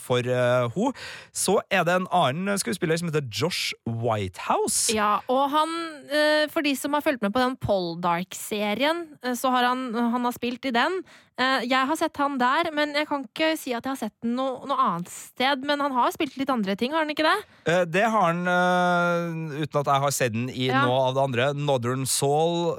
for 0.00 0.26
uh, 0.26 0.68
henne. 0.74 0.92
Så 1.34 1.58
er 1.70 1.84
det 1.86 1.94
en 1.98 2.08
annen 2.14 2.58
skuespiller 2.60 2.98
som 2.98 3.10
heter 3.10 3.26
Josh 3.30 3.74
Whitehouse. 3.86 4.92
Ja, 4.94 5.18
og 5.30 5.48
han, 5.52 5.74
eh, 6.10 6.48
for 6.52 6.64
de 6.66 6.74
som 6.78 6.96
har 6.96 7.04
fulgt 7.04 7.22
med 7.22 7.34
på 7.34 7.42
den 7.42 7.56
Poldark-serien, 7.62 9.06
eh, 9.22 9.34
så 9.38 9.52
har 9.54 9.68
han, 9.70 9.92
han 9.94 10.24
har 10.24 10.32
spilt 10.36 10.64
i 10.68 10.74
den. 10.74 11.02
Eh, 11.38 11.64
Jeg 11.70 11.86
har 11.86 11.96
sett 11.96 12.16
han 12.18 12.38
der, 12.40 12.70
men 12.74 12.94
jeg 12.98 13.06
kan 13.06 13.22
ikke 13.28 13.52
si 13.58 13.70
at 13.76 13.84
jeg 13.86 13.92
har 13.94 14.00
sett 14.00 14.14
den 14.24 14.34
noe, 14.34 14.66
noe 14.66 14.78
annet 14.88 15.10
sted. 15.12 15.62
Men 15.68 15.80
han 15.84 15.94
har 15.94 16.10
spilt 16.14 16.36
litt 16.40 16.50
andre 16.50 16.74
ting, 16.76 16.92
har 16.92 17.04
han 17.06 17.12
ikke 17.14 17.26
det? 17.28 17.36
Eh, 17.70 17.84
Det 17.84 18.02
har 18.10 18.32
han, 18.32 18.42
eh, 18.48 19.62
uten 19.62 19.80
at 19.80 19.86
jeg 19.92 20.02
har 20.06 20.10
sett 20.10 20.32
den 20.32 20.48
i 20.50 20.66
Ja. 20.66 20.82
noe 20.84 21.08
av 21.08 21.14
det 21.14 21.22
andre. 21.22 21.54
Northern 21.54 22.06
Soul, 22.06 22.74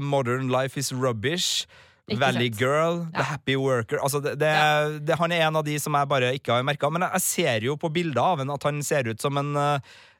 Modern 0.00 0.48
Life 0.48 0.78
Is 0.78 0.92
Rubbish. 0.92 1.66
Ikke 2.06 2.20
Valley 2.20 2.50
sett. 2.52 2.60
Girl, 2.60 3.06
The 3.14 3.22
Happy 3.22 3.56
Worker 3.56 3.96
altså 3.96 4.20
det, 4.20 4.38
det, 4.38 5.06
det, 5.06 5.16
Han 5.18 5.32
er 5.32 5.46
en 5.46 5.56
av 5.56 5.64
de 5.64 5.78
som 5.80 5.94
jeg 5.96 6.06
bare 6.10 6.34
ikke 6.36 6.52
har 6.52 6.62
merka. 6.62 6.90
Men 6.92 7.00
jeg, 7.08 7.20
ser 7.24 7.60
jo 7.64 7.76
på 7.80 7.90
bilder 7.92 8.20
av 8.20 8.38
ham 8.42 8.50
at 8.50 8.62
han 8.62 8.82
ser 8.82 9.08
ut 9.08 9.20
som 9.20 9.38
en 9.40 9.56
eh, 9.56 9.78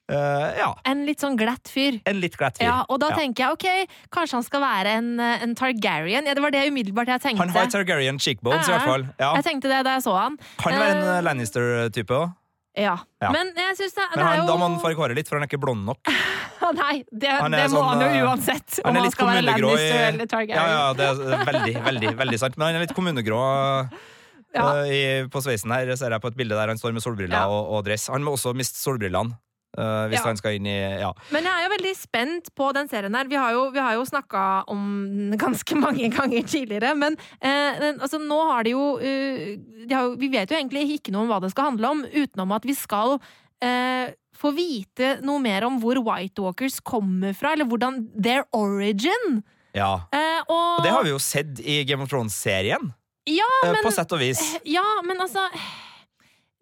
eh, 0.08 0.56
Ja, 0.58 0.74
En 0.84 1.04
litt 1.06 1.20
sånn 1.20 1.36
glatt 1.36 1.68
fyr. 1.68 2.00
en 2.06 2.20
litt 2.20 2.36
glatt 2.36 2.58
fyr. 2.58 2.66
Ja, 2.66 2.84
og 2.88 3.00
da 3.00 3.08
Ja. 3.10 3.16
tenker 3.16 3.44
jeg 3.44 3.52
ok, 3.52 3.88
kanskje 4.10 4.32
han 4.32 4.42
skal 4.42 4.60
være 4.60 4.86
en, 4.98 5.18
eh, 5.20 5.42
en 5.42 5.54
Targaryen. 5.54 6.26
Ja, 6.26 6.34
det 6.34 6.42
var 6.42 6.50
det 6.50 6.66
umiddelbart 6.70 7.06
jeg 7.06 7.20
tenkte. 7.22 7.38
Han 7.38 7.48
har 7.48 7.66
Targaryen 7.66 8.18
cheekbones, 8.18 8.68
i 8.68 8.72
hvert 8.72 8.84
fall. 8.84 9.06
Ja. 9.18 9.34
Jeg 9.36 9.44
tenkte 9.44 9.68
det 9.70 9.84
da 9.84 9.94
jeg 9.98 10.02
så 10.04 10.16
han. 10.18 10.38
Kan 10.58 10.72
være 10.72 10.90
en 10.96 11.04
Eh, 11.04 11.20
Lannister-type 11.22 12.08
òg. 12.10 12.34
Ja. 12.76 12.96
Ja. 13.22 13.30
Men 13.30 13.52
jeg 13.54 13.76
syns 13.78 13.94
det, 13.94 14.02
det 14.10 14.16
Men 14.16 14.26
han, 14.26 14.38
jo 14.40 14.46
da 14.48 14.56
må 14.58 14.66
han 14.68 14.80
farge 14.80 14.96
håret 14.98 15.14
litt, 15.14 15.28
for 15.28 15.36
han 15.38 15.44
er 15.44 15.46
ikke 15.46 15.60
blond 15.62 15.84
nok. 15.86 15.98
Nei, 16.74 17.04
det, 17.12 17.28
Han 17.30 17.52
det 17.52 17.70
må 17.70 17.78
sånn, 17.78 18.00
han 18.02 18.18
jo 18.18 18.24
uansett. 18.26 18.80
Han 18.84 18.96
er 18.96 19.00
han 19.00 19.04
litt 19.06 19.14
være 19.14 19.44
kommunegrå 19.44 19.70
i. 19.78 20.48
Ja, 20.50 20.64
ja, 20.66 20.92
det 20.92 21.06
er 21.06 21.44
veldig, 21.46 21.74
veldig, 21.84 22.16
veldig 22.18 22.38
sant. 22.40 22.56
Men 22.58 22.66
han 22.66 22.74
er 22.76 22.86
litt 22.86 22.94
kommunegrå 22.96 23.90
Ja. 24.54 24.84
i, 24.86 25.22
på 25.30 25.40
sveisen 25.42 25.70
her. 25.70 25.94
Ser 25.96 26.10
jeg 26.10 26.20
på 26.20 26.28
et 26.32 26.36
bilde 26.36 26.54
der 26.58 26.66
han 26.66 26.76
står 26.78 26.92
med 26.94 27.02
solbriller 27.02 27.38
Ja. 27.38 27.46
og, 27.46 27.70
og 27.74 27.84
dress. 27.84 28.08
Han 28.08 28.22
må 28.22 28.32
også 28.34 28.54
miste 28.54 28.76
solbrillene. 28.78 29.36
Eh, 29.76 30.08
hvis 30.10 30.18
Ja. 30.20 30.24
han 30.24 30.36
skal 30.36 30.54
inn 30.58 30.66
i 30.66 30.76
Ja. 31.00 31.12
Men 31.30 31.44
jeg 31.44 31.52
er 31.52 31.68
jo 31.68 31.74
veldig 31.76 31.94
spent 31.96 32.50
på 32.54 32.72
den 32.74 32.88
serien 32.88 33.14
her. 33.14 33.24
Vi 33.28 33.36
har 33.36 33.52
jo, 33.52 33.70
vi 33.70 33.78
har 33.80 33.94
jo 33.94 34.04
snakka 34.04 34.64
om 34.68 34.82
den 35.30 35.38
ganske 35.38 35.74
mange 35.76 36.08
ganger 36.10 36.42
tidligere, 36.46 36.94
men 36.96 37.16
uh, 37.42 37.78
den, 37.80 38.00
altså, 38.00 38.18
nå 38.18 38.40
har 38.50 38.64
de 38.64 38.70
jo, 38.76 38.84
uh, 38.98 39.86
de 39.86 39.94
har 39.94 40.16
Vi 40.16 40.28
vet 40.32 40.50
jo 40.50 40.56
egentlig 40.56 40.98
ikke 40.98 41.12
noe 41.12 41.22
om 41.26 41.28
hva 41.32 41.40
det 41.42 41.50
skal 41.52 41.72
handle 41.72 41.90
om, 41.90 42.04
utenom 42.04 42.52
at 42.54 42.64
vi 42.64 42.74
skal 42.74 43.18
få 44.36 44.50
vite 44.52 45.20
noe 45.24 45.40
mer 45.40 45.64
om 45.64 45.78
hvor 45.80 45.96
White 46.04 46.42
Walkers 46.42 46.80
kommer 46.84 47.32
fra, 47.32 47.54
eller 47.54 47.64
hvordan 47.64 48.02
Their 48.20 48.44
origin. 48.52 49.42
ja. 49.72 49.94
Og, 50.48 50.80
Og 50.80 50.82
det 50.84 50.90
har 50.92 51.02
vi 51.06 51.10
jo 51.14 51.18
sett 51.22 51.60
i 51.64 51.78
Game 51.88 52.02
of 52.04 52.10
Thrones-serien, 52.10 52.92
ja, 53.30 53.48
men, 53.64 53.78
på 53.82 53.92
sett 53.94 54.12
og 54.12 54.20
vis. 54.20 54.42
Ja, 54.68 54.84
men 55.06 55.16
altså 55.24 55.46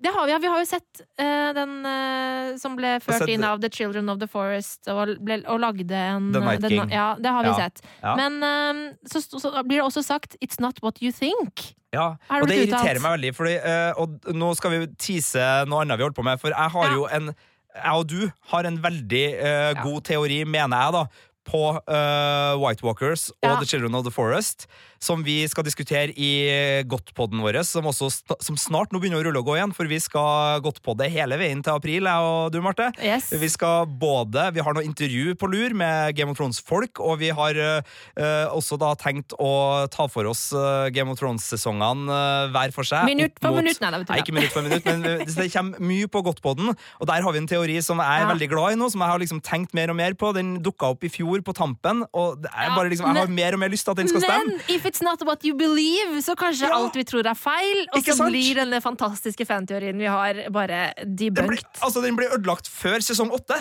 det 0.02 0.10
har 0.14 0.26
vi, 0.26 0.32
ja, 0.34 0.38
vi 0.42 0.50
har 0.50 0.58
jo 0.62 0.66
sett 0.66 1.02
uh, 1.20 1.50
den 1.56 1.74
uh, 1.86 2.56
som 2.60 2.74
ble 2.78 2.96
ført 3.04 3.28
inn 3.30 3.44
av 3.46 3.60
The 3.62 3.70
Children 3.72 4.08
of 4.12 4.18
the 4.22 4.28
Forest 4.30 4.90
og, 4.92 5.14
ble, 5.22 5.38
og 5.46 5.60
lagde 5.62 5.94
en 5.94 6.32
The 6.34 6.42
Night 6.42 6.64
den- 6.64 6.74
King. 6.74 6.90
Ja, 6.94 7.12
det 7.18 7.30
har 7.34 7.46
vi 7.46 7.52
Ja, 7.52 7.54
sett. 7.68 7.82
ja. 8.02 8.16
Men 8.18 8.40
um, 8.42 8.82
så, 9.06 9.22
så 9.22 9.52
blir 9.62 9.78
det 9.78 9.86
også 9.86 10.02
sagt 10.02 10.36
'It's 10.42 10.60
not 10.60 10.82
what 10.82 10.98
you 11.02 11.12
think'. 11.12 11.72
Ja, 11.92 12.14
og 12.30 12.48
det 12.48 12.56
irriterer 12.66 13.00
meg 13.04 13.18
veldig, 13.18 13.34
fordi, 13.36 13.56
uh, 13.60 13.92
og 14.00 14.32
nå 14.34 14.54
skal 14.56 14.70
vi 14.72 14.86
tease 14.96 15.64
noe 15.68 15.82
annet 15.84 15.98
vi 16.00 16.06
holder 16.06 16.16
på 16.16 16.24
med, 16.24 16.40
for 16.40 16.48
jeg 16.48 16.70
har 16.76 16.94
jo 16.96 17.06
en 17.12 17.34
Jeg 17.72 17.92
og 17.96 18.06
du 18.08 18.30
har 18.52 18.66
en 18.68 18.76
veldig 18.82 19.26
uh, 19.40 19.82
god 19.82 20.02
teori, 20.04 20.42
mener 20.44 20.76
jeg, 20.76 20.92
da, 20.92 21.06
på 21.48 21.62
uh, 21.74 22.54
White 22.62 22.84
Walkers 22.86 23.30
og 23.34 23.48
Ja. 23.48 23.56
The 23.58 23.66
Children 23.66 23.94
of 23.98 24.04
the 24.06 24.12
Forest, 24.14 24.66
som 25.02 25.24
vi 25.26 25.40
skal 25.50 25.64
diskutere 25.66 26.12
i 26.14 26.82
Godtpodden 26.86 27.40
vår, 27.42 27.58
som, 27.66 27.88
som 27.90 28.58
snart 28.60 28.92
nå 28.94 29.00
begynner 29.02 29.18
å 29.18 29.24
rulle 29.26 29.40
og 29.42 29.48
gå 29.50 29.56
igjen, 29.58 29.72
for 29.74 29.88
vi 29.90 29.98
skal 29.98 30.60
Godtpodde 30.62 31.08
hele 31.10 31.34
veien 31.40 31.58
til 31.66 31.74
april, 31.74 32.06
jeg 32.06 32.28
og 32.28 32.52
du, 32.54 32.60
Marte. 32.62 32.90
Yes. 33.02 33.32
Vi 33.34 33.48
skal 33.50 33.88
både 33.90 34.44
Vi 34.54 34.62
har 34.62 34.76
noe 34.76 34.84
intervju 34.86 35.34
på 35.40 35.48
lur 35.50 35.74
med 35.74 36.14
Game 36.14 36.30
of 36.30 36.38
Thrones-folk, 36.38 37.00
og 37.02 37.18
vi 37.18 37.32
har 37.34 37.58
eh, 37.58 37.90
eh, 38.14 38.46
også 38.54 38.78
da 38.78 38.92
tenkt 39.00 39.34
å 39.42 39.50
ta 39.90 40.06
for 40.12 40.30
oss 40.30 40.44
eh, 40.54 40.86
Game 40.94 41.10
of 41.10 41.18
Thrones-sesongene 41.18 42.06
uh, 42.06 42.52
hver 42.54 42.70
for 42.74 42.86
seg. 42.86 43.08
Minutt 43.10 43.40
for 43.42 43.50
mot- 43.56 43.62
minutt, 43.64 43.82
nei, 43.82 43.90
Nei, 44.06 44.20
ikke 44.22 44.36
minutt 44.38 44.54
for 44.54 44.62
minutt, 44.66 44.86
men 44.86 45.02
eh, 45.08 45.26
det 45.26 45.48
kommer 45.54 45.82
mye 45.82 46.06
på 46.12 46.22
Godtpodden, 46.28 46.70
og 46.76 47.10
der 47.10 47.26
har 47.26 47.34
vi 47.34 47.42
en 47.42 47.50
teori 47.50 47.80
som 47.82 47.98
jeg 48.02 48.06
er 48.06 48.26
Ja. 48.28 48.30
veldig 48.30 48.48
glad 48.54 48.76
i 48.76 48.78
nå, 48.78 48.86
som 48.94 49.02
jeg 49.02 49.10
har 49.16 49.18
liksom 49.24 49.42
tenkt 49.42 49.74
mer 49.74 49.90
og 49.90 49.98
mer 49.98 50.14
på. 50.14 50.30
Den 50.36 50.54
dukka 50.62 50.92
opp 50.94 51.02
i 51.02 51.10
fjor 51.10 51.31
på 51.40 51.54
tampen, 51.56 52.04
og 52.12 52.42
det 52.42 52.50
Ja, 52.52 52.74
bare 52.76 52.90
liksom, 52.92 53.08
jeg 53.08 53.16
har 53.24 53.32
mer 53.32 53.54
og 53.54 53.60
mer 53.62 53.70
lyst 53.72 53.84
til 53.84 53.92
at 53.92 53.96
den 53.96 54.08
skal 54.08 54.20
stemme. 54.20 54.46
Men 54.46 54.60
if 54.68 54.84
it's 54.84 55.00
not 55.02 55.22
what 55.24 55.42
you 55.44 55.56
believe, 55.56 56.20
så 56.20 56.36
kanskje 56.36 56.68
Ja. 56.68 56.76
alt 56.76 56.94
vi 56.94 57.04
tror 57.04 57.24
er 57.24 57.34
feil, 57.34 57.86
og 57.92 57.98
Ikke 57.98 58.12
så 58.12 58.16
sant? 58.16 58.30
blir 58.30 58.54
denne 58.54 58.80
fantastiske 58.82 59.46
fanteorien 59.46 59.96
vi 59.96 60.04
har, 60.04 60.34
bare 60.52 60.92
Den 61.02 61.34
altså, 61.80 62.02
den 62.02 62.16
blir 62.16 62.28
ødelagt 62.36 62.68
før 62.68 63.00
sesong 63.00 63.30
åtte! 63.32 63.56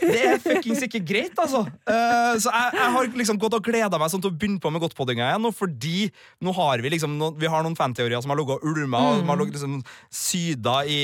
Det 0.00 0.20
er 0.20 0.38
fuckings 0.38 0.82
ikke 0.82 1.00
greit, 1.00 1.38
altså. 1.38 1.64
Uh, 1.88 2.36
så 2.36 2.52
jeg, 2.52 2.70
jeg 2.74 2.92
har 2.92 3.06
liksom 3.16 3.38
gått 3.38 3.54
og 3.54 3.64
gleda 3.64 3.98
meg 3.98 4.10
sånn 4.10 4.20
til 4.20 4.30
å 4.30 4.36
begynne 4.36 4.60
på 4.60 4.70
med 4.70 4.80
godtpoddinga 4.84 5.30
igjen, 5.32 5.52
fordi 5.56 6.10
nå 6.44 6.52
har 6.52 6.82
vi 6.84 6.90
liksom 6.90 7.16
no, 7.18 7.30
Vi 7.38 7.46
har 7.46 7.62
noen 7.62 7.76
fanteorier 7.76 8.20
som 8.20 8.30
har 8.30 8.36
ligget 8.36 8.60
og 8.60 8.64
ulma, 8.66 8.98
og 8.98 9.20
som 9.20 9.28
har 9.32 9.40
ligget 9.40 9.58
liksom 9.58 9.82
syda 10.10 10.84
i, 10.84 11.00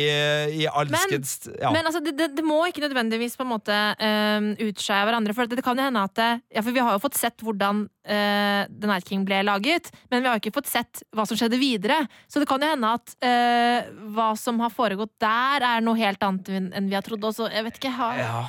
i 0.63 0.67
alskens 0.67 1.39
ja. 1.61 1.71
Men 1.73 1.87
altså, 1.89 2.03
det, 2.05 2.15
det, 2.19 2.31
det 2.37 2.45
må 2.45 2.61
ikke 2.69 2.85
nødvendigvis 2.85 3.37
på 3.39 3.47
en 3.47 3.53
måte 3.53 3.77
um, 3.99 4.51
utskeie 4.63 5.07
hverandre. 5.07 5.35
For 5.37 5.51
det, 5.51 5.63
kan 5.65 5.79
jo 5.79 5.87
hende 5.87 6.02
at 6.05 6.23
ja, 6.23 6.63
For 6.63 6.73
vi 6.75 6.83
har 6.83 6.97
jo 6.97 7.03
fått 7.03 7.19
sett 7.19 7.45
hvordan 7.45 7.85
uh, 7.87 8.63
The 8.69 8.91
Night 8.91 9.09
King 9.09 9.27
ble 9.29 9.43
laget, 9.47 9.91
men 10.11 10.23
vi 10.23 10.31
har 10.31 10.39
jo 10.39 10.45
ikke 10.45 10.57
fått 10.61 10.71
sett 10.71 11.05
hva 11.15 11.27
som 11.29 11.39
skjedde 11.39 11.61
videre. 11.61 12.03
Så 12.31 12.43
det 12.43 12.49
kan 12.51 12.63
jo 12.63 12.73
hende 12.73 12.95
at 12.99 13.15
uh, 13.25 13.93
hva 14.15 14.33
som 14.39 14.61
har 14.63 14.75
foregått 14.75 15.15
der, 15.23 15.69
er 15.75 15.85
noe 15.85 15.99
helt 16.01 16.23
annet 16.23 16.51
enn 16.73 16.91
vi 16.91 16.99
har 16.99 17.07
trodd 17.07 17.31
også. 17.33 17.51
Jeg 17.53 17.69
vet 17.69 17.81
ikke. 17.81 17.97
Har, 17.99 18.19
Ja. 18.23 18.43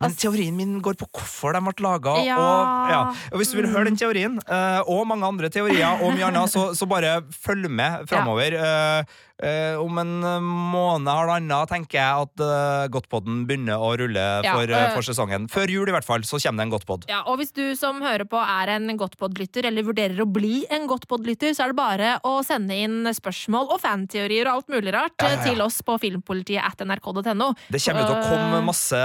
Men 0.00 0.14
teorien 0.16 0.56
min 0.56 0.78
går 0.80 0.96
på 0.96 1.06
hvorfor 1.12 1.52
de 1.52 1.60
ble 1.66 1.84
laga. 1.84 2.14
Ja. 2.24 2.36
Og, 2.40 2.92
ja. 2.92 3.00
og 3.34 3.40
hvis 3.40 3.52
du 3.52 3.58
vil 3.58 3.68
høre 3.68 3.90
den 3.90 3.98
teorien, 4.00 4.38
eh, 4.40 4.80
og 4.88 5.04
mange 5.10 5.28
andre 5.28 5.50
teorier 5.52 6.00
og 6.00 6.14
mye 6.16 6.30
annet, 6.30 6.52
så, 6.52 6.70
så 6.76 6.88
bare 6.88 7.18
følg 7.34 7.68
med 7.68 8.08
framover. 8.08 8.56
Eh, 8.56 9.18
eh, 9.42 9.76
om 9.80 9.98
en 10.02 10.14
måned 10.44 11.10
halvannen 11.10 11.68
tenker 11.70 11.98
jeg 11.98 12.26
at 12.26 12.44
uh, 12.44 12.86
Godtpodden 12.92 13.42
begynner 13.48 13.80
å 13.80 13.90
rulle 13.98 14.26
Ja, 14.44 14.54
for, 14.54 14.70
eh, 14.70 14.84
eh, 14.90 14.94
for 14.96 15.06
sesongen. 15.06 15.48
Før 15.50 15.72
jul 15.72 15.90
i 15.90 15.94
hvert 15.94 16.06
fall, 16.06 16.24
så 16.26 16.40
kommer 16.42 16.62
det 16.62 16.68
en 16.68 16.74
Godtpod. 16.74 17.08
Ja, 17.10 17.22
og 17.26 17.40
hvis 17.40 17.52
du 17.56 17.64
som 17.78 18.00
hører 18.04 18.26
på 18.30 18.40
er 18.40 18.74
en 18.76 18.88
Godtpod-lytter, 19.00 19.68
eller 19.70 19.86
vurderer 19.86 20.22
å 20.22 20.28
bli 20.30 20.64
en 20.70 20.86
Godtpod-lytter, 20.90 21.54
så 21.56 21.66
er 21.66 21.74
det 21.74 21.80
bare 21.80 22.12
å 22.26 22.36
sende 22.46 22.76
inn 22.76 23.02
spørsmål 23.16 23.74
og 23.74 23.82
fanteorier 23.82 24.48
og 24.50 24.60
alt 24.60 24.72
mulig 24.76 24.94
rart 24.96 25.16
Ja, 25.20 25.34
ja, 25.34 25.42
til 25.48 25.64
oss 25.64 25.80
på 25.86 25.98
filmpolitiet 26.02 26.62
at 26.64 26.84
nrk.no. 26.86 27.52
Det 27.70 27.82
kommer 27.82 28.06
til 28.06 28.16
å 28.16 28.24
komme 28.28 28.60
Eh, 28.60 28.66
masse 28.66 29.00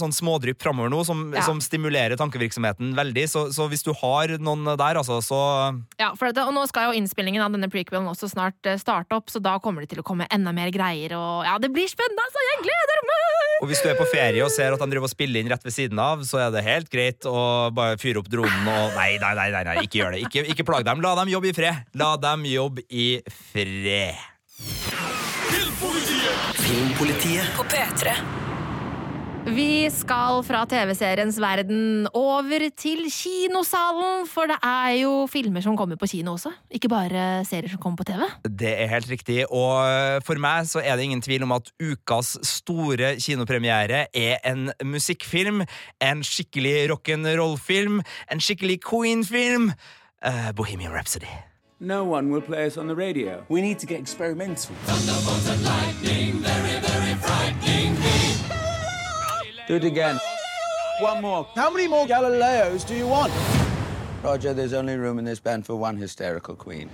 sånn 0.00 0.14
smådrypp 0.14 0.62
framover 0.62 0.92
nå 0.92 1.02
som, 1.06 1.26
som 1.44 1.60
stimulerer 1.62 2.18
tankevirksomheten 2.20 2.94
veldig. 2.96 3.26
Så, 3.30 3.46
så 3.54 3.66
hvis 3.70 3.84
du 3.86 3.92
har 4.00 4.36
noen 4.42 4.66
der, 4.70 5.00
altså, 5.00 5.20
så 5.24 5.40
Ja, 6.00 6.12
for 6.18 6.30
det, 6.30 6.44
og 6.44 6.54
nå 6.56 6.64
skal 6.70 6.90
jo 6.90 7.00
innspillingen 7.00 7.42
av 7.44 7.54
denne 7.54 7.70
prequelen 7.72 8.08
også 8.10 8.30
snart 8.32 8.58
eh, 8.68 8.78
starte 8.80 9.16
opp, 9.16 9.32
så 9.32 9.42
da 9.42 9.56
kommer 9.62 9.73
det 9.82 9.90
til 9.90 10.02
å 10.02 10.06
komme 10.06 10.28
enda 10.30 10.52
mer 10.54 10.70
greier, 10.74 11.16
og 11.18 11.48
ja, 11.48 11.56
det 11.58 11.72
blir 11.74 11.90
spennende, 11.90 12.22
altså! 12.22 12.42
Jeg 12.52 12.62
gleder 12.68 13.02
meg! 13.08 13.24
Og 13.64 13.70
hvis 13.70 13.80
du 13.80 13.88
er 13.88 13.98
på 13.98 14.06
ferie 14.10 14.44
og 14.44 14.52
ser 14.52 14.74
at 14.74 14.82
han 14.82 14.90
driver 14.92 15.08
og 15.08 15.12
spiller 15.12 15.40
inn 15.40 15.50
rett 15.50 15.64
ved 15.64 15.74
siden 15.74 16.00
av, 16.02 16.22
så 16.28 16.42
er 16.44 16.54
det 16.54 16.64
helt 16.66 16.90
greit 16.92 17.26
å 17.26 17.70
bare 17.74 17.98
fyre 18.00 18.20
opp 18.20 18.30
dronen 18.30 18.68
og 18.68 18.94
Nei, 18.98 19.16
nei, 19.22 19.32
nei, 19.38 19.48
nei, 19.54 19.62
nei 19.70 19.76
ikke 19.86 20.00
gjør 20.02 20.16
det. 20.16 20.22
Ikke, 20.28 20.44
ikke 20.54 20.66
plag 20.68 20.86
dem. 20.86 21.02
La 21.04 21.14
dem 21.18 21.32
jobbe 21.32 21.50
i 21.50 21.56
fred. 21.56 21.84
La 21.98 22.14
dem 22.20 22.46
jobbe 22.50 22.84
i 22.90 23.08
fred. 23.32 24.20
Filmpolitiet 26.64 27.56
På 27.56 27.66
P3. 27.68 28.53
Vi 29.44 29.86
skal 29.92 30.40
fra 30.46 30.62
TV-seriens 30.68 31.36
verden 31.42 32.06
over 32.16 32.64
til 32.76 33.04
kinosalen, 33.12 34.24
for 34.30 34.48
det 34.48 34.56
er 34.64 34.94
jo 35.02 35.26
filmer 35.30 35.60
som 35.64 35.76
kommer 35.76 36.00
på 36.00 36.08
kino 36.10 36.32
også, 36.38 36.52
ikke 36.72 36.88
bare 36.88 37.44
serier 37.44 37.68
som 37.68 37.82
kommer 37.82 38.00
på 38.00 38.08
TV. 38.08 38.24
Det 38.48 38.72
er 38.72 38.88
helt 38.92 39.10
riktig, 39.10 39.42
og 39.50 40.24
for 40.24 40.40
meg 40.40 40.68
så 40.70 40.80
er 40.80 40.96
det 40.96 41.08
ingen 41.08 41.22
tvil 41.22 41.44
om 41.44 41.52
at 41.56 41.68
ukas 41.76 42.38
store 42.42 43.16
kinopremiere 43.20 44.06
er 44.14 44.40
en 44.48 44.70
musikkfilm, 44.82 45.66
en 46.00 46.24
skikkelig 46.24 46.88
rock'n'roll-film, 46.94 48.00
en 48.32 48.40
skikkelig 48.40 48.80
Queen-film. 48.88 49.70
uh, 50.24 50.52
Bohemian 50.52 50.92
Rhapsody. 50.92 51.28
No 51.80 52.04
one 52.04 52.30
will 52.30 52.40
play 52.40 52.66
us 52.66 52.76
on 52.78 52.86
the 52.86 52.94
radio. 52.94 53.44
We 53.48 53.60
need 53.60 53.78
to 53.80 53.86
get 53.86 54.00
experimental. 54.00 54.74
Do 59.66 59.76
it 59.76 59.84
again. 59.84 60.20
One 61.00 61.22
more. 61.22 61.46
How 61.54 61.70
many 61.70 61.88
more 61.88 62.06
Galileos 62.06 62.86
do 62.86 62.94
you 62.94 63.06
want? 63.06 63.32
Roger, 64.22 64.52
there's 64.52 64.74
only 64.74 64.96
room 64.96 65.18
in 65.18 65.24
this 65.24 65.40
band 65.40 65.64
for 65.64 65.74
one 65.76 65.96
hysterical 65.96 66.54
queen. 66.54 66.90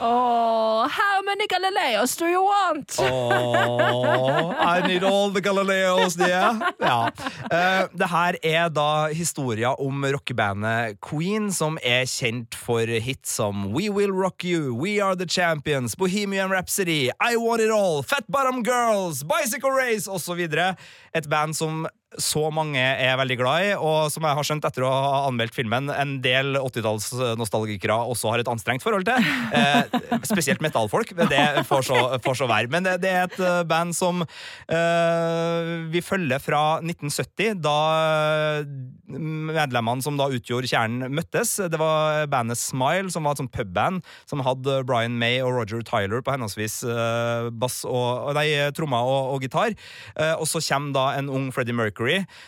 Oh, 0.00 0.86
how 0.88 1.22
many 1.22 1.46
Galileos 1.48 2.16
do 2.16 2.26
you 2.26 2.42
want? 2.42 2.94
Oh, 3.00 4.54
I 4.56 4.86
need 4.86 5.02
all 5.02 5.30
the 5.30 5.40
Galileos, 5.40 6.16
yeah. 6.18 6.60
ja. 6.78 7.10
Uh, 7.50 7.88
det 7.98 8.06
her 8.06 8.36
er 8.42 8.68
da 8.70 9.08
historia 9.10 9.72
om 9.74 10.04
rockebandet 10.04 11.00
Queen, 11.02 11.50
som 11.52 11.78
er 11.82 12.06
kjent 12.06 12.54
for 12.54 12.86
hits 12.86 13.34
som 13.40 13.72
We 13.74 13.90
Will 13.90 14.14
Rock 14.14 14.44
You, 14.44 14.76
We 14.76 15.00
Are 15.02 15.16
The 15.16 15.26
Champions, 15.26 15.96
Bohemian 15.96 16.50
Rhapsody, 16.50 17.10
I 17.18 17.36
Want 17.36 17.62
It 17.62 17.70
All, 17.74 18.02
Fat 18.02 18.26
Bottom 18.28 18.62
Girls, 18.62 19.24
Bicycle 19.24 19.74
Race 19.74 20.06
osv. 20.06 20.38
Et 20.38 21.26
band 21.26 21.56
som 21.56 21.88
så 22.16 22.46
mange 22.54 22.80
er 22.80 23.18
veldig 23.20 23.36
glad 23.36 23.66
i, 23.66 23.72
og 23.76 24.08
som 24.12 24.24
jeg 24.24 24.36
har 24.38 24.46
skjønt 24.46 24.64
etter 24.64 24.84
å 24.86 24.92
ha 24.92 25.18
anmeldt 25.28 25.52
filmen, 25.56 25.90
en 25.92 26.14
del 26.24 26.56
80-tallsnostalgikere 26.56 27.98
også 28.14 28.32
har 28.32 28.42
et 28.42 28.48
anstrengt 28.48 28.84
forhold 28.84 29.04
til. 29.08 29.28
Eh, 29.58 29.98
spesielt 30.24 30.62
metallfolk. 30.64 31.12
Det 31.28 31.42
får 31.68 31.84
så, 31.90 31.98
får 32.24 32.40
så 32.40 32.48
være. 32.48 32.72
Men 32.72 32.86
det, 32.86 32.96
det 33.04 33.12
er 33.12 33.26
et 33.28 33.38
eh, 33.44 33.60
band 33.68 33.96
som 33.96 34.24
eh, 34.24 35.72
vi 35.92 36.02
følger 36.04 36.40
fra 36.40 36.62
1970, 36.80 37.60
da 37.60 37.76
medlemmene 39.08 40.04
som 40.04 40.16
da 40.18 40.28
utgjorde 40.32 40.68
kjernen, 40.70 41.12
møttes. 41.14 41.56
Det 41.70 41.80
var 41.80 42.26
bandet 42.30 42.60
Smile, 42.60 43.12
som 43.12 43.26
var 43.26 43.36
et 43.36 43.42
sånt 43.42 43.54
pubband 43.54 44.02
som 44.28 44.42
hadde 44.44 44.82
Brian 44.88 45.16
May 45.20 45.40
og 45.44 45.54
Roger 45.56 45.84
Tyler 45.86 46.22
på 46.24 46.34
henholdsvis 46.34 46.80
eh, 46.88 47.48
bass 47.52 47.82
og 47.88 48.32
nei, 48.36 48.48
trommer 48.76 49.08
og, 49.08 49.34
og 49.34 49.44
gitar. 49.44 49.74
Eh, 50.16 50.34
og 50.36 50.46
så 50.48 50.62
kommer 50.64 50.96
da 50.96 51.06
en 51.18 51.30
ung 51.32 51.48
Freddie 51.54 51.76
Mercury, 51.76 51.97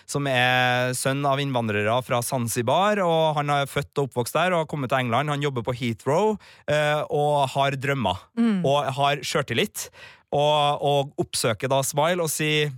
som 0.07 0.27
er 0.31 0.95
sønn 0.95 1.25
av 1.27 1.41
innvandrere 1.43 1.97
fra 2.07 2.23
Zanzibar. 2.23 2.99
og 3.03 3.37
Han 3.37 3.51
er 3.51 3.67
født 3.67 3.99
og 3.99 4.09
oppvokst 4.09 4.35
der 4.35 4.53
og 4.53 4.65
har 4.65 4.67
kommet 4.71 4.91
til 4.91 4.99
England. 4.99 5.29
Han 5.31 5.43
jobber 5.43 5.63
på 5.63 5.75
Heathrow 5.75 6.37
eh, 6.69 7.03
og 7.11 7.49
har 7.49 7.77
drømmer 7.77 8.19
Mm. 8.37 8.65
og 8.65 8.85
har 8.95 9.17
sjøltillit. 9.23 9.89
Og, 10.33 10.83
og 10.83 11.13
oppsøker 11.19 11.69
da 11.69 11.83
Smile 11.83 12.23
og 12.23 12.31
sier 12.31 12.71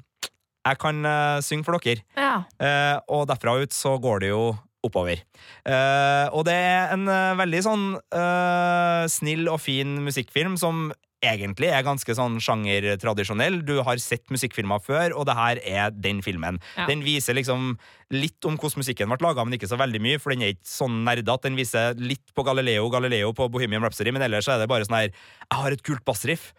'jeg 0.65 0.79
kan 0.79 1.05
eh, 1.05 1.41
synge 1.43 1.65
for 1.65 1.77
dere'. 1.79 2.03
Ja. 2.17 2.45
Eh, 2.59 3.01
og 3.09 3.29
derfra 3.29 3.61
ut 3.63 3.73
så 3.73 3.99
går 4.01 4.21
det 4.21 4.29
jo 4.29 4.57
oppover. 4.85 5.21
Eh, 5.67 6.27
og 6.33 6.45
det 6.45 6.55
er 6.55 6.93
en 6.93 7.07
uh, 7.07 7.37
veldig 7.39 7.63
sånn 7.63 7.85
uh, 8.15 9.07
snill 9.07 9.47
og 9.49 9.61
fin 9.61 10.01
musikkfilm 10.03 10.57
som 10.59 10.93
egentlig 11.23 11.71
er 11.71 11.85
ganske 11.87 12.15
sånn 12.19 12.39
sjangertradisjonell. 12.43 13.61
Du 13.67 13.77
har 13.87 14.01
sett 14.03 14.27
musikkfilmer 14.33 14.83
før, 14.83 15.15
og 15.17 15.27
det 15.29 15.37
her 15.39 15.61
er 15.63 15.95
den 15.95 16.23
filmen. 16.25 16.59
Ja. 16.77 16.89
Den 16.91 17.05
viser 17.07 17.37
liksom 17.39 17.77
litt 18.13 18.45
om 18.49 18.59
hvordan 18.59 18.83
musikken 18.83 19.13
ble 19.13 19.21
laga, 19.25 19.47
men 19.47 19.57
ikke 19.57 19.71
så 19.71 19.79
veldig 19.81 20.03
mye, 20.03 20.21
for 20.23 20.35
den 20.35 20.45
er 20.47 20.55
ikke 20.57 20.69
sånn 20.69 21.03
nerdete. 21.07 21.47
Den 21.47 21.59
viser 21.59 21.99
litt 22.01 22.35
på 22.37 22.45
Galileo 22.47 22.91
Galileo 22.93 23.33
på 23.37 23.49
Bohemian 23.53 23.85
Rhapsody, 23.85 24.13
men 24.15 24.27
ellers 24.27 24.51
er 24.51 24.63
det 24.63 24.71
bare 24.71 24.89
sånn 24.89 24.99
her 24.99 25.13
Jeg 25.13 25.63
har 25.63 25.77
et 25.77 25.87
kult 25.87 26.05
bassriff. 26.09 26.53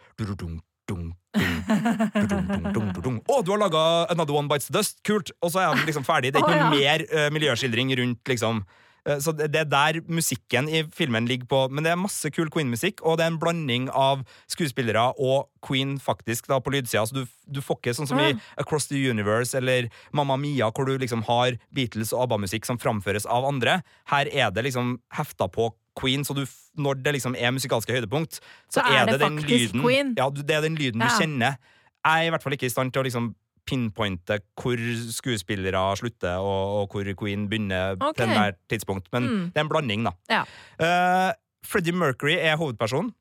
Å, 3.26 3.38
du 3.44 3.50
har 3.54 3.60
laga 3.60 3.82
Another 4.12 4.36
One 4.36 4.50
Bites 4.50 4.70
Dust! 4.72 5.00
Kult! 5.06 5.32
Og 5.40 5.52
så 5.54 5.62
er 5.62 5.76
den 5.76 5.88
liksom 5.88 6.06
ferdig. 6.06 6.32
Det 6.34 6.40
er 6.40 6.46
ikke 6.46 6.60
noe 6.60 6.74
mer 6.76 7.04
eh, 7.08 7.30
miljøskildring 7.34 7.94
rundt, 8.00 8.22
liksom. 8.30 8.64
Eh, 9.06 9.18
Så 9.20 9.32
det 9.36 9.50
det 9.52 9.60
er 9.60 9.68
der 9.68 10.00
musikken 10.08 10.68
i 10.68 10.82
filmen 10.94 11.26
ligger 11.28 11.46
på. 11.46 11.70
Men 11.70 11.84
det 11.84 11.92
er 11.92 11.96
masse 12.00 12.30
kul 12.32 12.48
Queen-musikk, 12.50 13.02
og 13.04 13.18
det 13.18 13.24
er 13.26 13.32
en 13.34 13.38
blanding 13.38 13.90
av 13.92 14.24
skuespillere 14.48 15.12
og 15.18 15.48
Queen 15.66 15.98
faktisk 16.00 16.46
da 16.48 16.58
på 16.60 16.72
lydsida. 16.72 17.04
Så 17.06 17.14
du, 17.14 17.26
du 17.50 17.60
får 17.60 17.78
ikke 17.82 17.94
sånn 17.98 18.08
som 18.08 18.18
i 18.18 18.32
Ah. 18.32 18.40
Across 18.64 18.88
the 18.88 18.96
Universe 19.10 19.54
eller 19.56 19.90
Mamma 20.12 20.36
Mia, 20.40 20.70
hvor 20.70 20.86
du 20.86 20.96
liksom 20.98 21.22
har 21.28 21.58
Beatles 21.72 22.12
og 22.12 22.22
ABBA-musikk 22.28 22.64
som 22.66 22.78
framføres 22.78 23.26
av 23.26 23.44
andre. 23.44 23.82
Her 24.08 24.26
er 24.32 24.50
det 24.50 24.64
liksom 24.64 24.98
hefta 25.12 25.48
på 25.52 25.70
Queen, 26.00 26.24
så 26.24 26.34
du, 26.34 26.44
når 26.76 27.02
det 27.04 27.12
liksom 27.14 27.36
er 27.38 27.52
musikalske 27.54 27.92
høydepunkt, 27.94 28.40
så, 28.72 28.80
Så 28.80 28.88
er 28.88 29.06
det 29.06 29.20
den 29.20 29.38
faktisk 29.38 29.74
lyden? 29.78 30.14
Ja, 30.18 30.28
det 30.30 30.50
er 30.50 30.62
den 30.62 30.74
lyden 30.80 31.00
Ja. 31.00 31.06
du 31.08 31.20
kjenner. 31.22 31.56
Jeg 32.04 32.24
er 32.24 32.26
i 32.26 32.30
hvert 32.34 32.42
fall 32.42 32.52
ikke 32.56 32.66
i 32.66 32.72
stand 32.72 32.92
til 32.92 33.02
å 33.02 33.06
liksom 33.06 33.34
pinpointe 33.68 34.38
hvor 34.60 34.80
skuespillere 35.14 35.82
slutter 36.00 36.40
og, 36.42 36.82
og 36.82 36.94
hvor 36.94 37.10
Queen 37.20 37.46
begynner 37.50 37.96
okay. 37.98 38.12
til 38.18 38.26
enhver 38.28 38.56
tidspunkt. 38.70 39.10
Men 39.12 39.24
Mm. 39.24 39.44
det 39.54 39.60
er 39.60 39.64
en 39.64 39.72
blanding, 39.72 40.04
da. 40.04 40.12
Ja. 40.30 40.42
Uh, 40.80 41.32
Freddie 41.64 41.96
Mercury 41.96 42.36
er 42.36 42.58
hovedpersonen. 42.60 43.14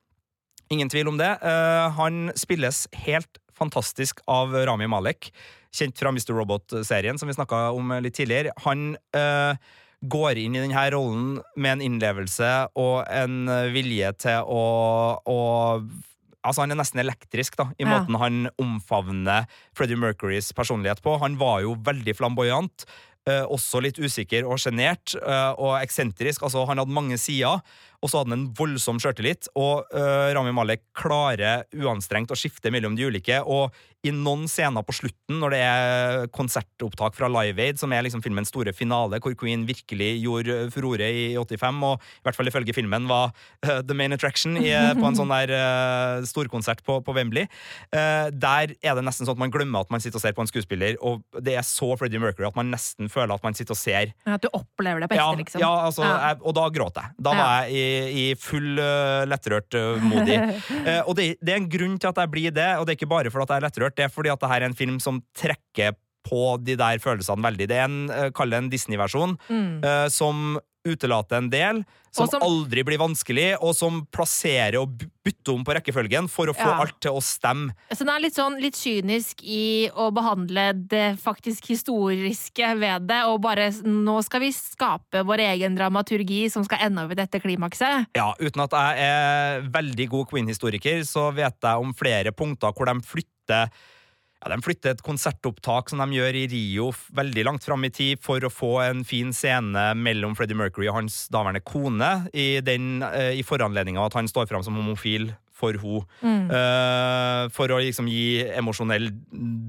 Ingen 0.71 0.89
tvil 0.89 1.07
om 1.07 1.17
det. 1.17 1.29
Uh, 1.43 1.91
han 1.95 2.31
spilles 2.35 2.87
helt 3.05 3.39
fantastisk 3.53 4.19
av 4.27 4.51
Rami 4.67 4.87
Malek, 4.89 5.31
kjent 5.73 5.97
fra 5.97 6.09
Mr. 6.11 6.33
Robot-serien, 6.35 7.17
som 7.17 7.29
vi 7.29 7.37
snakka 7.37 7.71
om 7.71 7.93
litt 8.03 8.15
tidligere. 8.17 8.51
Han 8.65 8.95
uh, 9.15 9.55
går 10.03 10.41
inn 10.41 10.57
i 10.57 10.63
denne 10.63 10.87
rollen 10.91 11.37
med 11.55 11.77
en 11.77 11.85
innlevelse 11.85 12.49
og 12.75 13.05
en 13.07 13.47
vilje 13.71 14.09
til 14.25 14.43
å, 14.43 14.63
å 15.23 15.39
Altså 16.43 16.61
Han 16.65 16.71
er 16.71 16.75
nesten 16.81 16.99
elektrisk 16.99 17.55
da 17.57 17.69
i 17.79 17.83
Ja. 17.85 17.99
måten 17.99 18.17
han 18.19 18.49
omfavner 18.59 19.45
Freddie 19.75 19.95
Mercurys 19.97 20.51
personlighet 20.53 21.01
på. 21.01 21.17
Han 21.19 21.37
var 21.37 21.61
jo 21.61 21.75
veldig 21.75 22.15
flamboyant. 22.15 22.85
eh, 23.25 23.45
også 23.47 23.79
litt 23.81 23.95
usikker 24.03 24.43
og 24.43 24.57
sjenert 24.59 25.13
eh, 25.15 25.53
og 25.57 25.77
eksentrisk. 25.81 26.43
Altså, 26.43 26.65
han 26.67 26.77
hadde 26.77 26.91
mange 26.91 27.15
sider. 27.17 27.61
Og 28.03 28.11
så 28.11 28.19
hadde 28.19 28.33
han 28.33 28.41
en 28.41 28.51
voldsom 28.57 28.99
sjøltillit. 28.99 29.47
Og 29.55 29.87
uh, 29.95 30.29
Rami 30.35 30.51
Malek 30.55 30.83
klarer 30.97 31.63
uanstrengt 31.79 32.33
å 32.33 32.37
skifte 32.37 32.71
mellom 32.73 32.97
de 32.99 33.07
ulike. 33.07 33.39
Og 33.47 33.71
i 34.03 34.11
noen 34.11 34.49
scener 34.51 34.83
på 34.83 34.95
slutten, 34.97 35.37
når 35.39 35.53
det 35.53 35.59
er 35.63 36.25
konsertopptak 36.35 37.15
fra 37.15 37.29
Live 37.31 37.63
Aid, 37.63 37.79
som 37.79 37.93
er 37.95 38.03
liksom 38.03 38.19
filmens 38.23 38.51
store 38.51 38.73
finale, 38.75 39.21
hvor 39.23 39.35
Queen 39.39 39.63
virkelig 39.67 40.09
gjorde 40.19 40.57
furore 40.75 41.07
i 41.07 41.23
85, 41.39 41.79
og 41.87 42.03
i 42.03 42.25
hvert 42.27 42.35
fall 42.35 42.51
ifølge 42.51 42.75
filmen 42.75 43.07
var 43.07 43.31
uh, 43.63 43.79
the 43.79 43.95
main 43.95 44.11
attraction 44.11 44.59
i, 44.59 44.73
på 44.99 45.07
en 45.07 45.15
sånn 45.15 45.31
der 45.31 45.53
uh, 45.55 46.25
storkonsert 46.27 46.83
på, 46.83 46.99
på 47.05 47.15
Wembley, 47.15 47.47
eh, 47.95 48.27
der 48.33 48.73
er 48.83 48.97
det 48.97 49.03
nesten 49.05 49.27
sånn 49.27 49.37
at 49.37 49.41
man 49.45 49.53
glemmer 49.53 49.85
at 49.85 49.91
man 49.93 50.03
sitter 50.03 50.19
og 50.19 50.25
ser 50.25 50.35
på 50.35 50.43
en 50.43 50.51
skuespiller, 50.51 50.97
og 50.99 51.23
det 51.39 51.55
er 51.59 51.65
så 51.67 51.93
Freddie 51.99 52.19
Mercury 52.21 52.49
at 52.49 52.59
man 52.59 52.73
nesten 52.73 53.11
føler 53.11 53.35
at 53.37 53.45
man 53.45 53.55
sitter 53.57 53.75
og 53.75 53.79
ser 53.79 54.11
Ja, 54.11 54.35
At 54.35 54.43
du 54.43 54.49
opplever 54.51 55.03
det 55.03 55.09
på 55.11 55.17
ja, 55.19 55.29
liksom. 55.37 55.63
ja, 55.63 55.71
altså, 55.87 56.03
Ja. 56.03 56.13
Jeg, 56.33 56.41
og 56.43 56.55
da 56.57 56.67
gråt 56.73 56.99
jeg. 56.99 57.15
Da 57.23 57.33
var 57.37 57.53
jeg 57.63 57.73
i, 57.79 57.85
i 58.13 58.25
full 58.39 58.79
uh, 58.81 59.23
lettrørt 59.29 59.77
uh, 59.79 59.97
modig. 60.03 60.39
Eh, 60.83 60.99
og 61.07 61.15
det, 61.15 61.37
det 61.39 61.53
er 61.53 61.59
en 61.61 61.69
grunn 61.71 61.93
til 62.01 62.09
at 62.09 62.17
jeg 62.19 62.29
blir 62.33 62.51
det, 62.55 62.65
og 62.79 62.85
det 62.85 62.93
er 62.93 62.97
ikke 62.97 63.07
bare 63.11 63.31
fordi 63.31 63.53
jeg 63.53 63.61
er 63.61 63.65
lettrørt, 63.67 63.95
det 63.95 64.03
er 64.07 64.11
fordi 64.11 64.31
at 64.33 64.41
det 64.41 64.49
her 64.51 64.61
er 64.63 64.67
en 64.67 64.75
film 64.75 64.97
som 65.03 65.21
trekker 65.37 65.95
på 66.27 66.41
de 66.63 66.75
der 66.79 66.99
følelsene 67.03 67.43
veldig. 67.43 67.67
Det 67.71 67.77
er 67.79 67.87
en, 67.87 67.97
uh, 68.11 68.27
kall 68.35 68.51
det 68.51 68.59
en 68.63 68.69
Disney-versjon, 68.71 69.37
Mm. 69.49 69.83
eh, 69.83 70.07
som 70.11 70.57
utelater 70.85 71.37
en 71.37 71.49
del, 71.49 71.83
som, 72.13 72.27
som- 72.29 72.43
aldri 72.45 72.83
blir 72.85 72.99
vanskelig, 73.01 73.55
og 73.63 73.73
som 73.75 74.01
plasserer 74.13 74.75
og 74.81 74.91
bytter 75.25 75.53
om 75.55 75.63
på 75.65 75.73
rekkefølgen 75.77 76.27
for 76.29 76.51
å 76.51 76.53
få 76.53 76.67
Ja. 76.67 76.79
alt 76.83 76.99
til 77.01 77.11
å 77.17 77.21
stemme. 77.23 77.73
Så 77.91 77.99
den 78.05 78.09
er 78.13 78.19
litt 78.19 78.35
sånn 78.35 78.59
litt 78.61 78.75
kynisk 78.77 79.41
i 79.43 79.89
å 79.89 80.11
behandle 80.13 80.73
det 80.87 81.17
faktisk 81.23 81.65
historiske 81.71 82.79
ved 82.79 83.07
det, 83.07 83.21
og 83.25 83.41
bare 83.41 83.69
nå 83.83 84.21
skal 84.23 84.41
vi 84.41 84.51
skape 84.51 85.23
vår 85.25 85.39
egen 85.55 85.75
dramaturgi 85.79 86.51
som 86.51 86.63
skal 86.67 86.79
ende 86.89 87.03
over 87.07 87.15
dette 87.15 87.39
klimakset. 87.41 88.07
Ja, 88.15 88.33
uten 88.39 88.61
at 88.67 88.71
jeg 88.71 89.07
er 89.07 89.61
veldig 89.73 90.09
god 90.09 90.29
Queen-historiker, 90.29 91.01
så 91.07 91.31
vet 91.33 91.57
jeg 91.63 91.79
om 91.81 91.93
flere 91.93 92.31
punkter 92.31 92.73
hvor 92.75 92.85
de 92.91 92.99
flytter 93.01 93.71
ja, 94.43 94.51
De 94.51 94.59
flytter 94.63 94.93
et 94.93 95.03
konsertopptak 95.05 95.91
som 95.91 96.01
de 96.03 96.19
gjør 96.19 96.35
i 96.35 96.47
Rio 96.51 96.89
veldig 97.15 97.45
langt 97.47 97.63
fram 97.63 97.85
i 97.87 97.91
tid 97.93 98.21
for 98.23 98.43
å 98.43 98.51
få 98.51 98.73
en 98.83 99.05
fin 99.07 99.31
scene 99.35 99.85
mellom 99.95 100.35
Freddie 100.35 100.57
Mercury 100.59 100.89
og 100.91 100.99
hans 100.99 101.23
daværende 101.33 101.63
kone 101.63 102.11
i, 102.33 102.59
den, 102.65 103.01
eh, 103.07 103.39
i 103.39 103.47
foranledning 103.47 103.97
av 103.97 104.11
at 104.11 104.19
han 104.19 104.27
står 104.27 104.49
fram 104.51 104.65
som 104.65 104.75
homofil 104.79 105.31
for 105.63 105.79
henne. 105.79 106.03
Mm. 106.23 106.47
Uh, 106.51 107.49
for 107.53 107.71
å 107.71 107.79
liksom 107.79 108.09
gi 108.11 108.43
emosjonell 108.57 109.11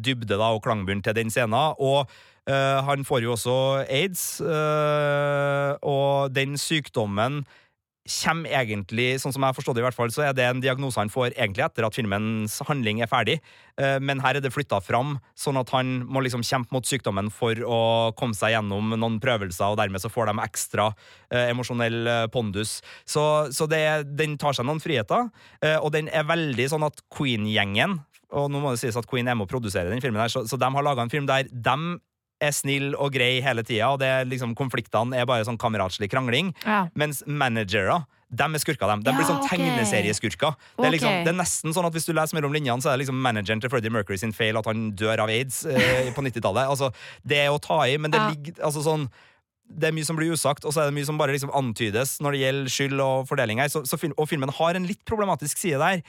dybde 0.04 0.38
da, 0.38 0.50
og 0.54 0.64
klangbunn 0.64 1.04
til 1.04 1.14
den 1.16 1.30
scenen. 1.30 1.76
Og 1.78 2.08
uh, 2.50 2.78
han 2.88 3.04
får 3.06 3.26
jo 3.26 3.34
også 3.36 3.58
aids, 3.84 4.40
uh, 4.42 5.76
og 5.82 6.34
den 6.34 6.58
sykdommen 6.60 7.44
kommer 8.04 8.52
egentlig, 8.52 9.14
sånn 9.20 9.32
som 9.32 9.40
jeg 9.44 9.52
har 9.52 9.56
forstått 9.56 9.78
det 9.78 9.82
i 9.82 9.86
hvert 9.86 9.96
fall, 9.96 10.12
så 10.12 10.26
er 10.26 10.34
det 10.36 10.44
en 10.44 10.60
diagnose 10.60 11.00
han 11.00 11.12
får 11.12 11.32
egentlig 11.32 11.64
etter 11.64 11.86
at 11.86 11.96
filmens 11.96 12.58
handling 12.68 13.00
er 13.00 13.08
ferdig. 13.08 13.38
Eh, 13.80 13.96
Men 14.04 14.20
her 14.20 14.36
er 14.36 14.44
det 14.44 14.52
flytta 14.52 14.82
fram, 14.84 15.16
sånn 15.34 15.56
at 15.56 15.72
han 15.72 16.04
må 16.04 16.20
liksom 16.20 16.44
kjempe 16.44 16.74
mot 16.76 16.84
sykdommen 16.84 17.32
for 17.32 17.56
å 17.64 17.80
komme 18.18 18.36
seg 18.36 18.52
gjennom 18.52 18.92
noen 18.92 19.20
prøvelser, 19.24 19.72
og 19.72 19.80
dermed 19.80 20.04
så 20.04 20.12
får 20.12 20.28
de 20.30 20.44
ekstra 20.44 20.90
eh, 21.30 21.48
emosjonell 21.48 22.00
eh, 22.06 22.26
pondus. 22.28 22.80
Så, 23.08 23.48
så 23.56 23.68
det, 23.70 23.84
den 24.18 24.36
tar 24.36 24.52
seg 24.52 24.68
noen 24.68 24.84
friheter, 24.84 25.30
eh, 25.64 25.78
og 25.80 25.94
den 25.96 26.12
er 26.12 26.28
veldig 26.28 26.68
sånn 26.74 26.84
at 26.84 27.00
Queen-gjengen 27.08 28.02
og 28.34 28.48
nå 28.50 28.58
må 28.58 28.72
det 28.74 28.80
sies 28.80 28.96
at 28.98 29.06
Queen 29.06 29.28
er 29.30 29.36
med 29.38 29.46
å 29.46 29.50
produsere 29.52 29.86
den 29.92 30.02
filmen, 30.02 30.18
her, 30.18 30.32
så, 30.32 30.42
så 30.48 30.58
de 30.58 30.66
har 30.66 30.84
laga 30.84 31.04
en 31.04 31.12
film 31.12 31.28
der 31.28 31.46
de 31.46 31.76
er 32.46 32.54
snill 32.56 32.92
og 32.94 33.12
grei 33.14 33.38
hele 33.44 33.62
tida, 33.66 33.90
og 33.94 34.00
det 34.02 34.08
er 34.10 34.28
liksom, 34.30 34.54
konfliktene 34.58 35.16
er 35.20 35.26
bare 35.28 35.46
sånn 35.48 35.58
kameratslig 35.60 36.10
krangling. 36.12 36.52
Ja. 36.64 36.84
Mens 36.98 37.22
managere 37.26 38.02
de 38.34 38.42
er 38.48 38.58
skurker, 38.58 38.88
dem. 38.90 39.02
De 39.04 39.12
Ja, 39.12 39.16
blir 39.18 39.26
sånn 39.28 39.42
okay. 39.44 39.60
tegneserieskurker. 39.60 40.56
Det, 40.80 40.88
liksom, 40.96 41.20
det 41.22 41.30
er 41.30 41.36
nesten 41.38 41.74
sånn 41.76 41.86
at 41.86 41.94
Hvis 41.94 42.08
du 42.08 42.14
leser 42.16 42.34
mellom 42.34 42.54
linjene, 42.56 42.82
så 42.82 42.90
er 42.90 42.96
det 42.96 43.04
liksom 43.04 43.20
manageren 43.22 43.60
til 43.62 43.70
Freddie 43.70 43.92
Mercury 43.94 44.16
sin 44.18 44.32
feil 44.34 44.58
at 44.58 44.66
han 44.66 44.88
dør 44.98 45.22
av 45.22 45.30
aids 45.30 45.60
eh, 45.70 46.10
på 46.16 46.24
90-tallet. 46.24 46.66
Altså, 46.72 46.88
det 47.22 47.38
er 47.44 47.52
å 47.54 47.60
ta 47.62 47.78
i, 47.86 47.94
men 48.00 48.10
det 48.10 48.18
Ja. 48.18 48.32
ligger 48.32 48.58
altså 48.66 48.82
sånn 48.82 49.06
det 49.64 49.88
er 49.88 49.94
mye 49.96 50.04
som 50.04 50.16
blir 50.18 50.28
usagt, 50.34 50.66
og 50.68 50.74
så 50.74 50.82
er 50.82 50.90
det 50.90 50.94
mye 50.98 51.06
som 51.08 51.16
bare 51.16 51.32
liksom 51.32 51.52
antydes 51.56 52.18
når 52.20 52.34
det 52.34 52.40
gjelder 52.42 52.72
skyld 52.74 53.00
og 53.00 53.28
fordeling 53.30 53.62
her. 53.62 53.70
Så, 53.72 53.80
så 53.88 53.96
og 54.12 54.26
filmen 54.28 54.50
har 54.52 54.76
en 54.76 54.84
litt 54.86 55.00
problematisk 55.08 55.56
side 55.62 55.78
der. 55.80 56.02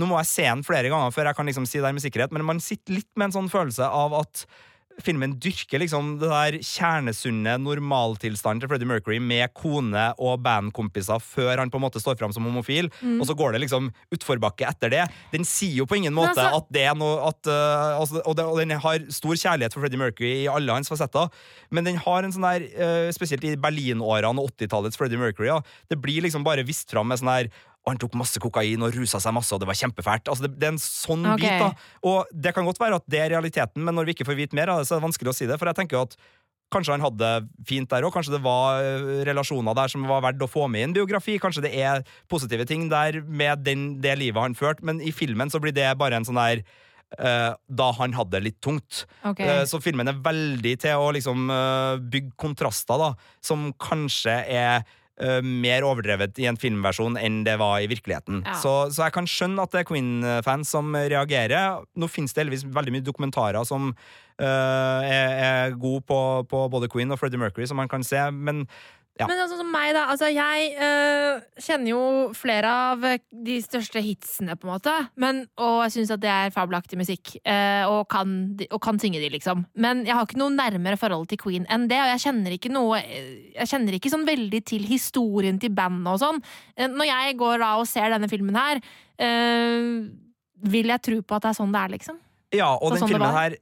Nå 0.00 0.08
må 0.10 0.16
jeg 0.18 0.26
se 0.32 0.42
den 0.48 0.64
flere 0.66 0.90
ganger 0.90 1.12
før 1.14 1.30
jeg 1.30 1.38
kan 1.38 1.46
liksom 1.46 1.68
si 1.70 1.78
det 1.80 1.92
med 1.94 2.02
sikkerhet, 2.02 2.32
men 2.34 2.44
man 2.44 2.58
sitter 2.60 2.96
litt 2.98 3.08
med 3.14 3.28
en 3.28 3.36
sånn 3.36 3.52
følelse 3.52 3.86
av 3.86 4.16
at 4.18 4.42
filmen 5.04 5.34
dyrker 5.42 5.80
liksom 5.82 6.14
det 6.20 6.28
der 6.30 6.56
kjernesunne 6.64 7.56
normaltilstanden 7.60 8.62
til 8.62 8.70
Freddie 8.70 8.88
Mercury 8.88 9.18
med 9.20 9.52
kone 9.56 10.06
og 10.16 10.40
bandkompiser 10.44 11.20
før 11.22 11.60
han 11.60 11.70
på 11.72 11.76
en 11.80 11.84
måte 11.84 12.00
står 12.02 12.16
fram 12.20 12.32
som 12.32 12.46
homofil, 12.48 12.88
Mm. 13.02 13.20
og 13.20 13.26
så 13.28 13.36
går 13.36 13.52
det 13.52 13.60
liksom 13.66 13.90
utforbakke 14.14 14.66
etter 14.68 14.90
det. 14.90 15.04
Den 15.32 15.44
sier 15.44 15.76
jo 15.82 15.86
på 15.86 15.96
ingen 15.96 16.14
måte 16.14 16.34
altså- 16.36 16.56
at 16.56 16.72
det 16.72 16.82
er 16.88 16.94
noe 16.94 17.28
at, 17.28 17.46
uh, 17.46 18.00
altså, 18.00 18.22
og, 18.24 18.36
det, 18.36 18.44
og 18.44 18.56
den 18.58 18.70
har 18.70 18.98
stor 19.10 19.34
kjærlighet 19.34 19.72
for 19.74 19.80
Freddie 19.80 19.98
Mercury 19.98 20.44
i 20.44 20.48
alle 20.48 20.72
hans 20.72 20.88
fasetter, 20.88 21.28
men 21.70 21.84
den 21.84 21.96
har 21.96 22.24
en 22.24 22.32
sånn 22.32 22.42
der, 22.48 22.66
uh, 23.06 23.12
spesielt 23.12 23.44
i 23.44 23.56
Berlin-årene 23.56 24.38
og 24.40 24.50
80-tallets 24.56 24.96
Freddie 24.96 25.18
Mercury, 25.18 25.46
ja, 25.48 25.60
det 25.90 26.00
blir 26.00 26.22
liksom 26.22 26.44
bare 26.44 26.64
vist 26.64 26.90
fram 26.90 27.08
med 27.08 27.18
sånn 27.18 27.28
her 27.32 27.50
og 27.86 27.92
han 27.92 28.00
tok 28.02 28.16
masse 28.18 28.40
kokain 28.42 28.82
og 28.82 28.96
rusa 28.96 29.20
seg 29.22 29.34
masse, 29.36 29.54
og 29.54 29.62
det 29.62 29.68
var 29.70 29.78
kjempefælt. 29.78 30.26
Altså, 30.26 30.48
det, 30.48 30.56
det 30.58 30.66
er 30.66 30.72
en 30.74 30.82
sånn 30.82 31.22
okay. 31.22 31.44
bit, 31.44 31.60
da. 31.62 31.92
Og 32.10 32.32
det 32.34 32.52
kan 32.56 32.66
godt 32.66 32.80
være 32.82 32.98
at 32.98 33.06
det 33.06 33.20
er 33.22 33.30
realiteten, 33.36 33.84
men 33.86 33.94
når 33.94 34.08
vi 34.08 34.16
ikke 34.16 34.26
får 34.26 34.40
vite 34.40 34.58
mer 34.58 34.72
av 34.72 34.82
det, 34.82 34.88
så 34.88 34.96
er 34.96 34.98
det 34.98 35.06
vanskelig 35.06 35.30
å 35.30 35.36
si 35.38 35.46
det. 35.46 35.58
For 35.60 35.70
jeg 35.70 35.78
tenker 35.78 36.02
at 36.02 36.18
Kanskje 36.74 36.96
han 36.96 37.04
hadde 37.04 37.22
det 37.22 37.66
fint 37.68 37.86
der 37.92 38.02
òg. 38.02 38.10
Kanskje 38.10 38.32
det 38.34 38.40
var 38.42 38.80
øh, 38.82 39.20
relasjoner 39.28 39.76
der 39.78 39.92
som 39.92 40.02
var 40.08 40.24
verdt 40.24 40.40
å 40.42 40.48
få 40.50 40.64
med 40.66 40.82
i 40.82 40.86
en 40.88 40.96
biografi. 40.96 41.36
Kanskje 41.38 41.62
det 41.68 41.70
er 41.78 42.02
positive 42.26 42.66
ting 42.66 42.88
der 42.90 43.20
med 43.22 43.62
den, 43.62 43.84
det 44.02 44.16
livet 44.18 44.42
han 44.42 44.58
førte, 44.58 44.82
men 44.82 44.98
i 44.98 45.12
filmen 45.14 45.52
så 45.52 45.60
blir 45.62 45.76
det 45.76 45.86
bare 46.00 46.18
en 46.18 46.26
sånn 46.26 46.40
der 46.40 46.64
øh, 47.22 47.52
da 47.54 47.88
han 48.00 48.18
hadde 48.18 48.34
det 48.34 48.42
litt 48.48 48.58
tungt. 48.66 49.04
Okay. 49.22 49.46
Eh, 49.46 49.62
så 49.70 49.78
filmen 49.78 50.10
er 50.10 50.18
veldig 50.26 50.74
til 50.82 51.06
å 51.06 51.12
liksom 51.14 51.46
bygge 52.10 52.34
kontraster, 52.34 52.98
da, 52.98 53.12
som 53.46 53.68
kanskje 53.78 54.40
er 54.50 54.82
øh, 55.22 55.40
mer 55.44 55.86
overdrevet 55.86 56.38
i 56.42 56.48
en 56.50 56.58
filmversjon 56.60 57.18
enn 57.20 57.42
det 57.46 57.56
var 57.60 57.80
i 57.80 57.88
virkeligheten. 57.90 58.42
Ja. 58.44 58.58
Så, 58.62 58.74
så 58.94 59.06
jeg 59.06 59.16
kan 59.16 59.30
skjønne 59.30 59.64
at 59.64 59.74
det 59.74 59.82
er 59.82 59.88
Queen-fans 59.90 60.74
som 60.76 60.92
reagerer. 60.96 61.82
Nå 61.96 62.10
finnes 62.12 62.34
det 62.34 62.44
heldigvis 62.44 62.66
veldig 62.76 62.96
mye 62.96 63.06
dokumentarer 63.06 63.64
som 63.68 63.92
uh, 63.92 65.00
er, 65.06 65.32
er 65.46 65.78
gode 65.80 66.04
på, 66.08 66.20
på 66.50 66.66
både 66.72 66.90
Queen 66.92 67.12
og 67.14 67.20
Freddie 67.20 67.40
Mercury, 67.40 67.68
som 67.68 67.80
man 67.80 67.90
kan 67.92 68.04
se, 68.06 68.28
men 68.30 68.66
ja. 69.16 69.24
Men 69.28 69.38
sånn 69.48 69.62
som 69.62 69.70
meg, 69.72 69.94
da. 69.96 70.02
Altså, 70.12 70.28
jeg 70.28 70.72
øh, 70.76 71.38
kjenner 71.64 71.88
jo 71.88 72.00
flere 72.36 72.68
av 72.68 73.04
de 73.46 73.56
største 73.64 74.02
hitsene, 74.04 74.58
på 74.60 74.68
en 74.68 74.72
måte. 74.74 74.92
Men, 75.22 75.40
og 75.56 75.78
jeg 75.86 75.94
syns 75.94 76.12
at 76.12 76.20
det 76.20 76.32
er 76.32 76.52
fabelaktig 76.52 76.98
musikk. 77.00 77.32
øh, 77.40 77.84
og, 77.94 78.02
kan, 78.12 78.34
og 78.68 78.82
kan 78.84 79.00
synge 79.00 79.22
de, 79.22 79.30
liksom. 79.32 79.64
Men 79.80 80.04
jeg 80.04 80.18
har 80.18 80.28
ikke 80.28 80.40
noe 80.42 80.52
nærmere 80.52 81.00
forhold 81.00 81.30
til 81.32 81.40
Queen 81.40 81.64
enn 81.72 81.88
det. 81.88 82.02
Og 82.02 82.12
jeg 82.12 82.24
kjenner 82.26 82.58
ikke 82.58 82.72
noe 82.74 83.00
Jeg 83.00 83.70
kjenner 83.70 83.96
ikke 83.96 84.12
sånn 84.12 84.28
veldig 84.28 84.62
til 84.68 84.84
historien 84.84 85.60
til 85.62 85.72
bandet 85.72 86.12
og 86.12 86.20
sånn. 86.20 86.44
Eh, 86.76 86.92
Når 86.92 87.08
jeg 87.08 87.40
går 87.40 87.64
da 87.64 87.72
og 87.80 87.88
ser 87.88 88.12
denne 88.12 88.28
filmen 88.28 88.58
her, 88.58 88.84
øh, 89.16 90.08
vil 90.66 90.92
jeg 90.92 91.04
tro 91.08 91.22
på 91.22 91.38
at 91.38 91.46
det 91.46 91.54
er 91.54 91.60
sånn 91.62 91.72
det 91.72 91.86
er, 91.86 91.94
liksom. 91.96 92.20
Ja, 92.52 92.74
og 92.74 92.90
sånn 92.90 92.98
den 92.98 93.06
sånn 93.06 93.16
filmen 93.16 93.40
her 93.40 93.56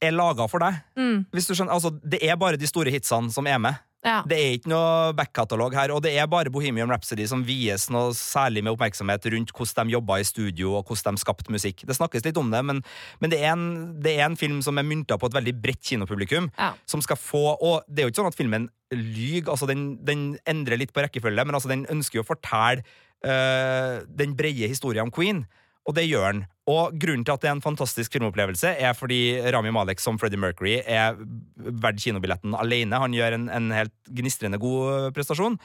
er 0.00 0.12
laga 0.16 0.46
for 0.48 0.60
deg. 0.60 0.80
Mm. 0.96 1.24
Hvis 1.32 1.48
du 1.48 1.54
skjønner, 1.54 1.72
altså, 1.76 1.92
det 2.04 2.20
er 2.24 2.36
bare 2.40 2.60
de 2.60 2.68
store 2.68 2.92
hitsene 2.92 3.32
som 3.32 3.48
er 3.48 3.60
med. 3.60 3.80
Ja. 4.00 4.22
Det 4.24 4.36
er 4.38 4.54
ikke 4.56 4.70
noe 4.72 5.12
backkatalog 5.16 5.74
her, 5.76 5.92
og 5.92 6.00
det 6.06 6.14
er 6.16 6.28
bare 6.30 6.52
Bohemian 6.52 6.88
Rhapsody 6.88 7.26
som 7.28 7.42
vies 7.44 7.84
noe 7.92 8.14
særlig 8.16 8.62
med 8.64 8.72
oppmerksomhet 8.72 9.28
rundt 9.34 9.52
hvordan 9.52 9.90
de 9.90 9.96
jobba 9.96 10.16
i 10.20 10.24
studio 10.24 10.72
og 10.78 10.88
hvordan 10.88 11.18
de 11.18 11.22
skapte 11.22 11.52
musikk. 11.52 11.84
Det 11.84 11.96
snakkes 11.98 12.24
litt 12.24 12.40
om 12.40 12.48
det, 12.52 12.62
men, 12.64 12.80
men 13.20 13.32
det, 13.32 13.42
er 13.44 13.52
en, 13.52 13.66
det 14.00 14.16
er 14.16 14.24
en 14.30 14.38
film 14.40 14.62
som 14.64 14.80
er 14.80 14.88
mynta 14.88 15.20
på 15.20 15.28
et 15.28 15.36
veldig 15.36 15.54
bredt 15.60 15.84
kinopublikum. 15.92 16.48
Ja. 16.56 16.72
Som 16.88 17.04
skal 17.04 17.20
få, 17.20 17.44
og 17.60 17.84
det 17.88 18.02
er 18.02 18.08
jo 18.08 18.14
ikke 18.14 18.22
sånn 18.22 18.32
at 18.32 18.40
filmen 18.40 18.70
lyver, 18.96 19.52
altså 19.52 19.68
den, 19.70 19.92
den 20.06 20.24
endrer 20.48 20.80
litt 20.80 20.96
på 20.96 21.04
rekkefølge, 21.04 21.44
men 21.44 21.58
altså 21.58 21.70
den 21.70 21.84
ønsker 21.92 22.20
jo 22.20 22.24
å 22.24 22.30
fortelle 22.32 22.86
uh, 23.26 24.00
den 24.08 24.32
brede 24.38 24.70
historien 24.72 25.10
om 25.10 25.14
Queen. 25.14 25.44
Og 25.90 25.96
det 25.98 26.06
gjør 26.06 26.26
han. 26.28 26.44
Og 26.70 26.94
grunnen 27.02 27.26
til 27.26 27.34
at 27.34 27.42
det 27.42 27.50
er 27.50 27.56
en 27.56 27.64
fantastisk 27.64 28.14
filmopplevelse, 28.14 28.76
er 28.78 28.94
fordi 28.94 29.40
Rami 29.50 29.72
Malek 29.74 30.02
som 30.02 30.20
Freddie 30.22 30.38
Mercury 30.38 30.78
er 30.78 31.18
verdt 31.58 32.02
kinobilletten 32.04 32.54
alene. 32.54 33.00
Han 33.02 33.16
gjør 33.16 33.34
en, 33.40 33.48
en 33.50 33.70
helt 33.74 33.96
gnistrende 34.06 34.60
god 34.62 35.10
prestasjon. 35.16 35.58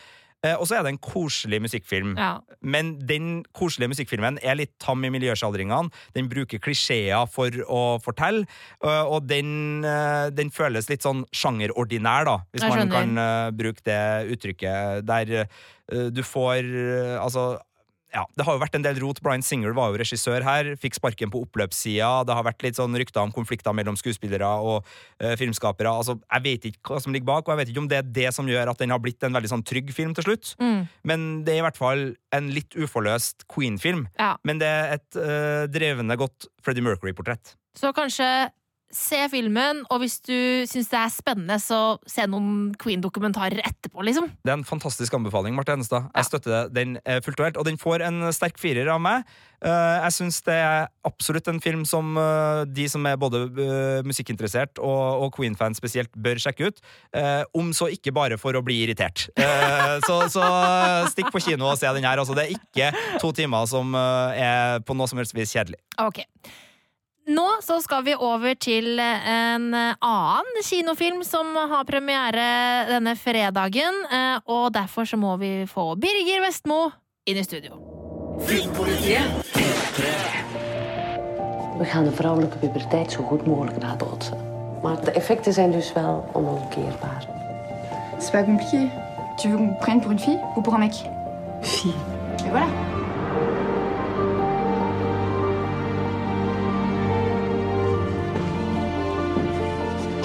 Eh, 0.46 0.56
og 0.60 0.66
så 0.68 0.78
er 0.78 0.86
det 0.86 0.94
en 0.94 1.02
koselig 1.02 1.60
musikkfilm. 1.64 2.16
Ja. 2.20 2.32
Men 2.62 2.96
den 3.08 3.44
koselige 3.56 3.94
musikkfilmen 3.94 4.40
er 4.44 4.58
litt 4.60 4.74
tam 4.82 5.06
i 5.06 5.12
miljøsjaldringene. 5.14 5.94
Den 6.18 6.30
bruker 6.32 6.62
klisjeer 6.64 7.30
for 7.32 7.54
å 7.70 7.84
fortelle, 8.04 8.46
eh, 8.84 9.04
og 9.04 9.30
den, 9.30 9.86
eh, 9.86 10.32
den 10.36 10.52
føles 10.54 10.90
litt 10.90 11.06
sånn 11.06 11.26
sjangerordinær, 11.34 12.26
da, 12.30 12.38
hvis 12.54 12.66
man 12.66 12.94
kan 12.94 13.18
eh, 13.18 13.52
bruke 13.62 13.86
det 13.86 14.02
uttrykket. 14.36 15.06
Der 15.06 15.46
eh, 15.46 16.10
du 16.10 16.24
får 16.26 16.66
eh, 16.66 17.16
Altså 17.22 17.60
ja, 18.16 18.24
det 18.38 18.46
har 18.48 18.56
jo 18.56 18.62
vært 18.62 18.78
en 18.78 18.86
del 18.86 19.00
rot. 19.04 19.20
Bryan 19.24 19.44
Singer 19.44 19.76
var 19.76 19.92
jo 19.92 20.00
regissør 20.00 20.46
her, 20.46 20.72
fikk 20.80 20.96
sparken 20.98 21.32
på 21.34 21.42
oppløpssida. 21.44 22.24
Det 22.28 22.38
har 22.38 22.48
vært 22.48 22.64
litt 22.64 22.80
sånn 22.80 22.96
rykter 22.96 23.26
om 23.26 23.34
konflikter 23.36 23.76
mellom 23.76 23.98
skuespillere 24.00 24.48
og 24.64 24.86
uh, 24.86 25.34
filmskapere. 25.40 25.92
Altså, 25.92 26.18
Jeg 26.24 26.46
vet 26.46 26.70
ikke 26.72 26.96
hva 26.96 27.02
som 27.04 27.16
ligger 27.16 27.28
bak, 27.34 27.44
og 27.44 27.54
jeg 27.54 27.62
vet 27.62 27.74
ikke 27.74 27.84
om 27.84 27.90
det 27.92 28.00
er 28.00 28.14
det 28.22 28.30
som 28.36 28.48
gjør 28.50 28.72
at 28.72 28.80
den 28.80 28.96
har 28.96 29.04
blitt 29.04 29.24
en 29.28 29.36
veldig 29.36 29.52
sånn 29.52 29.66
trygg 29.68 29.92
film 29.96 30.16
til 30.16 30.30
slutt. 30.30 30.56
Mm. 30.64 30.86
Men 31.12 31.28
det 31.48 31.56
er 31.56 31.64
i 31.64 31.66
hvert 31.68 31.82
fall 31.82 32.06
en 32.36 32.52
litt 32.56 32.78
uforløst 32.80 33.48
Queen-film. 33.52 34.08
Ja. 34.20 34.36
Men 34.48 34.64
det 34.64 34.72
er 34.72 34.96
et 34.96 35.20
uh, 35.20 35.66
drevende 35.72 36.16
godt 36.20 36.48
Freddie 36.64 36.86
Mercury-portrett. 36.86 37.58
Så 37.76 37.92
kanskje 37.96 38.30
se 38.96 39.18
filmen, 39.32 39.82
og 39.92 40.00
hvis 40.02 40.18
du 40.24 40.36
syns 40.70 40.88
det 40.92 41.00
er 41.00 41.12
spennende, 41.12 41.58
så 41.62 41.98
se 42.10 42.24
noen 42.32 42.72
Queen-dokumentarer 42.80 43.60
etterpå, 43.66 44.04
liksom. 44.08 44.30
Det 44.46 44.54
er 44.54 44.60
en 44.62 44.68
fantastisk 44.68 45.14
anbefaling, 45.18 45.56
Marte 45.58 45.76
Henestad. 45.76 46.08
Jeg 46.16 46.30
støtter 46.30 46.72
den 46.74 46.96
eh, 47.04 47.20
fullt 47.26 47.42
og 47.42 47.50
helt, 47.50 47.60
og 47.60 47.68
den 47.68 47.80
får 47.82 48.06
en 48.08 48.24
sterk 48.36 48.60
firer 48.62 48.90
av 48.94 49.02
meg. 49.04 49.28
Eh, 49.66 49.98
Jeg 50.06 50.16
syns 50.16 50.40
det 50.48 50.56
er 50.64 50.88
absolutt 51.08 51.50
en 51.52 51.60
film 51.64 51.84
som 51.90 52.16
eh, 52.22 52.64
de 52.72 52.88
som 52.92 53.06
er 53.10 53.20
både 53.20 53.44
musikkinteressert 54.08 54.80
og, 54.80 55.28
Queen-fans 55.36 55.82
spesielt, 55.82 56.14
bør 56.16 56.40
sjekke 56.40 56.70
ut. 56.70 56.78
Om 57.58 57.74
så 57.76 57.90
ikke 57.92 58.14
bare 58.16 58.38
for 58.40 58.56
å 58.56 58.62
bli 58.64 58.78
irritert. 58.86 59.26
Så, 60.06 60.16
så 60.32 60.44
stikk 61.12 61.32
på 61.34 61.42
kino 61.44 61.68
og 61.68 61.80
se 61.82 61.90
den 61.98 62.06
her. 62.08 62.22
Altså, 62.22 62.36
det 62.38 62.46
er 62.46 62.54
ikke 62.56 63.18
to 63.20 63.34
timer 63.36 63.68
som 63.68 63.92
er 63.98 64.80
på 64.86 64.96
noe 64.96 65.10
som 65.12 65.20
helst 65.20 65.36
vis 65.36 65.52
kjedelig. 65.56 65.82
Ok. 66.00 66.22
Nå 67.26 67.46
så 67.66 67.80
skal 67.82 68.04
vi 68.06 68.14
over 68.14 68.54
til 68.62 69.00
en 69.02 69.72
annen 69.74 70.60
kinofilm 70.62 71.24
som 71.26 71.56
har 71.58 71.88
premiere 71.90 72.86
denne 72.86 73.16
fredagen, 73.18 73.98
eh, 74.14 74.38
og 74.46 74.70
derfor 74.76 75.10
så 75.10 75.18
må 75.18 75.34
vi 75.42 75.66
få 75.66 75.96
Birger 75.98 76.44
Vestmo 76.46 76.92
inn 77.26 77.40
i 77.42 77.44
studio. 77.44 77.80
Filmpolitiet. 78.46 79.26
We 81.80 81.86
gaan 81.86 82.06
de 82.06 82.12
vrouwelijke 82.12 82.58
puberteit 82.58 83.12
zo 83.12 83.24
goed 83.24 83.46
mogelijk 83.48 83.78
nabootsen. 83.82 84.38
Maar 84.84 85.06
de 85.06 85.12
effecten 85.12 85.54
zijn 85.54 85.72
dus 85.72 85.94
wel 85.94 86.30
onomkeerbaar. 86.34 87.26
C'est 88.20 88.32
pas 88.32 88.46
compliqué. 88.46 88.92
Tu 89.42 89.50
veux 89.50 89.58
qu'on 89.58 89.68
me 89.68 89.80
prenne 89.80 90.02
pour 90.02 90.12
une 90.12 90.20
fille 90.20 90.40
ou 90.56 90.62
pour 90.62 90.74
un 90.74 90.80
mec 90.80 90.94
Fille. 91.62 91.94
Et 92.46 92.50
voilà. 92.50 92.68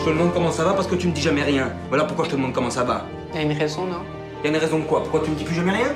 Je 0.01 0.05
te 0.07 0.11
demande 0.11 0.32
comment 0.32 0.51
ça 0.51 0.64
va 0.64 0.72
parce 0.72 0.86
que 0.86 0.94
tu 0.94 1.09
me 1.09 1.12
dis 1.12 1.20
jamais 1.20 1.42
rien. 1.42 1.70
Voilà 1.90 2.05
pourquoi 2.05 2.24
je 2.24 2.30
te 2.30 2.36
demande 2.36 2.55
comment 2.55 2.70
ça 2.70 2.84
va. 2.84 3.05
Il 3.34 3.36
y 3.36 3.38
a 3.40 3.42
une 3.42 3.53
raison, 3.59 3.84
non? 3.84 3.98
Il 4.42 4.51
y 4.51 4.53
a 4.53 4.57
une 4.57 4.61
raison 4.62 4.78
de 4.78 4.84
quoi? 4.84 5.01
Pourquoi 5.03 5.20
tu 5.22 5.30
me 5.30 5.36
dis 5.36 5.44
plus 5.44 5.55
jamais 5.55 5.72
rien? 5.72 5.88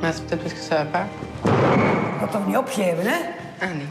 Ouais, 0.00 0.10
C'est 0.12 0.24
peut-être 0.26 0.42
parce 0.42 0.54
que 0.54 0.60
ça 0.60 0.76
va 0.76 0.84
pas. 0.84 1.06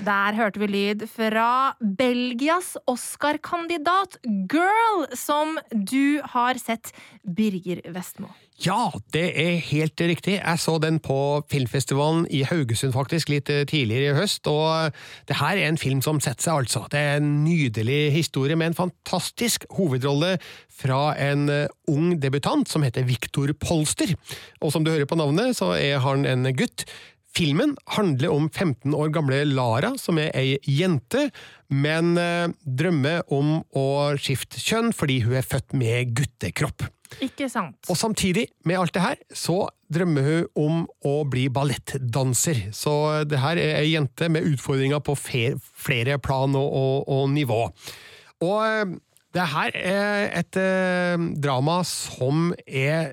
Der 0.06 0.36
hørte 0.38 0.62
vi 0.62 0.68
lyd 0.70 1.06
fra 1.10 1.74
Belgias 1.98 2.76
Oscar-kandidat 2.90 4.20
Girl, 4.50 5.08
som 5.18 5.58
du 5.74 6.22
har 6.36 6.60
sett, 6.62 6.92
Birger 7.26 7.82
Vestmo. 7.94 8.30
Ja, 8.62 8.92
det 9.16 9.26
er 9.40 9.60
helt 9.70 10.02
riktig. 10.02 10.36
Jeg 10.38 10.62
så 10.62 10.78
den 10.84 11.00
på 11.02 11.42
filmfestivalen 11.50 12.26
i 12.30 12.44
Haugesund 12.46 12.94
faktisk 12.94 13.32
litt 13.34 13.50
eh, 13.50 13.64
tidligere 13.70 14.12
i 14.12 14.18
høst, 14.20 14.50
og 14.52 14.94
det 15.30 15.38
her 15.40 15.58
er 15.58 15.70
en 15.70 15.80
film 15.82 16.02
som 16.06 16.22
setter 16.22 16.50
seg, 16.50 16.66
altså. 16.66 16.86
Det 16.92 17.00
er 17.00 17.22
en 17.22 17.38
nydelig 17.46 18.12
historie 18.14 18.58
med 18.60 18.74
en 18.74 18.82
fantastisk 18.84 19.66
hovedrolle 19.78 20.36
fra 20.82 21.16
en 21.18 21.48
eh, 21.54 21.70
ung 21.90 22.18
debutant 22.22 22.70
som 22.70 22.86
heter 22.86 23.08
Victor 23.08 23.54
Polster. 23.58 24.18
Og 24.60 24.76
som 24.76 24.86
du 24.86 24.92
hører 24.92 25.10
på 25.10 25.18
navnet, 25.18 25.56
så 25.58 25.74
er 25.80 26.04
han 26.04 26.28
en 26.30 26.52
gutt. 26.54 26.86
Filmen 27.36 27.76
handler 27.96 28.34
om 28.34 28.48
15 28.50 28.94
år 28.96 29.12
gamle 29.14 29.44
Lara, 29.48 29.94
som 30.02 30.18
er 30.22 30.32
ei 30.38 30.58
jente, 30.66 31.28
men 31.70 32.16
eh, 32.18 32.50
drømmer 32.66 33.22
om 33.34 33.60
å 33.78 33.88
skifte 34.20 34.62
kjønn 34.62 34.94
fordi 34.96 35.20
hun 35.26 35.38
er 35.40 35.46
født 35.46 35.76
med 35.78 36.16
guttekropp. 36.18 36.88
Ikke 37.26 37.50
sant? 37.50 37.78
Og 37.90 37.98
samtidig 37.98 38.48
med 38.70 38.80
alt 38.80 38.94
det 38.94 39.04
her, 39.04 39.22
så 39.34 39.64
drømmer 39.94 40.26
hun 40.26 40.48
om 40.62 40.82
å 41.06 41.16
bli 41.30 41.48
ballettdanser. 41.54 42.68
Så 42.76 42.94
det 43.30 43.42
her 43.42 43.62
er 43.62 43.80
ei 43.82 43.94
jente 43.96 44.30
med 44.30 44.46
utfordringer 44.50 45.02
på 45.02 45.18
flere 45.18 46.20
plan 46.22 46.58
og, 46.58 46.70
og, 46.70 47.10
og 47.10 47.30
nivå. 47.34 47.64
Og 48.46 48.58
eh, 48.64 48.98
det 49.36 49.46
her 49.52 49.76
er 49.78 50.30
et 50.40 50.58
eh, 50.58 51.26
drama 51.38 51.80
som 51.86 52.50
er 52.66 53.12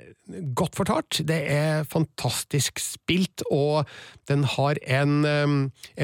godt 0.56 0.78
fortalt. 0.78 1.20
Det 1.28 1.38
er 1.52 1.86
fantastisk 1.88 2.80
spilt, 2.82 3.44
og 3.52 3.84
den 4.30 4.46
har 4.56 4.80
en 5.00 5.16
eh, 5.28 5.56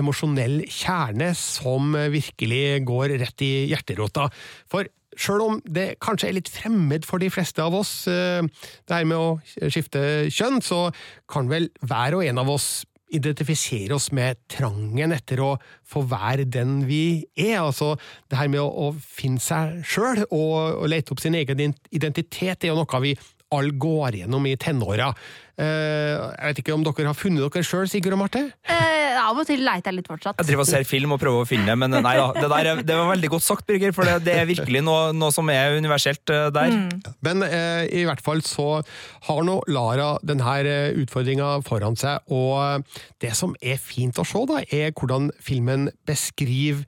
emosjonell 0.02 0.62
kjerne 0.68 1.32
som 1.38 1.96
virkelig 2.12 2.82
går 2.88 3.16
rett 3.24 3.46
i 3.46 3.54
hjerterota. 3.72 4.28
For 4.70 4.90
Sjøl 5.18 5.42
om 5.44 5.58
det 5.68 5.98
kanskje 6.00 6.30
er 6.30 6.36
litt 6.38 6.48
fremmed 6.48 7.04
for 7.04 7.20
de 7.20 7.28
fleste 7.32 7.60
av 7.60 7.74
oss, 7.76 8.06
eh, 8.08 8.40
det 8.88 8.96
her 8.96 9.08
med 9.08 9.18
å 9.18 9.68
skifte 9.68 10.00
kjønn, 10.32 10.62
så 10.64 10.86
kan 11.30 11.50
vel 11.52 11.68
hver 11.84 12.16
og 12.16 12.24
en 12.24 12.40
av 12.40 12.52
oss 12.52 12.70
identifisere 13.12 13.96
oss 13.96 14.10
med 14.14 14.40
trangen 14.50 15.12
etter 15.14 15.42
å 15.44 15.50
få 15.88 16.04
være 16.08 16.46
den 16.48 16.82
vi 16.88 17.24
er. 17.36 17.60
Altså, 17.60 17.94
det 18.30 18.40
her 18.40 18.50
med 18.52 18.62
å, 18.62 18.68
å 18.68 18.92
finne 18.96 19.42
seg 19.42 19.82
sjøl 19.86 20.24
og, 20.28 20.56
og 20.80 20.88
lete 20.90 21.14
opp 21.14 21.22
sin 21.22 21.36
egen 21.38 21.76
identitet, 21.92 22.64
er 22.64 22.72
jo 22.72 22.80
noe 22.80 23.02
vi 23.04 23.14
alle 23.52 23.74
går 23.78 24.20
gjennom 24.22 24.46
i 24.50 24.56
tenåra. 24.60 25.12
Eh, 25.60 26.16
jeg 26.16 26.48
vet 26.48 26.60
ikke 26.62 26.74
om 26.74 26.84
dere 26.86 27.10
har 27.10 27.18
funnet 27.18 27.44
dere 27.44 27.62
sjøl, 27.66 27.84
Sigurd 27.90 28.16
og 28.16 28.22
Marte? 28.24 28.40
Eh, 28.64 29.18
av 29.22 29.36
og 29.38 29.44
til 29.46 29.60
leiter 29.62 29.92
jeg 29.92 29.98
litt 30.00 30.08
fortsatt. 30.08 30.38
Jeg 30.40 30.48
driver 30.48 30.64
og 30.64 30.68
ser 30.70 30.86
film 30.88 31.12
og 31.14 31.20
prøver 31.22 31.44
å 31.44 31.48
finne 31.48 31.74
men 31.78 31.92
nei 31.92 32.14
da. 32.18 32.30
Det, 32.34 32.48
der, 32.50 32.68
er- 32.72 32.82
det 32.88 32.96
var 32.96 33.10
veldig 33.12 33.30
godt 33.34 33.44
sagt, 33.46 33.66
Birger, 33.68 33.92
for 33.94 34.08
det, 34.08 34.16
det 34.26 34.34
er 34.40 34.48
virkelig 34.48 34.82
noe, 34.82 35.12
noe 35.14 35.30
som 35.34 35.50
er 35.52 35.76
universelt 35.78 36.24
der. 36.26 36.50
der. 36.56 36.74
Men 37.22 37.44
eh, 37.46 37.84
i 38.00 38.06
hvert 38.08 38.24
fall 38.24 38.40
så 38.46 38.68
har 39.28 39.42
nå 39.46 39.58
Lara 39.70 40.14
denne 40.26 40.56
utfordringa 41.04 41.52
foran 41.68 41.96
seg, 42.00 42.24
og 42.32 42.82
det 43.22 43.34
som 43.38 43.54
er 43.62 43.78
fint 43.80 44.18
å 44.18 44.26
se, 44.26 44.42
da, 44.48 44.62
er 44.72 44.90
hvordan 44.96 45.28
filmen 45.44 45.90
beskriver 46.08 46.82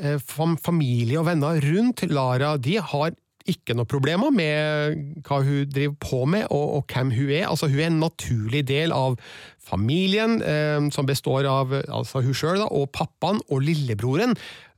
eh, 0.00 0.16
familie 0.64 1.20
og 1.20 1.28
venner 1.30 1.60
rundt 1.62 2.02
Lara. 2.10 2.56
De 2.58 2.78
har 2.80 3.14
ikke 3.50 3.76
noe 3.76 3.88
problemer 3.88 4.32
med 4.34 5.20
hva 5.26 5.40
hun 5.44 5.66
driver 5.70 5.96
på 6.02 6.22
med, 6.30 6.46
og, 6.50 6.78
og 6.78 6.92
hvem 6.92 7.12
hun 7.14 7.30
er. 7.30 7.46
Altså, 7.48 7.70
hun 7.70 7.80
er 7.80 7.90
en 7.90 8.00
naturlig 8.02 8.64
del 8.68 8.94
av 8.94 9.18
familien, 9.66 10.38
eh, 10.42 10.78
som 10.94 11.08
består 11.08 11.48
av 11.50 11.74
altså 11.80 12.22
hun 12.24 12.36
sjøl 12.36 12.64
og 12.66 12.90
pappaen 12.94 13.42
og 13.50 13.64
lillebroren. 13.66 14.36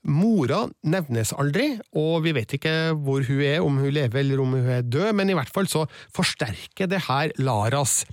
Mora 0.08 0.62
nevnes 0.88 1.34
aldri, 1.36 1.72
og 1.98 2.22
vi 2.24 2.32
vet 2.36 2.54
ikke 2.56 2.74
hvor 2.94 3.24
hun 3.26 3.42
er, 3.44 3.58
om 3.64 3.80
hun 3.82 3.92
lever 3.92 4.22
eller 4.22 4.40
om 4.40 4.54
hun 4.56 4.70
er 4.78 4.86
død, 4.86 5.10
men 5.18 5.32
i 5.32 5.36
hvert 5.36 5.52
fall 5.52 5.68
så 5.68 5.84
forsterker 6.16 6.88
det 6.88 7.02
her 7.08 7.34
Laras 7.42 8.04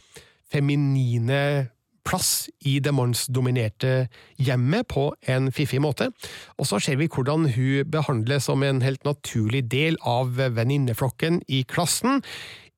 feminine 0.52 1.70
plass 2.06 2.48
i 2.66 2.78
det 2.84 2.94
mannsdominerte 2.96 4.08
hjemmet 4.38 4.88
på 4.92 5.10
en 5.32 5.52
fiffig 5.56 5.82
måte. 5.84 6.12
Og 6.60 6.70
så 6.70 6.80
ser 6.84 7.00
vi 7.02 7.10
hvordan 7.12 7.50
hun 7.56 7.90
behandles 7.92 8.48
som 8.50 8.64
en 8.64 8.84
helt 8.86 9.06
naturlig 9.08 9.66
del 9.72 9.98
av 10.06 10.38
venninneflokken 10.38 11.42
i 11.48 11.64
klassen. 11.68 12.22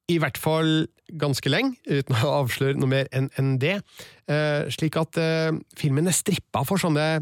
I 0.07 0.19
hvert 0.23 0.39
fall 0.39 0.87
ganske 1.19 1.51
lenge, 1.51 1.75
uten 1.87 2.15
å 2.19 2.35
avsløre 2.41 2.79
noe 2.79 2.91
mer 2.91 3.09
enn 3.15 3.57
det. 3.61 3.79
Eh, 4.27 4.67
slik 4.73 4.97
at 4.99 5.19
eh, 5.21 5.55
filmen 5.79 6.07
er 6.07 6.15
strippa 6.15 6.63
for 6.67 6.81
sånne 6.81 7.21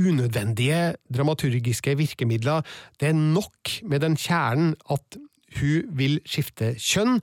unødvendige 0.00 0.94
dramaturgiske 1.12 1.96
virkemidler. 2.00 2.64
Det 3.00 3.10
er 3.10 3.18
nok 3.18 3.80
med 3.88 4.04
den 4.04 4.16
kjernen 4.16 4.72
at 4.92 5.18
hun 5.58 5.90
vil 5.96 6.16
skifte 6.24 6.72
kjønn 6.80 7.20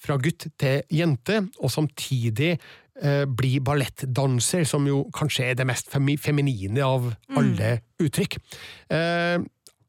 fra 0.00 0.16
gutt 0.20 0.46
til 0.60 0.84
jente, 0.92 1.42
og 1.60 1.72
samtidig 1.72 2.54
bli 3.00 3.58
ballettdanser, 3.64 4.66
som 4.68 4.84
jo 4.88 5.02
kanskje 5.16 5.50
er 5.50 5.58
det 5.58 5.66
mest 5.68 5.88
femi 5.92 6.18
feminine 6.20 6.84
av 6.84 7.12
alle 7.38 7.78
uttrykk. 8.02 8.36
Eh, 8.92 9.38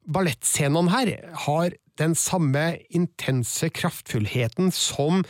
ballettscenene 0.08 0.92
her 0.92 1.16
har 1.46 1.74
den 2.00 2.14
samme 2.16 2.78
intense 2.90 3.68
kraftfullheten 3.74 4.72
som 4.74 5.22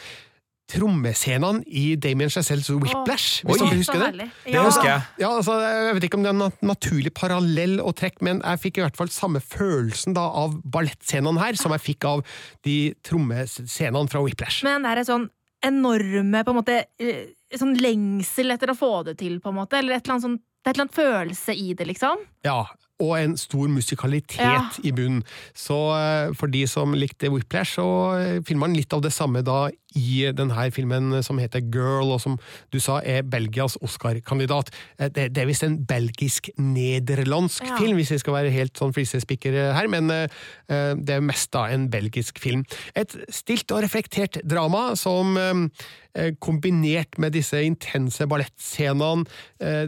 trommescenene 0.73 1.61
i 1.67 1.97
Damien 2.01 2.31
Chazelles 2.33 2.71
Whiplash, 2.71 3.43
hvis 3.45 3.59
Oi, 3.61 3.67
dere 3.67 3.81
husker 3.81 4.01
det? 4.01 4.29
Det 4.47 4.63
husker 4.63 4.89
jeg. 4.89 5.03
Ja, 5.21 5.33
altså, 5.35 5.59
jeg 5.61 5.97
vet 5.99 6.07
ikke 6.07 6.21
om 6.21 6.25
det 6.25 6.31
er 6.33 6.39
en 6.39 6.69
naturlig 6.71 7.13
parallell 7.19 7.77
å 7.83 7.93
trekke, 7.97 8.25
men 8.25 8.41
jeg 8.41 8.63
fikk 8.63 8.81
i 8.81 8.85
hvert 8.87 8.97
fall 8.97 9.13
samme 9.13 9.43
følelsen 9.45 10.17
da 10.17 10.25
av 10.45 10.57
ballettscenene 10.63 11.43
her, 11.43 11.59
som 11.61 11.75
jeg 11.77 11.85
fikk 11.91 12.09
av 12.09 12.25
de 12.65 12.79
trommescenene 13.05 14.09
fra 14.13 14.25
Whiplash. 14.25 14.63
Men 14.65 14.87
det 14.87 14.95
er 14.95 15.03
et 15.03 15.11
sånn 15.11 15.29
enorme 15.63 16.43
på 16.43 16.55
en 16.55 16.59
måte 16.59 16.79
eh, 16.99 17.29
Sånn 17.59 17.75
lengsel 17.81 18.51
etter 18.55 18.71
å 18.73 18.77
få 18.79 18.93
det 19.05 19.19
til, 19.21 19.41
på 19.41 19.51
en 19.53 19.59
måte. 19.61 19.79
Eller 19.79 19.97
et 19.99 20.05
eller 20.07 20.15
annet 20.19 20.27
sånn, 20.29 20.39
det 20.39 20.69
er 20.69 20.71
et 20.71 20.77
eller 20.79 20.87
annet 20.89 21.01
følelse 21.01 21.55
i 21.59 21.75
det, 21.75 21.87
liksom. 21.91 22.23
Ja, 22.47 22.61
og 23.03 23.17
en 23.19 23.33
stor 23.37 23.67
musikalitet 23.73 24.39
Ja. 24.39 24.69
i 24.85 24.93
bunnen. 24.95 25.25
Så 25.59 25.75
eh, 25.97 26.33
for 26.39 26.47
de 26.53 26.67
som 26.71 26.95
likte 26.95 27.31
Whiplash, 27.33 27.75
så 27.81 27.87
eh, 28.21 28.41
finner 28.47 28.61
man 28.69 28.77
litt 28.79 28.93
av 28.95 29.03
det 29.03 29.11
samme 29.13 29.43
da 29.43 29.65
i 29.99 30.31
denne 30.33 30.67
filmen 30.73 31.23
som 31.23 31.39
heter 31.39 31.61
Girl, 31.73 32.13
og 32.15 32.21
som 32.21 32.39
du 32.73 32.79
sa 32.81 33.01
er 33.05 33.23
Belgias 33.23 33.77
Oscar-kandidat. 33.83 34.71
Eh, 34.99 35.09
Det, 35.13 35.29
det 35.35 35.43
er 35.43 35.47
visst 35.51 35.63
en 35.67 35.79
belgisk-nederlandsk 35.87 37.63
Ja. 37.67 37.77
film, 37.79 37.97
hvis 37.97 38.11
vi 38.13 38.19
skal 38.19 38.35
være 38.35 38.51
helt 38.55 38.77
sånn 38.79 38.93
flisespikker 38.95 39.75
her, 39.75 39.89
men 39.89 40.11
eh, 40.11 40.29
eh, 40.69 40.95
det 40.95 41.17
er 41.17 41.21
mest 41.25 41.51
da 41.53 41.67
en 41.73 41.89
belgisk 41.91 42.39
film. 42.39 42.65
Et 42.97 43.17
stilt 43.31 43.71
og 43.73 43.83
reflektert 43.83 44.41
drama 44.45 44.95
som 44.97 45.37
kombinert 46.45 47.17
med 47.19 47.33
disse 47.33 47.57
intense 47.65 48.27
ballettscenene 48.29 49.25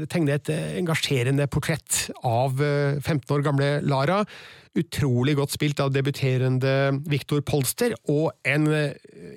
tegner 0.08 0.38
et 0.38 0.48
engasjerende 0.80 1.44
portrett 1.52 2.06
av 2.24 2.60
eh, 2.64 2.96
15 3.00 3.28
år 3.36 3.42
gamle 3.44 3.68
Lara. 3.84 4.22
Utrolig 4.74 5.36
godt 5.38 5.52
spilt 5.54 5.78
av 5.78 5.92
debuterende 5.94 6.70
Victor 7.06 7.44
Polster, 7.46 7.92
og 8.10 8.32
en 8.48 8.66
eh, 8.74 8.96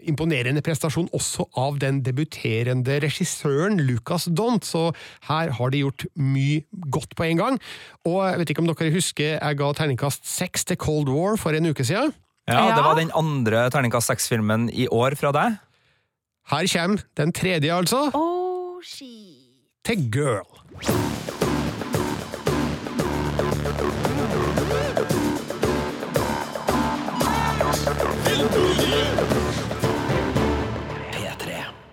imponerende 0.09 0.63
prestasjon 0.65 1.11
også 1.13 1.45
av 1.61 1.77
den 1.83 1.99
debuterende 2.05 2.97
regissøren 3.03 3.77
Lucas 3.85 4.25
Dont, 4.33 4.65
så 4.65 4.87
her 5.29 5.53
har 5.59 5.73
de 5.73 5.83
gjort 5.83 6.07
mye 6.17 6.63
godt 6.89 7.13
på 7.13 7.27
en 7.27 7.43
gang. 7.43 7.59
Og 8.09 8.23
jeg 8.25 8.41
vet 8.41 8.53
ikke 8.53 8.65
om 8.65 8.71
dere 8.71 8.95
husker 8.95 9.35
jeg 9.35 9.59
ga 9.61 9.69
terningkast 9.77 10.25
seks 10.25 10.65
til 10.65 10.81
Cold 10.81 11.13
War 11.13 11.37
for 11.37 11.53
en 11.53 11.69
uke 11.69 11.85
siden? 11.85 12.15
Ja, 12.47 12.73
Det 12.73 12.83
var 12.83 12.95
den 12.95 13.11
andre 13.13 13.69
terningkast 13.69 14.07
seks-filmen 14.07 14.69
i 14.71 14.87
år 14.87 15.19
fra 15.19 15.33
deg. 15.35 15.61
Her 16.49 16.67
kommer 16.73 17.03
den 17.17 17.33
tredje, 17.35 17.73
altså. 17.75 18.07
Oh, 18.15 18.81
shit. 18.81 19.43
Til 19.83 20.09
Girl. 20.11 21.16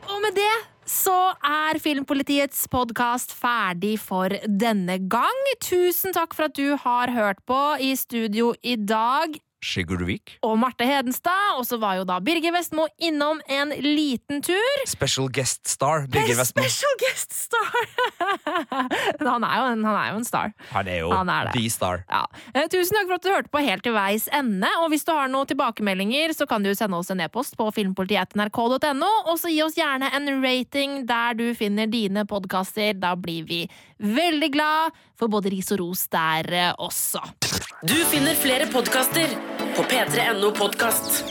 Og 0.07 0.21
med 0.23 0.37
det 0.37 0.53
så 0.87 1.17
er 1.43 1.81
Filmpolitiets 1.83 2.69
podkast 2.71 3.35
ferdig 3.35 3.97
for 3.99 4.31
denne 4.47 5.01
gang. 5.11 5.41
Tusen 5.65 6.15
takk 6.15 6.37
for 6.39 6.47
at 6.47 6.55
du 6.55 6.77
har 6.79 7.11
hørt 7.11 7.43
på 7.51 7.59
i 7.83 7.97
studio 7.99 8.53
i 8.63 8.77
dag. 8.79 9.35
Sigurd 9.65 10.05
Vik. 10.07 10.37
Og 10.45 10.59
Marte 10.61 10.87
Hedenstad. 10.87 11.59
Og 11.59 11.67
så 11.69 11.79
var 11.81 11.99
jo 11.99 12.07
da 12.09 12.21
Birger 12.25 12.55
Vestmo 12.55 12.87
innom 13.03 13.41
en 13.49 13.73
liten 13.81 14.43
tur. 14.45 14.85
Special 14.89 15.31
guest 15.33 15.67
star. 15.71 16.07
Birger 16.13 16.39
Vestmo. 16.39 16.63
Special 16.63 16.99
guest 17.01 17.35
star! 17.35 17.89
han, 19.33 19.47
er 19.47 19.57
jo 19.59 19.71
en, 19.73 19.85
han 19.87 19.97
er 19.97 20.11
jo 20.13 20.21
en 20.21 20.29
star. 20.29 20.53
Han 20.73 20.91
er 20.91 21.01
jo 21.03 21.11
Han 21.15 21.33
er 21.33 21.51
the 21.55 21.65
star. 21.73 22.05
Ja. 22.11 22.25
Eh, 22.53 22.69
Tusen 22.73 22.99
takk 22.99 23.09
for 23.09 23.17
at 23.19 23.25
du 23.27 23.33
hørte 23.33 23.53
på 23.53 23.65
helt 23.65 23.85
til 23.87 23.97
veis 23.97 24.29
ende. 24.35 24.71
Og 24.83 24.91
hvis 24.93 25.07
du 25.07 25.15
har 25.17 25.31
noen 25.33 25.49
tilbakemeldinger, 25.51 26.35
så 26.37 26.49
kan 26.51 26.65
du 26.65 26.73
sende 26.77 26.99
oss 27.01 27.13
en 27.15 27.23
e-post 27.25 27.57
på 27.61 27.71
filmpolitiet.nrk.no, 27.75 29.11
og 29.31 29.41
så 29.41 29.53
gi 29.53 29.63
oss 29.65 29.79
gjerne 29.79 30.11
en 30.15 30.31
rating 30.45 31.03
der 31.09 31.39
du 31.39 31.47
finner 31.57 31.91
dine 31.91 32.27
podkaster. 32.29 32.95
Da 33.01 33.15
blir 33.19 33.49
vi 33.49 33.65
veldig 34.05 34.51
glad 34.55 35.05
for 35.19 35.31
både 35.33 35.53
ris 35.55 35.71
og 35.75 35.81
ros 35.85 36.07
der 36.13 36.51
eh, 36.53 36.73
også. 36.83 37.23
Du 37.85 37.97
finner 38.11 38.37
flere 38.39 38.69
podkaster 38.73 39.29
på 39.77 39.83
p3.no 39.83 40.51
podkast. 40.51 41.25